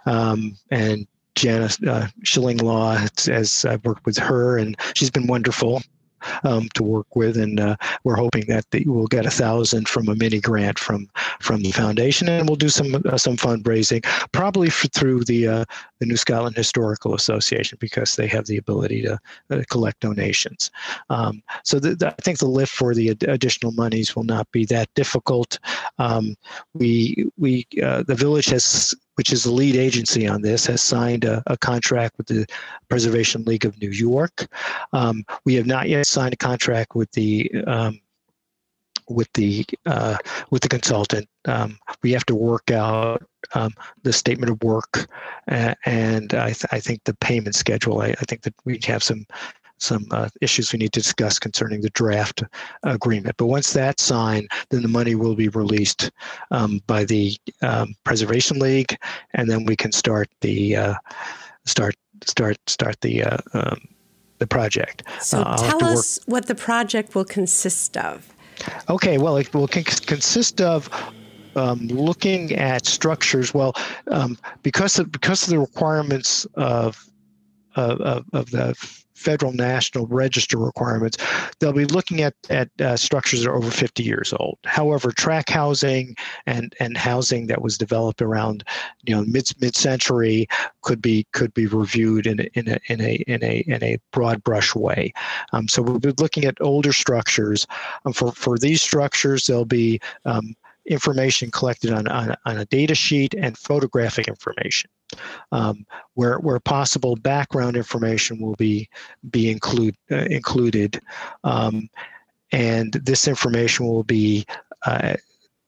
um, 0.05 0.57
and 0.71 1.07
Janice 1.35 1.81
uh, 1.83 2.07
Schilling 2.23 2.57
Law, 2.57 2.97
as 3.27 3.65
I've 3.65 3.83
worked 3.85 4.05
with 4.05 4.17
her, 4.17 4.57
and 4.57 4.77
she's 4.93 5.09
been 5.09 5.27
wonderful. 5.27 5.81
um, 6.43 6.67
to 6.73 6.83
work 6.83 7.15
with, 7.15 7.37
and 7.37 7.59
uh, 7.59 7.75
we're 8.03 8.15
hoping 8.15 8.45
that 8.47 8.65
we'll 8.85 9.07
get 9.07 9.25
a 9.25 9.31
thousand 9.31 9.87
from 9.87 10.07
a 10.07 10.15
mini 10.15 10.39
grant 10.39 10.79
from 10.79 11.09
from 11.39 11.61
the 11.61 11.71
foundation, 11.71 12.29
and 12.29 12.47
we'll 12.47 12.55
do 12.55 12.69
some 12.69 12.95
uh, 13.05 13.17
some 13.17 13.37
fundraising, 13.37 14.03
probably 14.31 14.69
for, 14.69 14.87
through 14.89 15.23
the 15.23 15.47
uh, 15.47 15.65
the 15.99 16.05
New 16.05 16.17
Scotland 16.17 16.55
Historical 16.55 17.15
Association 17.15 17.77
because 17.79 18.15
they 18.15 18.27
have 18.27 18.45
the 18.45 18.57
ability 18.57 19.03
to 19.03 19.19
uh, 19.49 19.63
collect 19.69 19.99
donations. 20.01 20.71
Um, 21.09 21.43
so 21.63 21.79
the, 21.79 21.95
the, 21.95 22.09
I 22.09 22.15
think 22.21 22.39
the 22.39 22.47
lift 22.47 22.73
for 22.73 22.93
the 22.93 23.11
ad- 23.11 23.23
additional 23.23 23.71
monies 23.71 24.15
will 24.15 24.23
not 24.23 24.51
be 24.51 24.65
that 24.65 24.93
difficult. 24.95 25.59
Um, 25.97 26.35
we 26.73 27.29
we 27.37 27.67
uh, 27.81 28.03
the 28.03 28.15
village 28.15 28.47
has 28.47 28.95
which 29.15 29.31
is 29.31 29.43
the 29.43 29.51
lead 29.51 29.75
agency 29.75 30.27
on 30.27 30.41
this, 30.41 30.65
has 30.65 30.81
signed 30.81 31.25
a, 31.25 31.43
a 31.47 31.57
contract 31.57 32.17
with 32.17 32.27
the 32.27 32.45
Preservation 32.89 33.43
League 33.43 33.65
of 33.65 33.79
New 33.81 33.91
York. 33.91 34.47
Um, 34.91 35.23
we 35.45 35.55
have 35.55 35.67
not 35.67 35.89
yet 35.89 36.07
signed 36.07 36.33
a 36.33 36.37
contract 36.37 36.95
with 36.95 37.11
the 37.11 37.51
um, 37.67 37.99
with 39.09 39.31
the 39.33 39.65
uh, 39.85 40.17
with 40.49 40.61
the 40.61 40.69
consultant. 40.69 41.27
Um, 41.45 41.77
we 42.01 42.11
have 42.11 42.25
to 42.25 42.35
work 42.35 42.71
out 42.71 43.23
um, 43.53 43.73
the 44.03 44.13
statement 44.13 44.51
of 44.51 44.63
work, 44.63 45.07
uh, 45.49 45.75
and 45.85 46.33
I, 46.33 46.47
th- 46.47 46.65
I, 46.71 46.79
think 46.79 47.03
the 47.03 47.15
payment 47.15 47.55
schedule. 47.55 48.01
I, 48.01 48.07
I, 48.19 48.25
think 48.27 48.43
that 48.43 48.53
we 48.65 48.79
have 48.85 49.03
some 49.03 49.25
some 49.83 50.07
uh, 50.11 50.29
issues 50.41 50.71
we 50.71 50.79
need 50.79 50.93
to 50.93 51.01
discuss 51.01 51.37
concerning 51.37 51.81
the 51.81 51.89
draft 51.91 52.43
agreement. 52.83 53.35
But 53.37 53.47
once 53.47 53.73
that's 53.73 54.03
signed, 54.03 54.49
then 54.69 54.81
the 54.81 54.87
money 54.87 55.15
will 55.15 55.35
be 55.35 55.49
released 55.49 56.11
um, 56.51 56.81
by 56.87 57.03
the 57.03 57.35
um, 57.61 57.93
Preservation 58.03 58.59
League, 58.59 58.97
and 59.33 59.49
then 59.49 59.65
we 59.65 59.75
can 59.75 59.91
start 59.91 60.29
the 60.41 60.75
uh, 60.75 60.95
start 61.65 61.95
start 62.25 62.57
start 62.67 62.99
the 63.01 63.23
uh, 63.23 63.37
um, 63.53 63.87
the 64.39 64.47
project. 64.47 65.03
So 65.21 65.41
uh, 65.41 65.57
tell 65.57 65.83
us 65.85 66.19
work- 66.19 66.33
what 66.33 66.47
the 66.47 66.55
project 66.55 67.15
will 67.15 67.25
consist 67.25 67.97
of. 67.97 68.33
Okay, 68.89 69.17
well, 69.17 69.37
it 69.37 69.53
will 69.53 69.67
consist 69.67 70.61
of 70.61 70.89
um, 71.55 71.87
looking 71.87 72.53
at 72.53 72.85
structures. 72.85 73.53
Well, 73.53 73.73
um, 74.11 74.37
because 74.61 74.99
of 74.99 75.11
because 75.11 75.43
of 75.43 75.49
the 75.49 75.59
requirements 75.59 76.45
of 76.55 77.05
of, 77.75 78.25
of 78.33 78.51
the 78.51 78.75
federal 79.15 79.53
national 79.53 80.07
register 80.07 80.57
requirements, 80.57 81.17
they'll 81.59 81.73
be 81.73 81.85
looking 81.85 82.21
at, 82.21 82.33
at 82.49 82.69
uh, 82.81 82.97
structures 82.97 83.43
that 83.43 83.49
are 83.49 83.55
over 83.55 83.71
50 83.71 84.03
years 84.03 84.33
old. 84.33 84.57
However, 84.65 85.11
track 85.11 85.49
housing 85.49 86.15
and, 86.45 86.73
and 86.79 86.97
housing 86.97 87.47
that 87.47 87.61
was 87.61 87.77
developed 87.77 88.21
around 88.21 88.63
you 89.03 89.15
know 89.15 89.23
mid 89.25 89.49
mid 89.59 89.75
century 89.75 90.47
could 90.81 91.01
be 91.01 91.25
could 91.33 91.53
be 91.53 91.67
reviewed 91.67 92.27
in 92.27 92.39
a, 92.39 92.43
in 92.53 92.69
a 92.69 92.79
in 92.87 93.01
a 93.01 93.15
in 93.27 93.43
a 93.43 93.57
in 93.67 93.83
a 93.83 93.97
broad 94.11 94.43
brush 94.43 94.75
way. 94.75 95.13
Um, 95.51 95.67
so 95.67 95.81
we'll 95.81 95.99
be 95.99 96.13
looking 96.17 96.45
at 96.45 96.57
older 96.61 96.93
structures. 96.93 97.67
Um, 98.05 98.13
for 98.13 98.31
for 98.31 98.57
these 98.57 98.81
structures, 98.81 99.45
there'll 99.45 99.65
be 99.65 99.99
um, 100.25 100.55
information 100.85 101.49
collected 101.51 101.91
on, 101.91 102.07
on, 102.07 102.35
on, 102.45 102.57
a 102.57 102.65
data 102.65 102.93
sheet 102.93 103.33
and 103.37 103.57
photographic 103.57 104.27
information. 104.27 104.89
Um, 105.51 105.85
where, 106.15 106.39
where 106.39 106.59
possible, 106.59 107.15
background 107.15 107.75
information 107.75 108.39
will 108.39 108.55
be, 108.55 108.89
be 109.29 109.51
include, 109.51 109.95
uh, 110.11 110.15
included. 110.15 110.99
Um, 111.43 111.89
and 112.51 112.93
this 112.93 113.27
information 113.27 113.85
will 113.85 114.03
be 114.03 114.45
uh, 114.85 115.15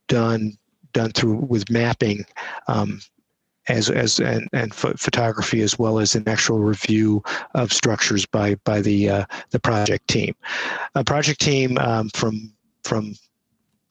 done, 0.07 0.57
done 0.93 1.11
through 1.11 1.45
with 1.47 1.69
mapping 1.69 2.25
um, 2.67 2.99
as 3.67 3.89
as 3.89 4.19
and, 4.19 4.47
and 4.53 4.73
photography 4.73 5.61
as 5.61 5.79
well 5.79 5.99
as 5.99 6.15
an 6.15 6.27
actual 6.27 6.59
review 6.59 7.23
of 7.55 7.73
structures 7.73 8.25
by 8.25 8.55
by 8.63 8.81
the 8.81 9.09
uh, 9.09 9.25
the 9.51 9.59
project 9.59 10.07
team. 10.07 10.35
A 10.95 11.03
project 11.03 11.41
team 11.41 11.77
um, 11.79 12.09
from 12.13 12.53
from 12.83 13.15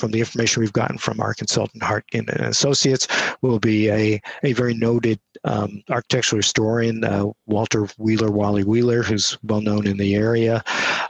from 0.04 0.10
the 0.10 0.20
information 0.20 0.60
we've 0.60 0.70
gotten 0.74 0.98
from 0.98 1.18
our 1.18 1.32
consultant 1.32 1.82
Hartgen 1.82 2.28
and 2.28 2.42
Associates, 2.42 3.08
will 3.40 3.58
be 3.58 3.88
a, 3.88 4.20
a 4.42 4.52
very 4.52 4.74
noted 4.74 5.18
um, 5.44 5.82
architectural 5.88 6.40
historian, 6.40 7.02
uh, 7.04 7.24
Walter 7.46 7.88
Wheeler, 7.96 8.30
Wally 8.30 8.64
Wheeler, 8.64 9.02
who's 9.02 9.38
well 9.44 9.62
known 9.62 9.86
in 9.86 9.96
the 9.96 10.14
area, 10.14 10.62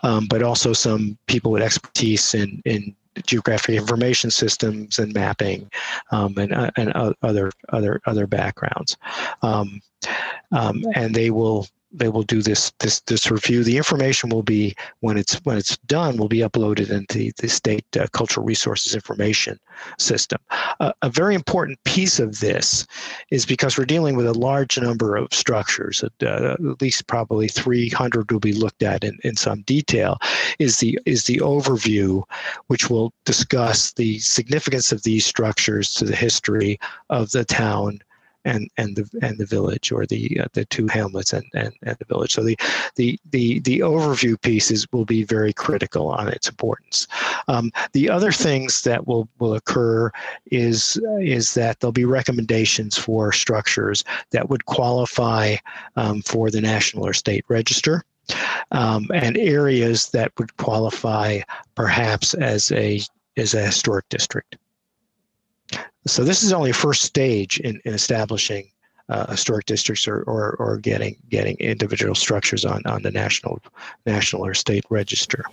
um, 0.04 0.28
but 0.28 0.44
also 0.44 0.72
some 0.72 1.18
people 1.26 1.50
with 1.50 1.60
expertise 1.60 2.34
in, 2.34 2.62
in 2.66 2.94
geographic 3.26 3.74
information 3.74 4.30
systems 4.30 5.00
and 5.00 5.12
mapping 5.12 5.68
um, 6.12 6.32
and, 6.38 6.54
uh, 6.54 6.70
and 6.76 6.92
other 7.22 7.50
other 7.70 8.00
other 8.06 8.28
backgrounds. 8.28 8.96
Um, 9.42 9.80
um, 10.52 10.84
and 10.94 11.12
they 11.12 11.30
will 11.30 11.66
they 11.94 12.08
will 12.08 12.22
do 12.22 12.42
this 12.42 12.72
this 12.80 13.00
this 13.00 13.30
review. 13.30 13.62
The 13.62 13.76
information 13.76 14.30
will 14.30 14.42
be 14.42 14.74
when 15.00 15.16
it's 15.16 15.36
when 15.44 15.56
it's 15.56 15.76
done 15.78 16.16
will 16.16 16.28
be 16.28 16.38
uploaded 16.38 16.90
into 16.90 17.30
the, 17.38 17.48
state 17.48 17.84
uh, 17.96 18.06
cultural 18.12 18.44
resources 18.44 18.94
information 18.94 19.58
system. 19.98 20.40
Uh, 20.80 20.92
a 21.02 21.08
very 21.08 21.34
important 21.34 21.82
piece 21.84 22.18
of 22.18 22.40
this 22.40 22.86
is 23.30 23.46
because 23.46 23.78
we're 23.78 23.84
dealing 23.84 24.16
with 24.16 24.26
a 24.26 24.34
large 24.34 24.78
number 24.78 25.16
of 25.16 25.32
structures. 25.32 26.02
Uh, 26.02 26.56
at 26.58 26.82
least 26.82 27.06
probably 27.06 27.48
300 27.48 28.30
will 28.30 28.40
be 28.40 28.52
looked 28.52 28.82
at 28.82 29.04
in, 29.04 29.16
in 29.22 29.36
some 29.36 29.62
detail. 29.62 30.18
Is 30.58 30.78
the 30.78 30.98
is 31.06 31.24
the 31.24 31.38
overview, 31.38 32.24
which 32.66 32.90
will 32.90 33.12
discuss 33.24 33.92
the 33.92 34.18
significance 34.18 34.90
of 34.92 35.02
these 35.04 35.24
structures 35.24 35.94
to 35.94 36.04
the 36.04 36.16
history 36.16 36.78
of 37.10 37.30
the 37.30 37.44
town 37.44 38.00
and 38.44 38.70
and 38.76 38.96
the 38.96 39.08
and 39.22 39.38
the 39.38 39.46
village 39.46 39.90
or 39.92 40.06
the 40.06 40.40
uh, 40.40 40.46
the 40.52 40.64
two 40.66 40.86
hamlets 40.86 41.32
and, 41.32 41.44
and 41.54 41.72
and 41.82 41.96
the 41.98 42.04
village. 42.04 42.32
So 42.32 42.42
the 42.42 42.58
the 42.96 43.18
the 43.30 43.60
the 43.60 43.80
overview 43.80 44.40
pieces 44.40 44.86
will 44.92 45.04
be 45.04 45.24
very 45.24 45.52
critical 45.52 46.08
on 46.08 46.28
its 46.28 46.48
importance. 46.48 47.06
Um, 47.48 47.72
the 47.92 48.10
other 48.10 48.32
things 48.32 48.82
that 48.82 49.06
will 49.06 49.28
will 49.38 49.54
occur 49.54 50.10
is 50.50 51.00
is 51.20 51.54
that 51.54 51.80
there'll 51.80 51.92
be 51.92 52.04
recommendations 52.04 52.98
for 52.98 53.32
structures 53.32 54.04
that 54.30 54.48
would 54.48 54.66
qualify 54.66 55.56
um, 55.96 56.22
for 56.22 56.50
the 56.50 56.60
national 56.60 57.06
or 57.06 57.12
state 57.12 57.44
register. 57.48 58.04
Um, 58.70 59.10
and 59.12 59.36
areas 59.36 60.08
that 60.10 60.32
would 60.38 60.56
qualify 60.56 61.40
perhaps 61.74 62.32
as 62.32 62.72
a 62.72 63.02
as 63.36 63.52
a 63.52 63.66
historic 63.66 64.08
district. 64.08 64.56
So 66.06 66.24
this 66.24 66.42
is 66.42 66.52
only 66.52 66.70
a 66.70 66.74
first 66.74 67.02
stage 67.02 67.58
in, 67.60 67.80
in 67.84 67.94
establishing 67.94 68.70
uh, 69.08 69.30
historic 69.30 69.66
districts 69.66 70.08
or, 70.08 70.22
or, 70.22 70.56
or 70.58 70.78
getting 70.78 71.16
getting 71.28 71.56
individual 71.58 72.14
structures 72.14 72.64
on, 72.64 72.82
on 72.86 73.02
the 73.02 73.10
national 73.10 73.60
national 74.06 74.44
or 74.44 74.54
state 74.54 74.84
register. 74.90 75.44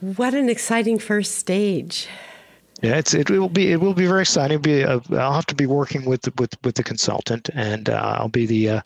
What 0.00 0.34
an 0.34 0.48
exciting 0.48 0.98
first 0.98 1.36
stage! 1.36 2.08
Yeah, 2.82 2.96
it's 2.96 3.14
it 3.14 3.30
will 3.30 3.48
be 3.48 3.72
it 3.72 3.80
will 3.80 3.94
be 3.94 4.06
very 4.06 4.22
exciting. 4.22 4.60
Be 4.60 4.82
a, 4.82 5.00
I'll 5.12 5.32
have 5.32 5.46
to 5.46 5.54
be 5.54 5.66
working 5.66 6.04
with 6.04 6.22
the, 6.22 6.32
with 6.36 6.54
with 6.64 6.74
the 6.74 6.82
consultant, 6.82 7.48
and 7.54 7.88
uh, 7.88 8.16
I'll 8.18 8.28
be 8.28 8.44
the 8.44 8.68
uh, 8.68 8.80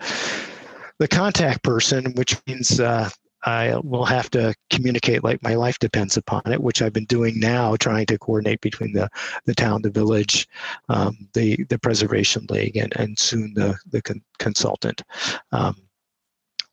the 0.98 1.08
contact 1.08 1.64
person, 1.64 2.12
which 2.14 2.36
means 2.46 2.78
uh, 2.78 3.10
I 3.48 3.78
will 3.82 4.04
have 4.04 4.30
to 4.32 4.54
communicate 4.68 5.24
like 5.24 5.42
my 5.42 5.54
life 5.54 5.78
depends 5.78 6.18
upon 6.18 6.42
it, 6.46 6.62
which 6.62 6.82
I've 6.82 6.92
been 6.92 7.06
doing 7.06 7.40
now, 7.40 7.76
trying 7.76 8.04
to 8.06 8.18
coordinate 8.18 8.60
between 8.60 8.92
the, 8.92 9.08
the 9.46 9.54
town, 9.54 9.80
the 9.80 9.90
village, 9.90 10.46
um, 10.90 11.16
the 11.32 11.64
the 11.64 11.78
preservation 11.78 12.46
league, 12.50 12.76
and, 12.76 12.94
and 12.96 13.18
soon 13.18 13.54
the 13.54 13.78
the 13.90 14.02
con- 14.02 14.22
consultant. 14.38 15.02
Um, 15.50 15.76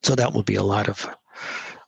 so 0.04 0.16
that 0.16 0.34
will 0.34 0.44
be 0.44 0.56
a 0.56 0.64
lot 0.64 0.90
of 0.90 1.08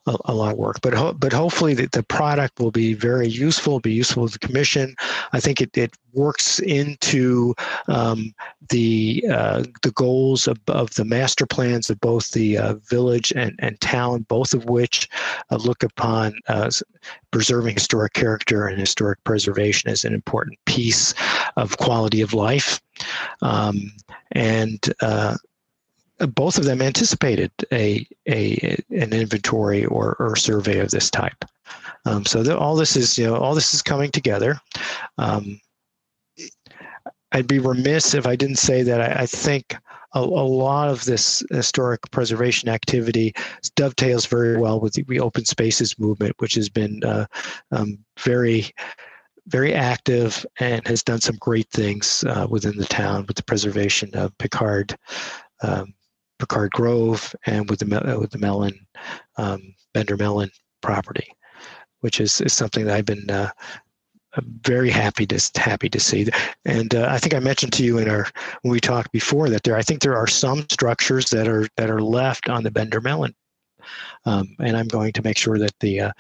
a, 0.08 0.18
a 0.26 0.34
lot 0.34 0.54
of 0.54 0.58
work. 0.58 0.82
But 0.82 0.94
ho- 0.94 1.14
but 1.14 1.34
hopefully 1.34 1.74
the, 1.74 1.88
the 1.92 2.04
product 2.04 2.60
will 2.60 2.72
be 2.72 2.94
very 2.94 3.28
useful, 3.28 3.80
be 3.80 3.94
useful 3.94 4.28
to 4.28 4.34
the 4.34 4.48
commission. 4.48 4.96
I 5.34 5.40
think 5.40 5.62
it, 5.62 5.78
it 5.78 5.96
works 6.14 6.60
into 6.60 7.54
um, 7.88 8.34
the 8.70 9.24
uh, 9.32 9.64
the 9.84 9.92
goals 9.92 10.48
of, 10.48 10.58
of 10.68 10.94
the 10.96 11.06
master 11.06 11.46
plans 11.46 11.90
of 11.90 12.00
both 12.02 12.32
the 12.32 12.58
uh, 12.58 12.74
village 12.90 13.32
and, 13.36 13.54
and 13.60 13.80
town, 13.82 14.24
both 14.24 14.54
of 14.54 14.66
which 14.66 15.10
uh, 15.52 15.58
look 15.58 15.84
upon 15.84 16.34
uh, 16.48 16.70
preserving 17.32 17.76
historic 17.76 18.14
character 18.14 18.68
and 18.68 18.80
historic 18.80 19.24
preservation 19.24 19.90
as 19.90 20.06
an 20.06 20.14
important 20.14 20.58
piece 20.66 21.14
of 21.56 21.78
quality 21.78 22.22
of 22.22 22.34
life. 22.34 22.82
Um, 23.42 23.92
and 24.32 24.80
uh, 25.02 25.38
both 26.20 26.58
of 26.58 26.66
them 26.66 26.82
anticipated 26.82 27.52
a, 27.72 28.08
a 28.28 28.78
an 28.90 29.14
inventory 29.14 29.86
or, 29.86 30.16
or 30.20 30.36
survey 30.36 30.80
of 30.80 30.92
this 30.92 31.10
type. 31.10 31.46
Um, 32.06 32.26
so 32.26 32.44
the, 32.44 32.58
all 32.58 32.76
this 32.76 32.96
is 32.96 33.18
you 33.18 33.28
know 33.28 33.36
all 33.36 33.54
this 33.54 33.74
is 33.74 33.82
coming 33.82 34.12
together. 34.12 34.60
Um, 35.18 35.60
I'd 37.32 37.48
be 37.48 37.60
remiss 37.60 38.14
if 38.14 38.26
I 38.26 38.36
didn't 38.36 38.56
say 38.58 38.84
that 38.84 39.02
I, 39.02 39.24
I 39.24 39.26
think 39.26 39.76
a, 40.14 40.20
a, 40.20 40.22
lot 40.22 40.88
of 40.88 41.04
this 41.04 41.44
historic 41.52 42.00
preservation 42.12 42.70
activity 42.70 43.34
dovetails 43.76 44.26
very 44.26 44.58
well 44.58 44.80
with 44.80 44.94
the 44.94 45.20
open 45.20 45.44
spaces 45.44 46.00
movement, 46.00 46.36
which 46.40 46.56
has 46.56 46.70
been 46.70 47.04
uh, 47.04 47.26
um, 47.72 48.00
very 48.20 48.72
very 49.48 49.74
active 49.74 50.46
and 50.60 50.86
has 50.88 51.04
done 51.04 51.22
some 51.22 51.38
great 51.38 51.70
things 51.70 52.24
uh, 52.28 52.46
within 52.50 52.76
the 52.78 52.86
town 52.86 53.26
with 53.28 53.38
the 53.38 53.44
preservation 53.44 54.10
of 54.14 54.38
Picard 54.38 54.98
um, 55.62 55.94
Picard 56.40 56.72
Grove 56.72 57.36
and 57.46 57.70
with 57.70 57.80
the 57.80 58.18
with 58.20 58.32
the 58.32 58.38
Melon 58.38 58.88
um, 59.38 59.74
Bender 59.94 60.18
Melon 60.18 60.50
property, 60.82 61.28
which 62.02 62.20
is, 62.20 62.42
is 62.42 62.54
something 62.54 62.86
that 62.86 62.96
I've 62.96 63.06
been 63.06 63.30
uh, 63.30 63.50
very 64.62 64.90
happy 64.90 65.26
to 65.26 65.52
happy 65.60 65.90
to 65.90 66.00
see. 66.00 66.28
And 66.66 66.94
uh, 66.94 67.08
I 67.10 67.18
think 67.18 67.34
I 67.34 67.40
mentioned 67.40 67.74
to 67.74 67.84
you 67.84 67.98
in 67.98 68.10
our 68.10 68.28
when 68.62 68.72
we 68.72 68.80
talked 68.80 69.12
before 69.12 69.50
that 69.50 69.64
there 69.64 69.76
I 69.76 69.82
think 69.82 70.02
there 70.02 70.18
are 70.18 70.28
some 70.28 70.66
structures 70.70 71.30
that 71.32 71.48
are 71.48 71.68
that 71.78 71.90
are 71.90 72.02
left 72.02 72.50
on 72.50 72.64
the 72.64 72.72
Bender 72.72 73.02
Melon, 73.02 73.34
um, 74.26 74.56
and 74.60 74.78
I'm 74.78 74.88
going 74.88 75.14
to 75.14 75.24
make 75.24 75.38
sure 75.38 75.58
that 75.58 75.74
the 75.80 76.02
uh, 76.02 76.12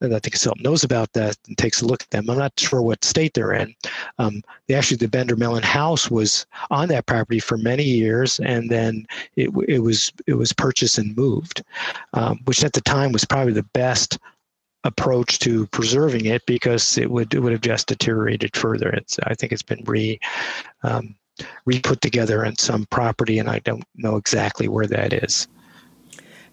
that 0.00 0.22
the 0.22 0.30
consultant 0.30 0.64
knows 0.64 0.84
about 0.84 1.12
that 1.12 1.36
and 1.48 1.58
takes 1.58 1.82
a 1.82 1.86
look 1.86 2.02
at 2.02 2.10
them. 2.10 2.30
I'm 2.30 2.38
not 2.38 2.58
sure 2.58 2.80
what 2.82 3.04
state 3.04 3.34
they're 3.34 3.52
in. 3.52 3.74
Um, 4.18 4.42
actually, 4.72 4.98
the 4.98 5.08
Bender 5.08 5.36
Melon 5.36 5.62
house 5.62 6.10
was 6.10 6.46
on 6.70 6.88
that 6.88 7.06
property 7.06 7.40
for 7.40 7.58
many 7.58 7.82
years, 7.82 8.38
and 8.40 8.70
then 8.70 9.06
it, 9.36 9.50
it 9.66 9.80
was 9.80 10.12
it 10.26 10.34
was 10.34 10.52
purchased 10.52 10.98
and 10.98 11.16
moved, 11.16 11.64
um, 12.12 12.40
which 12.44 12.62
at 12.62 12.72
the 12.72 12.80
time 12.80 13.12
was 13.12 13.24
probably 13.24 13.52
the 13.52 13.62
best 13.62 14.18
approach 14.84 15.40
to 15.40 15.66
preserving 15.68 16.26
it 16.26 16.46
because 16.46 16.96
it 16.96 17.10
would 17.10 17.34
it 17.34 17.40
would 17.40 17.52
have 17.52 17.60
just 17.60 17.88
deteriorated 17.88 18.56
further. 18.56 18.90
It's 18.90 19.18
I 19.24 19.34
think 19.34 19.52
it's 19.52 19.62
been 19.62 19.82
re 19.84 20.20
um, 20.82 21.16
re 21.64 21.80
put 21.80 22.00
together 22.00 22.44
in 22.44 22.56
some 22.56 22.86
property, 22.86 23.38
and 23.38 23.48
I 23.48 23.58
don't 23.60 23.84
know 23.96 24.16
exactly 24.16 24.68
where 24.68 24.86
that 24.86 25.12
is. 25.12 25.48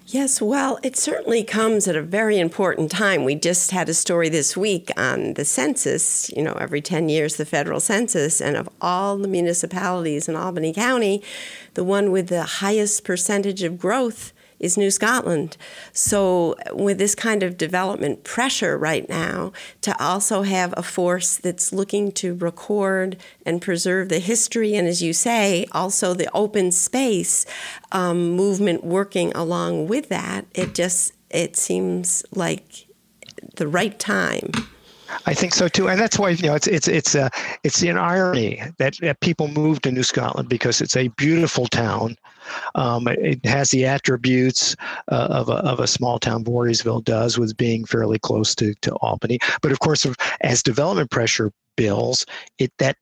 Yes, 0.08 0.39
well, 0.39 0.78
it 0.84 0.95
certainly 0.95 1.43
comes 1.43 1.88
at 1.88 1.95
a 1.95 2.01
very 2.03 2.38
important 2.38 2.91
time. 2.91 3.24
We 3.24 3.34
just 3.34 3.72
had 3.72 3.89
a 3.89 3.93
story 3.95 4.30
this 4.30 4.56
week 4.56 4.91
on 4.95 5.34
the 5.34 5.43
census, 5.43 6.30
you 6.30 6.43
know, 6.43 6.53
every 6.53 6.80
10 6.80 7.10
years, 7.10 7.38
the 7.38 7.45
federal 7.45 7.80
census, 7.80 8.39
and 8.39 8.56
of 8.56 8.70
all 8.80 9.18
the 9.18 9.28
municipalities 9.28 10.30
in 10.30 10.36
Albany 10.36 10.74
County, 10.74 11.24
the 11.74 11.84
one 11.84 12.12
with 12.12 12.28
the 12.28 12.43
highest 12.43 13.03
percentage 13.03 13.64
of 13.64 13.80
growth 13.80 14.32
is 14.60 14.78
New 14.78 14.91
Scotland. 14.91 15.58
So, 15.93 16.56
with 16.74 16.97
this 16.97 17.16
kind 17.16 17.43
of 17.43 17.58
development 17.58 18.24
pressure 18.24 18.78
right 18.78 19.08
now, 19.08 19.51
to 19.82 20.03
also 20.03 20.43
have 20.43 20.74
a 20.78 20.84
force 20.84 21.38
that's 21.38 21.74
looking 21.74 22.12
to 22.14 22.36
record 22.36 23.18
and 23.45 23.62
preserve 23.62 24.10
the 24.10 24.20
history, 24.20 24.76
and 24.76 24.88
as 24.88 25.01
you 25.01 25.14
say, 25.14 25.66
also 25.72 26.14
the 26.14 26.30
open 26.34 26.72
space 26.72 27.45
um, 27.91 28.32
movement 28.32 28.84
working 28.84 29.32
along 29.34 29.88
with 29.88 30.10
that, 30.10 30.45
it 30.53 30.74
just 30.74 31.14
it 31.30 31.56
seems 31.56 32.24
like 32.32 32.88
the 33.56 33.68
right 33.68 33.99
time. 33.99 34.51
I 35.26 35.34
think 35.34 35.53
so 35.53 35.68
too, 35.68 35.88
and 35.88 35.99
that's 35.99 36.18
why 36.18 36.30
you 36.30 36.47
know 36.47 36.56
it's 36.56 36.68
it's 36.68 36.88
it's 36.88 37.16
a 37.16 37.26
uh, 37.26 37.30
it's 37.64 37.82
an 37.84 37.97
irony 37.97 38.62
that, 38.78 38.97
that 39.01 39.20
people 39.20 39.47
move 39.47 39.82
to 39.82 39.91
New 39.91 40.03
Scotland 40.03 40.49
because 40.49 40.82
it's 40.82 40.95
a 40.95 41.10
beautiful 41.10 41.68
town. 41.68 42.18
Um, 42.76 43.08
it 43.08 43.46
has 43.46 43.70
the 43.70 43.86
attributes 43.86 44.76
uh, 45.12 45.28
of, 45.30 45.50
a, 45.50 45.56
of 45.56 45.80
a 45.80 45.88
small 45.88 46.20
town, 46.20 46.43
Voorheesville 46.43 47.04
does, 47.04 47.38
with 47.38 47.58
being 47.58 47.86
fairly 47.86 48.20
close 48.20 48.56
to, 48.56 48.74
to 48.82 48.93
Albany. 48.96 49.39
But 49.62 49.72
of 49.72 49.80
course, 49.80 50.06
as 50.41 50.64
development 50.64 51.12
pressure 51.12 51.52
builds, 51.76 52.26
it 52.58 52.72
that 52.80 52.98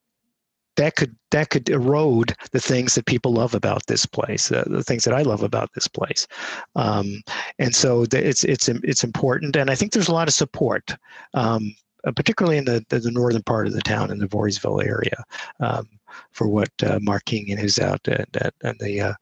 that 0.76 0.96
could 0.96 1.16
that 1.32 1.50
could 1.50 1.70
erode 1.70 2.36
the 2.52 2.60
things 2.60 2.96
that 2.96 3.06
people 3.06 3.34
love 3.34 3.54
about 3.54 3.86
this 3.88 4.06
place, 4.06 4.52
uh, 4.52 4.64
the 4.68 4.84
things 4.84 5.04
that 5.04 5.14
I 5.14 5.22
love 5.22 5.44
about 5.44 5.70
this 5.74 5.88
place, 5.88 6.28
um, 6.76 7.22
and 7.60 7.76
so 7.76 8.06
the, 8.06 8.28
it's 8.28 8.44
it's 8.44 8.68
it's 8.70 9.04
important, 9.04 9.56
and 9.56 9.70
I 9.70 9.76
think 9.76 9.92
there's 9.92 10.08
a 10.08 10.14
lot 10.14 10.28
of 10.28 10.34
support. 10.34 10.96
Um, 11.34 11.76
uh, 12.06 12.12
particularly 12.12 12.58
in 12.58 12.66
the, 12.66 12.86
the, 12.90 13.00
the, 13.00 13.12
northern 13.12 13.42
part 13.44 13.66
of 13.66 13.72
the 13.72 13.82
town 13.82 14.12
in 14.12 14.18
the 14.18 14.28
Voorheesville 14.28 14.86
area, 14.86 15.24
um, 15.62 15.88
for 16.32 16.48
what 16.48 16.72
uh, 16.84 17.00
Mark 17.02 17.26
King 17.26 17.52
and 17.52 17.60
his 17.60 17.80
out 17.80 18.08
and, 18.08 18.26
and 18.62 18.80
the, 18.80 19.02
uh, 19.02 19.14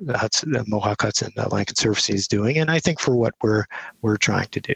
the, 0.00 0.18
Hudson, 0.18 0.52
the 0.52 0.64
Mohawk 0.66 1.02
Hudson 1.02 1.32
uh, 1.36 1.48
Land 1.48 1.68
Conservancy 1.68 2.14
is 2.14 2.28
doing, 2.28 2.58
and 2.58 2.70
I 2.70 2.78
think 2.78 3.00
for 3.00 3.14
what 3.14 3.34
we're 3.42 3.64
we're 4.02 4.16
trying 4.16 4.48
to 4.48 4.60
do. 4.60 4.74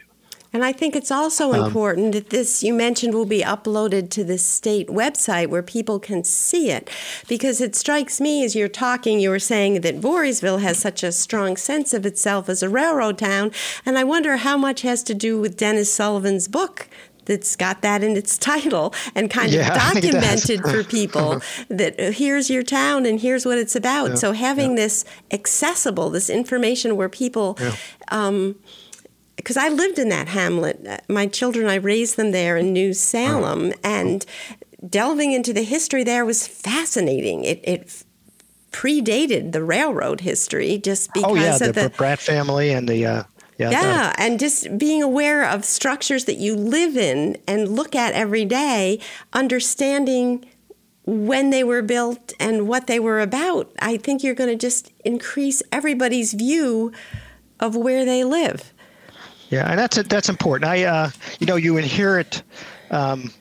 And 0.51 0.65
I 0.65 0.71
think 0.71 0.95
it's 0.95 1.11
also 1.11 1.53
um, 1.53 1.65
important 1.65 2.13
that 2.13 2.31
this 2.31 2.63
you 2.63 2.73
mentioned 2.73 3.13
will 3.13 3.25
be 3.25 3.41
uploaded 3.41 4.09
to 4.11 4.23
the 4.23 4.37
state 4.39 4.87
website 4.87 5.47
where 5.47 5.61
people 5.61 5.99
can 5.99 6.23
see 6.23 6.71
it. 6.71 6.89
Because 7.27 7.61
it 7.61 7.75
strikes 7.75 8.19
me 8.19 8.43
as 8.43 8.55
you're 8.55 8.67
talking, 8.67 9.19
you 9.19 9.29
were 9.29 9.39
saying 9.39 9.81
that 9.81 10.01
Voorheesville 10.01 10.61
has 10.61 10.79
such 10.79 11.03
a 11.03 11.11
strong 11.11 11.55
sense 11.55 11.93
of 11.93 12.05
itself 12.05 12.49
as 12.49 12.63
a 12.63 12.69
railroad 12.69 13.19
town. 13.19 13.51
And 13.85 13.97
I 13.97 14.03
wonder 14.03 14.37
how 14.37 14.57
much 14.57 14.81
has 14.81 15.03
to 15.03 15.13
do 15.13 15.39
with 15.39 15.55
Dennis 15.55 15.93
Sullivan's 15.93 16.47
book 16.47 16.87
that's 17.29 17.55
got 17.55 17.81
that 17.83 18.03
in 18.03 18.17
its 18.17 18.37
title 18.51 18.93
and 19.15 19.29
kind 19.29 19.51
yeah, 19.51 19.69
of 19.69 19.93
documented 19.93 20.61
for 20.61 20.83
people 20.83 21.41
that 21.69 21.97
uh, 21.99 22.11
here's 22.11 22.49
your 22.49 22.63
town 22.63 23.05
and 23.05 23.21
here's 23.21 23.45
what 23.45 23.57
it's 23.57 23.75
about. 23.75 24.09
Yeah, 24.09 24.15
so 24.15 24.31
having 24.33 24.71
yeah. 24.71 24.83
this 24.83 25.05
accessible, 25.31 26.09
this 26.09 26.29
information 26.29 26.97
where 26.97 27.09
people, 27.09 27.57
um, 28.09 28.55
because 29.37 29.55
I 29.55 29.69
lived 29.69 29.99
in 29.99 30.09
that 30.09 30.27
hamlet. 30.27 30.85
Uh, 30.85 30.97
my 31.07 31.27
children, 31.27 31.67
I 31.67 31.75
raised 31.75 32.17
them 32.17 32.31
there 32.31 32.57
in 32.57 32.73
New 32.73 32.93
Salem, 32.93 33.73
and 33.83 34.25
delving 34.87 35.31
into 35.31 35.53
the 35.53 35.63
history 35.63 36.03
there 36.03 36.25
was 36.25 36.45
fascinating. 36.45 37.45
It, 37.45 37.61
it 37.63 38.03
predated 38.71 39.51
the 39.51 39.63
railroad 39.63 40.21
history 40.21 40.77
just 40.77 41.13
because 41.13 41.31
oh, 41.31 41.35
yeah, 41.35 41.55
of 41.55 41.59
the, 41.59 41.83
the 41.83 41.89
Pratt 41.89 42.19
family 42.19 42.71
and 42.71 42.87
the 42.87 43.05
uh, 43.05 43.23
yeah, 43.59 43.71
yeah 43.71 44.15
and 44.17 44.39
just 44.39 44.77
being 44.77 45.03
aware 45.03 45.47
of 45.47 45.65
structures 45.65 46.25
that 46.25 46.37
you 46.37 46.55
live 46.55 46.95
in 46.97 47.37
and 47.47 47.69
look 47.69 47.95
at 47.95 48.13
every 48.13 48.45
day, 48.45 48.99
understanding 49.33 50.45
when 51.05 51.49
they 51.49 51.63
were 51.63 51.81
built 51.81 52.33
and 52.39 52.67
what 52.67 52.87
they 52.87 52.99
were 52.99 53.19
about. 53.19 53.71
I 53.81 53.97
think 53.97 54.23
you're 54.23 54.35
going 54.35 54.49
to 54.49 54.55
just 54.55 54.91
increase 55.03 55.61
everybody's 55.71 56.33
view 56.33 56.91
of 57.59 57.75
where 57.75 58.05
they 58.05 58.23
live. 58.23 58.73
Yeah, 59.49 59.69
and 59.69 59.79
that's 59.79 60.01
that's 60.03 60.29
important. 60.29 60.69
I, 60.69 60.83
uh, 60.83 61.09
you 61.39 61.47
know, 61.47 61.55
you 61.55 61.77
inherit. 61.77 62.43
Um, 62.91 63.31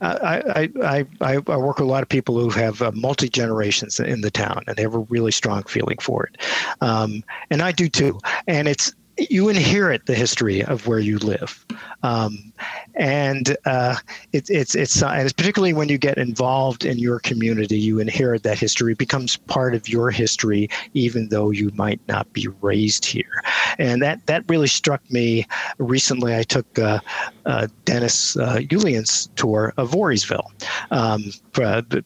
I, 0.00 0.68
I, 0.82 1.06
I, 1.22 1.38
I 1.46 1.56
work 1.56 1.78
with 1.78 1.86
a 1.86 1.90
lot 1.90 2.02
of 2.02 2.08
people 2.08 2.38
who 2.38 2.50
have 2.50 2.82
uh, 2.82 2.92
multi 2.92 3.28
generations 3.28 3.98
in 3.98 4.20
the 4.20 4.30
town, 4.30 4.62
and 4.66 4.76
they 4.76 4.82
have 4.82 4.94
a 4.94 5.00
really 5.00 5.32
strong 5.32 5.62
feeling 5.64 5.96
for 5.98 6.26
it, 6.26 6.36
um, 6.80 7.24
and 7.50 7.62
I 7.62 7.72
do 7.72 7.88
too. 7.88 8.18
And 8.46 8.68
it's 8.68 8.92
you 9.18 9.48
inherit 9.48 10.06
the 10.06 10.14
history 10.14 10.62
of 10.62 10.86
where 10.86 10.98
you 10.98 11.18
live, 11.18 11.64
um, 12.02 12.52
and 12.94 13.56
uh, 13.64 13.96
it, 14.32 14.48
it's 14.50 14.74
it's 14.74 15.02
uh, 15.02 15.08
and 15.08 15.22
it's 15.22 15.32
particularly 15.32 15.72
when 15.72 15.88
you 15.88 15.96
get 15.96 16.18
involved 16.18 16.84
in 16.84 16.98
your 16.98 17.18
community, 17.20 17.78
you 17.78 17.98
inherit 17.98 18.42
that 18.42 18.58
history. 18.58 18.92
It 18.92 18.98
becomes 18.98 19.36
part 19.36 19.74
of 19.74 19.88
your 19.88 20.10
history, 20.10 20.68
even 20.94 21.28
though 21.30 21.50
you 21.50 21.70
might 21.74 22.00
not 22.08 22.30
be 22.32 22.48
raised 22.60 23.06
here, 23.06 23.42
and 23.78 24.02
that 24.02 24.24
that 24.26 24.44
really 24.48 24.68
struck 24.68 25.02
me 25.10 25.46
recently. 25.78 26.36
I 26.36 26.42
took 26.42 26.78
uh, 26.78 27.00
uh 27.46 27.68
Dennis 27.86 28.36
uh, 28.36 28.60
Julian's 28.60 29.28
tour 29.36 29.72
of 29.78 29.92
Voorheesville, 29.92 30.50
um, 30.90 31.32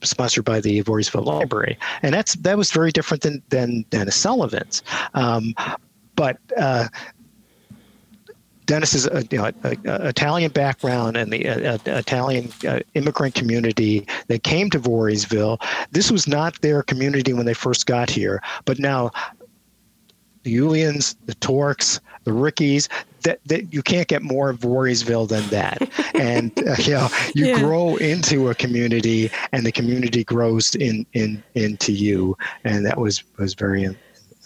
sponsored 0.02 0.44
by 0.44 0.60
the 0.60 0.82
Voorheesville 0.84 1.24
Library, 1.24 1.76
and 2.02 2.14
that's 2.14 2.34
that 2.36 2.56
was 2.56 2.70
very 2.70 2.92
different 2.92 3.22
than 3.22 3.42
than 3.48 3.84
Dennis 3.90 4.16
Sullivan's. 4.16 4.82
Um, 5.14 5.54
but 6.20 6.36
uh, 6.58 6.86
Dennis 8.66 8.92
is 8.92 9.06
a, 9.06 9.24
you 9.30 9.38
know, 9.38 9.50
Italian 9.62 10.52
background 10.52 11.16
and 11.16 11.32
the 11.32 11.48
uh, 11.48 11.78
Italian 11.86 12.52
uh, 12.68 12.80
immigrant 12.92 13.34
community 13.34 14.06
that 14.26 14.42
came 14.42 14.68
to 14.68 14.78
Voorheesville. 14.78 15.58
This 15.92 16.10
was 16.10 16.28
not 16.28 16.60
their 16.60 16.82
community 16.82 17.32
when 17.32 17.46
they 17.46 17.54
first 17.54 17.86
got 17.86 18.10
here, 18.10 18.42
but 18.66 18.78
now 18.78 19.12
the 20.42 20.54
Julians, 20.54 21.16
the 21.24 21.34
Torques, 21.36 22.00
the 22.24 22.34
Rickies, 22.34 22.90
that, 23.22 23.40
that 23.46 23.72
you 23.72 23.82
can't 23.82 24.06
get 24.06 24.20
more 24.20 24.52
Voorheesville 24.52 25.26
than 25.26 25.48
that. 25.48 25.90
and 26.14 26.52
uh, 26.68 26.74
you 26.80 26.92
know, 26.92 27.08
you 27.34 27.46
yeah. 27.46 27.58
grow 27.60 27.96
into 27.96 28.50
a 28.50 28.54
community, 28.54 29.30
and 29.52 29.64
the 29.64 29.72
community 29.72 30.22
grows 30.22 30.74
in 30.74 31.06
in 31.14 31.42
into 31.54 31.92
you, 31.92 32.36
and 32.64 32.84
that 32.84 32.98
was 32.98 33.24
was 33.38 33.54
very 33.54 33.84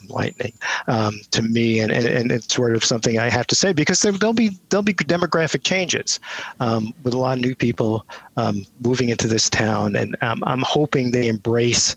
enlightening 0.09 0.53
um, 0.87 1.21
to 1.31 1.43
me, 1.43 1.81
and, 1.81 1.93
and, 1.93 2.07
and 2.07 2.33
it's 2.33 2.53
sort 2.53 2.75
of 2.75 2.85
something 2.85 3.19
I 3.19 3.29
have 3.31 3.47
to 3.49 3.55
say 3.55 3.73
because 3.73 4.03
there, 4.03 4.13
will 4.13 4.33
be 4.33 4.51
there'll 4.69 4.83
be 4.83 4.95
demographic 4.95 5.63
changes 5.63 6.21
um, 6.61 6.95
with 7.03 7.15
a 7.15 7.19
lot 7.19 7.39
of 7.39 7.45
new 7.45 7.55
people 7.55 8.07
um, 8.37 8.65
moving 8.81 9.09
into 9.09 9.29
this 9.29 9.51
town, 9.51 9.97
and 9.97 10.17
um, 10.23 10.43
I'm 10.47 10.63
hoping 10.63 11.11
they 11.11 11.29
embrace 11.29 11.97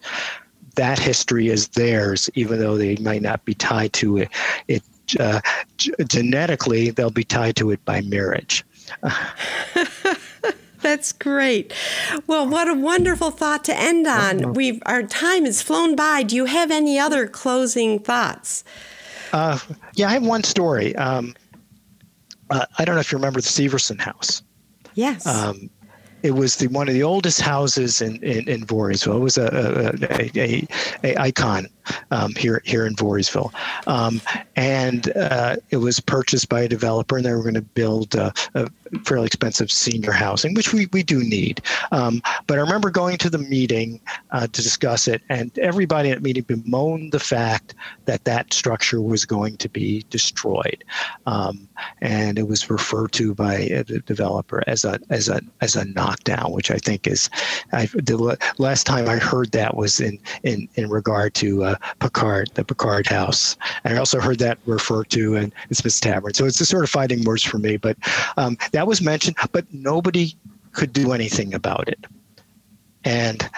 that 0.76 1.00
history 1.00 1.50
as 1.50 1.68
theirs, 1.70 2.30
even 2.36 2.60
though 2.60 2.78
they 2.78 2.96
might 2.98 3.22
not 3.22 3.44
be 3.46 3.54
tied 3.54 3.94
to 3.94 4.18
it. 4.18 4.30
It 4.68 4.84
uh, 5.20 5.40
g- 5.78 5.94
genetically 6.08 6.90
they'll 6.92 7.10
be 7.10 7.24
tied 7.24 7.56
to 7.58 7.72
it 7.72 7.84
by 7.86 8.02
marriage. 8.02 8.66
That's 10.88 11.12
great. 11.12 11.74
Well, 12.28 12.48
what 12.48 12.70
a 12.70 12.74
wonderful 12.74 13.30
thought 13.30 13.66
to 13.66 13.78
end 13.78 14.08
on. 14.08 14.54
We 14.54 14.80
our 14.86 15.04
time 15.04 15.44
has 15.44 15.62
flown 15.62 15.98
by. 15.98 16.24
Do 16.24 16.34
you 16.34 16.46
have 16.46 16.72
any 16.72 16.98
other 16.98 17.28
closing 17.28 18.00
thoughts? 18.00 18.64
Uh, 19.34 19.60
yeah, 19.96 20.08
I 20.08 20.14
have 20.14 20.26
one 20.26 20.44
story. 20.44 20.96
Um, 20.96 21.36
uh, 22.50 22.66
I 22.78 22.86
don't 22.86 22.96
know 22.96 23.02
if 23.02 23.12
you 23.12 23.18
remember 23.18 23.42
the 23.42 23.50
Severson 23.50 24.00
House. 24.00 24.42
Yes. 24.94 25.28
Um, 25.28 25.70
it 26.24 26.32
was 26.32 26.56
the 26.56 26.68
one 26.68 26.88
of 26.88 26.94
the 26.94 27.04
oldest 27.04 27.42
houses 27.42 28.02
in 28.02 28.24
in, 28.24 28.48
in 28.48 28.66
Voorheesville. 28.66 29.18
It 29.18 29.20
was 29.20 29.38
a 29.38 29.48
a, 29.52 30.16
a, 30.16 30.32
a, 30.38 30.68
a 31.04 31.22
icon 31.22 31.68
um, 32.12 32.34
here 32.36 32.62
here 32.66 32.86
in 32.86 32.96
Voorheesville, 32.96 33.52
um, 33.88 34.22
and 34.56 35.16
uh, 35.16 35.58
it 35.70 35.78
was 35.78 36.00
purchased 36.00 36.50
by 36.50 36.62
a 36.62 36.68
developer, 36.68 37.18
and 37.18 37.26
they 37.26 37.34
were 37.34 37.44
going 37.44 37.54
to 37.54 37.62
build 37.62 38.16
a, 38.16 38.34
a, 38.54 38.70
fairly 39.06 39.26
expensive 39.26 39.72
senior 39.72 40.12
housing, 40.12 40.54
which 40.54 40.74
we, 40.74 40.88
we 40.94 41.04
do 41.04 41.20
need. 41.20 41.62
Um, 41.92 42.22
but 42.48 42.58
I 42.58 42.62
remember 42.62 42.90
going 42.90 43.18
to 43.18 43.30
the 43.30 43.38
meeting 43.38 44.00
uh, 44.32 44.48
to 44.48 44.62
discuss 44.62 45.08
it, 45.08 45.22
and 45.30 45.58
everybody 45.60 46.12
at 46.12 46.20
the 46.20 46.24
meeting 46.24 46.44
bemoaned 46.44 47.12
the 47.12 47.20
fact 47.20 47.74
that 48.06 48.24
that 48.26 48.54
structure 48.54 49.02
was 49.02 49.26
going 49.26 49.58
to 49.58 49.70
be 49.70 50.06
destroyed, 50.10 50.84
um, 51.26 51.68
and 52.02 52.40
it 52.40 52.48
was 52.48 52.70
referred 52.70 53.12
to 53.14 53.34
by 53.34 53.84
the 53.88 54.02
developer 54.06 54.64
as 54.68 54.86
a 54.86 55.00
as 55.10 55.30
a 55.30 55.42
as 55.62 55.76
a 55.76 55.86
knockdown, 55.86 56.52
which 56.52 56.72
I 56.72 56.78
think 56.78 57.08
is 57.08 57.30
I, 57.72 57.86
the 57.94 58.38
last 58.58 58.86
time 58.86 59.08
I 59.10 59.18
heard 59.18 59.52
that 59.52 59.76
was 59.76 60.00
in 60.00 60.20
in 60.44 60.68
in 60.76 60.90
regard 60.90 61.34
to 61.36 61.64
uh, 61.64 61.76
Picard, 62.00 62.50
the 62.56 62.64
Picard 62.64 63.08
House, 63.08 63.58
and 63.84 63.94
I 63.94 63.98
also 63.98 64.20
heard 64.20 64.40
that 64.40 64.58
referred 64.66 65.10
to 65.12 65.36
in, 65.36 65.54
in 65.70 65.76
Smith's 65.76 66.00
Tavern. 66.00 66.34
So 66.34 66.46
it's 66.46 66.62
a 66.62 66.66
sort 66.66 66.84
of 66.84 66.90
fighting 66.90 67.24
words 67.24 67.44
for 67.44 67.58
me, 67.58 67.78
but 67.78 67.98
um, 68.38 68.58
that 68.72 68.88
was 68.88 69.02
mentioned, 69.02 69.38
but 69.52 69.66
nobody 69.74 70.36
could 70.72 70.94
do 70.94 71.14
anything 71.14 71.54
about 71.54 71.88
it, 71.88 72.06
and 73.04 73.50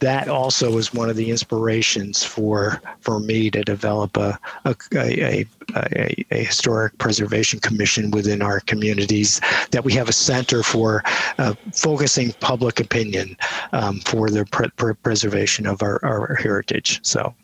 that 0.00 0.28
also 0.28 0.72
was 0.72 0.94
one 0.94 1.10
of 1.10 1.16
the 1.16 1.30
inspirations 1.30 2.24
for 2.24 2.80
for 3.00 3.20
me 3.20 3.50
to 3.50 3.62
develop 3.62 4.16
a 4.16 4.38
a, 4.64 4.74
a, 4.94 5.46
a, 5.76 6.26
a 6.30 6.44
historic 6.44 6.96
preservation 6.98 7.60
commission 7.60 8.10
within 8.10 8.42
our 8.42 8.60
communities. 8.60 9.40
That 9.70 9.84
we 9.84 9.92
have 9.94 10.08
a 10.08 10.12
center 10.12 10.62
for 10.62 11.02
uh, 11.38 11.54
focusing 11.74 12.32
public 12.40 12.80
opinion 12.80 13.36
um, 13.72 14.00
for 14.00 14.30
the 14.30 14.44
pre- 14.46 14.70
pre- 14.70 14.94
preservation 14.94 15.66
of 15.66 15.82
our, 15.82 16.02
our 16.04 16.34
heritage. 16.36 17.00
So 17.02 17.34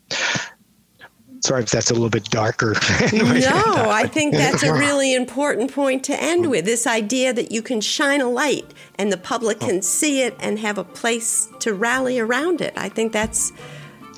sorry 1.46 1.62
if 1.62 1.70
that's 1.70 1.90
a 1.90 1.94
little 1.94 2.10
bit 2.10 2.24
darker. 2.24 2.74
no, 3.12 3.90
I 3.90 4.08
think 4.12 4.34
that's 4.34 4.62
a 4.62 4.72
really 4.72 5.14
important 5.14 5.72
point 5.72 6.04
to 6.04 6.22
end 6.22 6.50
with 6.50 6.64
this 6.64 6.86
idea 6.86 7.32
that 7.32 7.52
you 7.52 7.62
can 7.62 7.80
shine 7.80 8.20
a 8.20 8.28
light 8.28 8.72
and 8.96 9.12
the 9.12 9.16
public 9.16 9.60
can 9.60 9.82
see 9.82 10.22
it 10.22 10.34
and 10.40 10.58
have 10.58 10.78
a 10.78 10.84
place 10.84 11.48
to 11.60 11.72
rally 11.72 12.18
around 12.18 12.60
it. 12.60 12.74
I 12.76 12.88
think 12.88 13.12
that's 13.12 13.52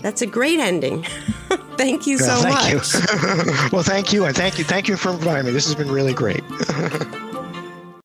that's 0.00 0.22
a 0.22 0.26
great 0.26 0.60
ending. 0.60 1.02
thank 1.76 2.06
you 2.06 2.18
so 2.18 2.36
thank 2.36 2.74
much. 2.74 2.94
You. 2.94 3.68
well, 3.72 3.82
thank 3.82 4.12
you, 4.12 4.24
and 4.24 4.36
thank 4.36 4.58
you, 4.58 4.64
thank 4.64 4.88
you 4.88 4.96
for 4.96 5.10
inviting 5.10 5.46
me. 5.46 5.52
This 5.52 5.66
has 5.66 5.74
been 5.74 5.90
really 5.90 6.14
great. 6.14 6.42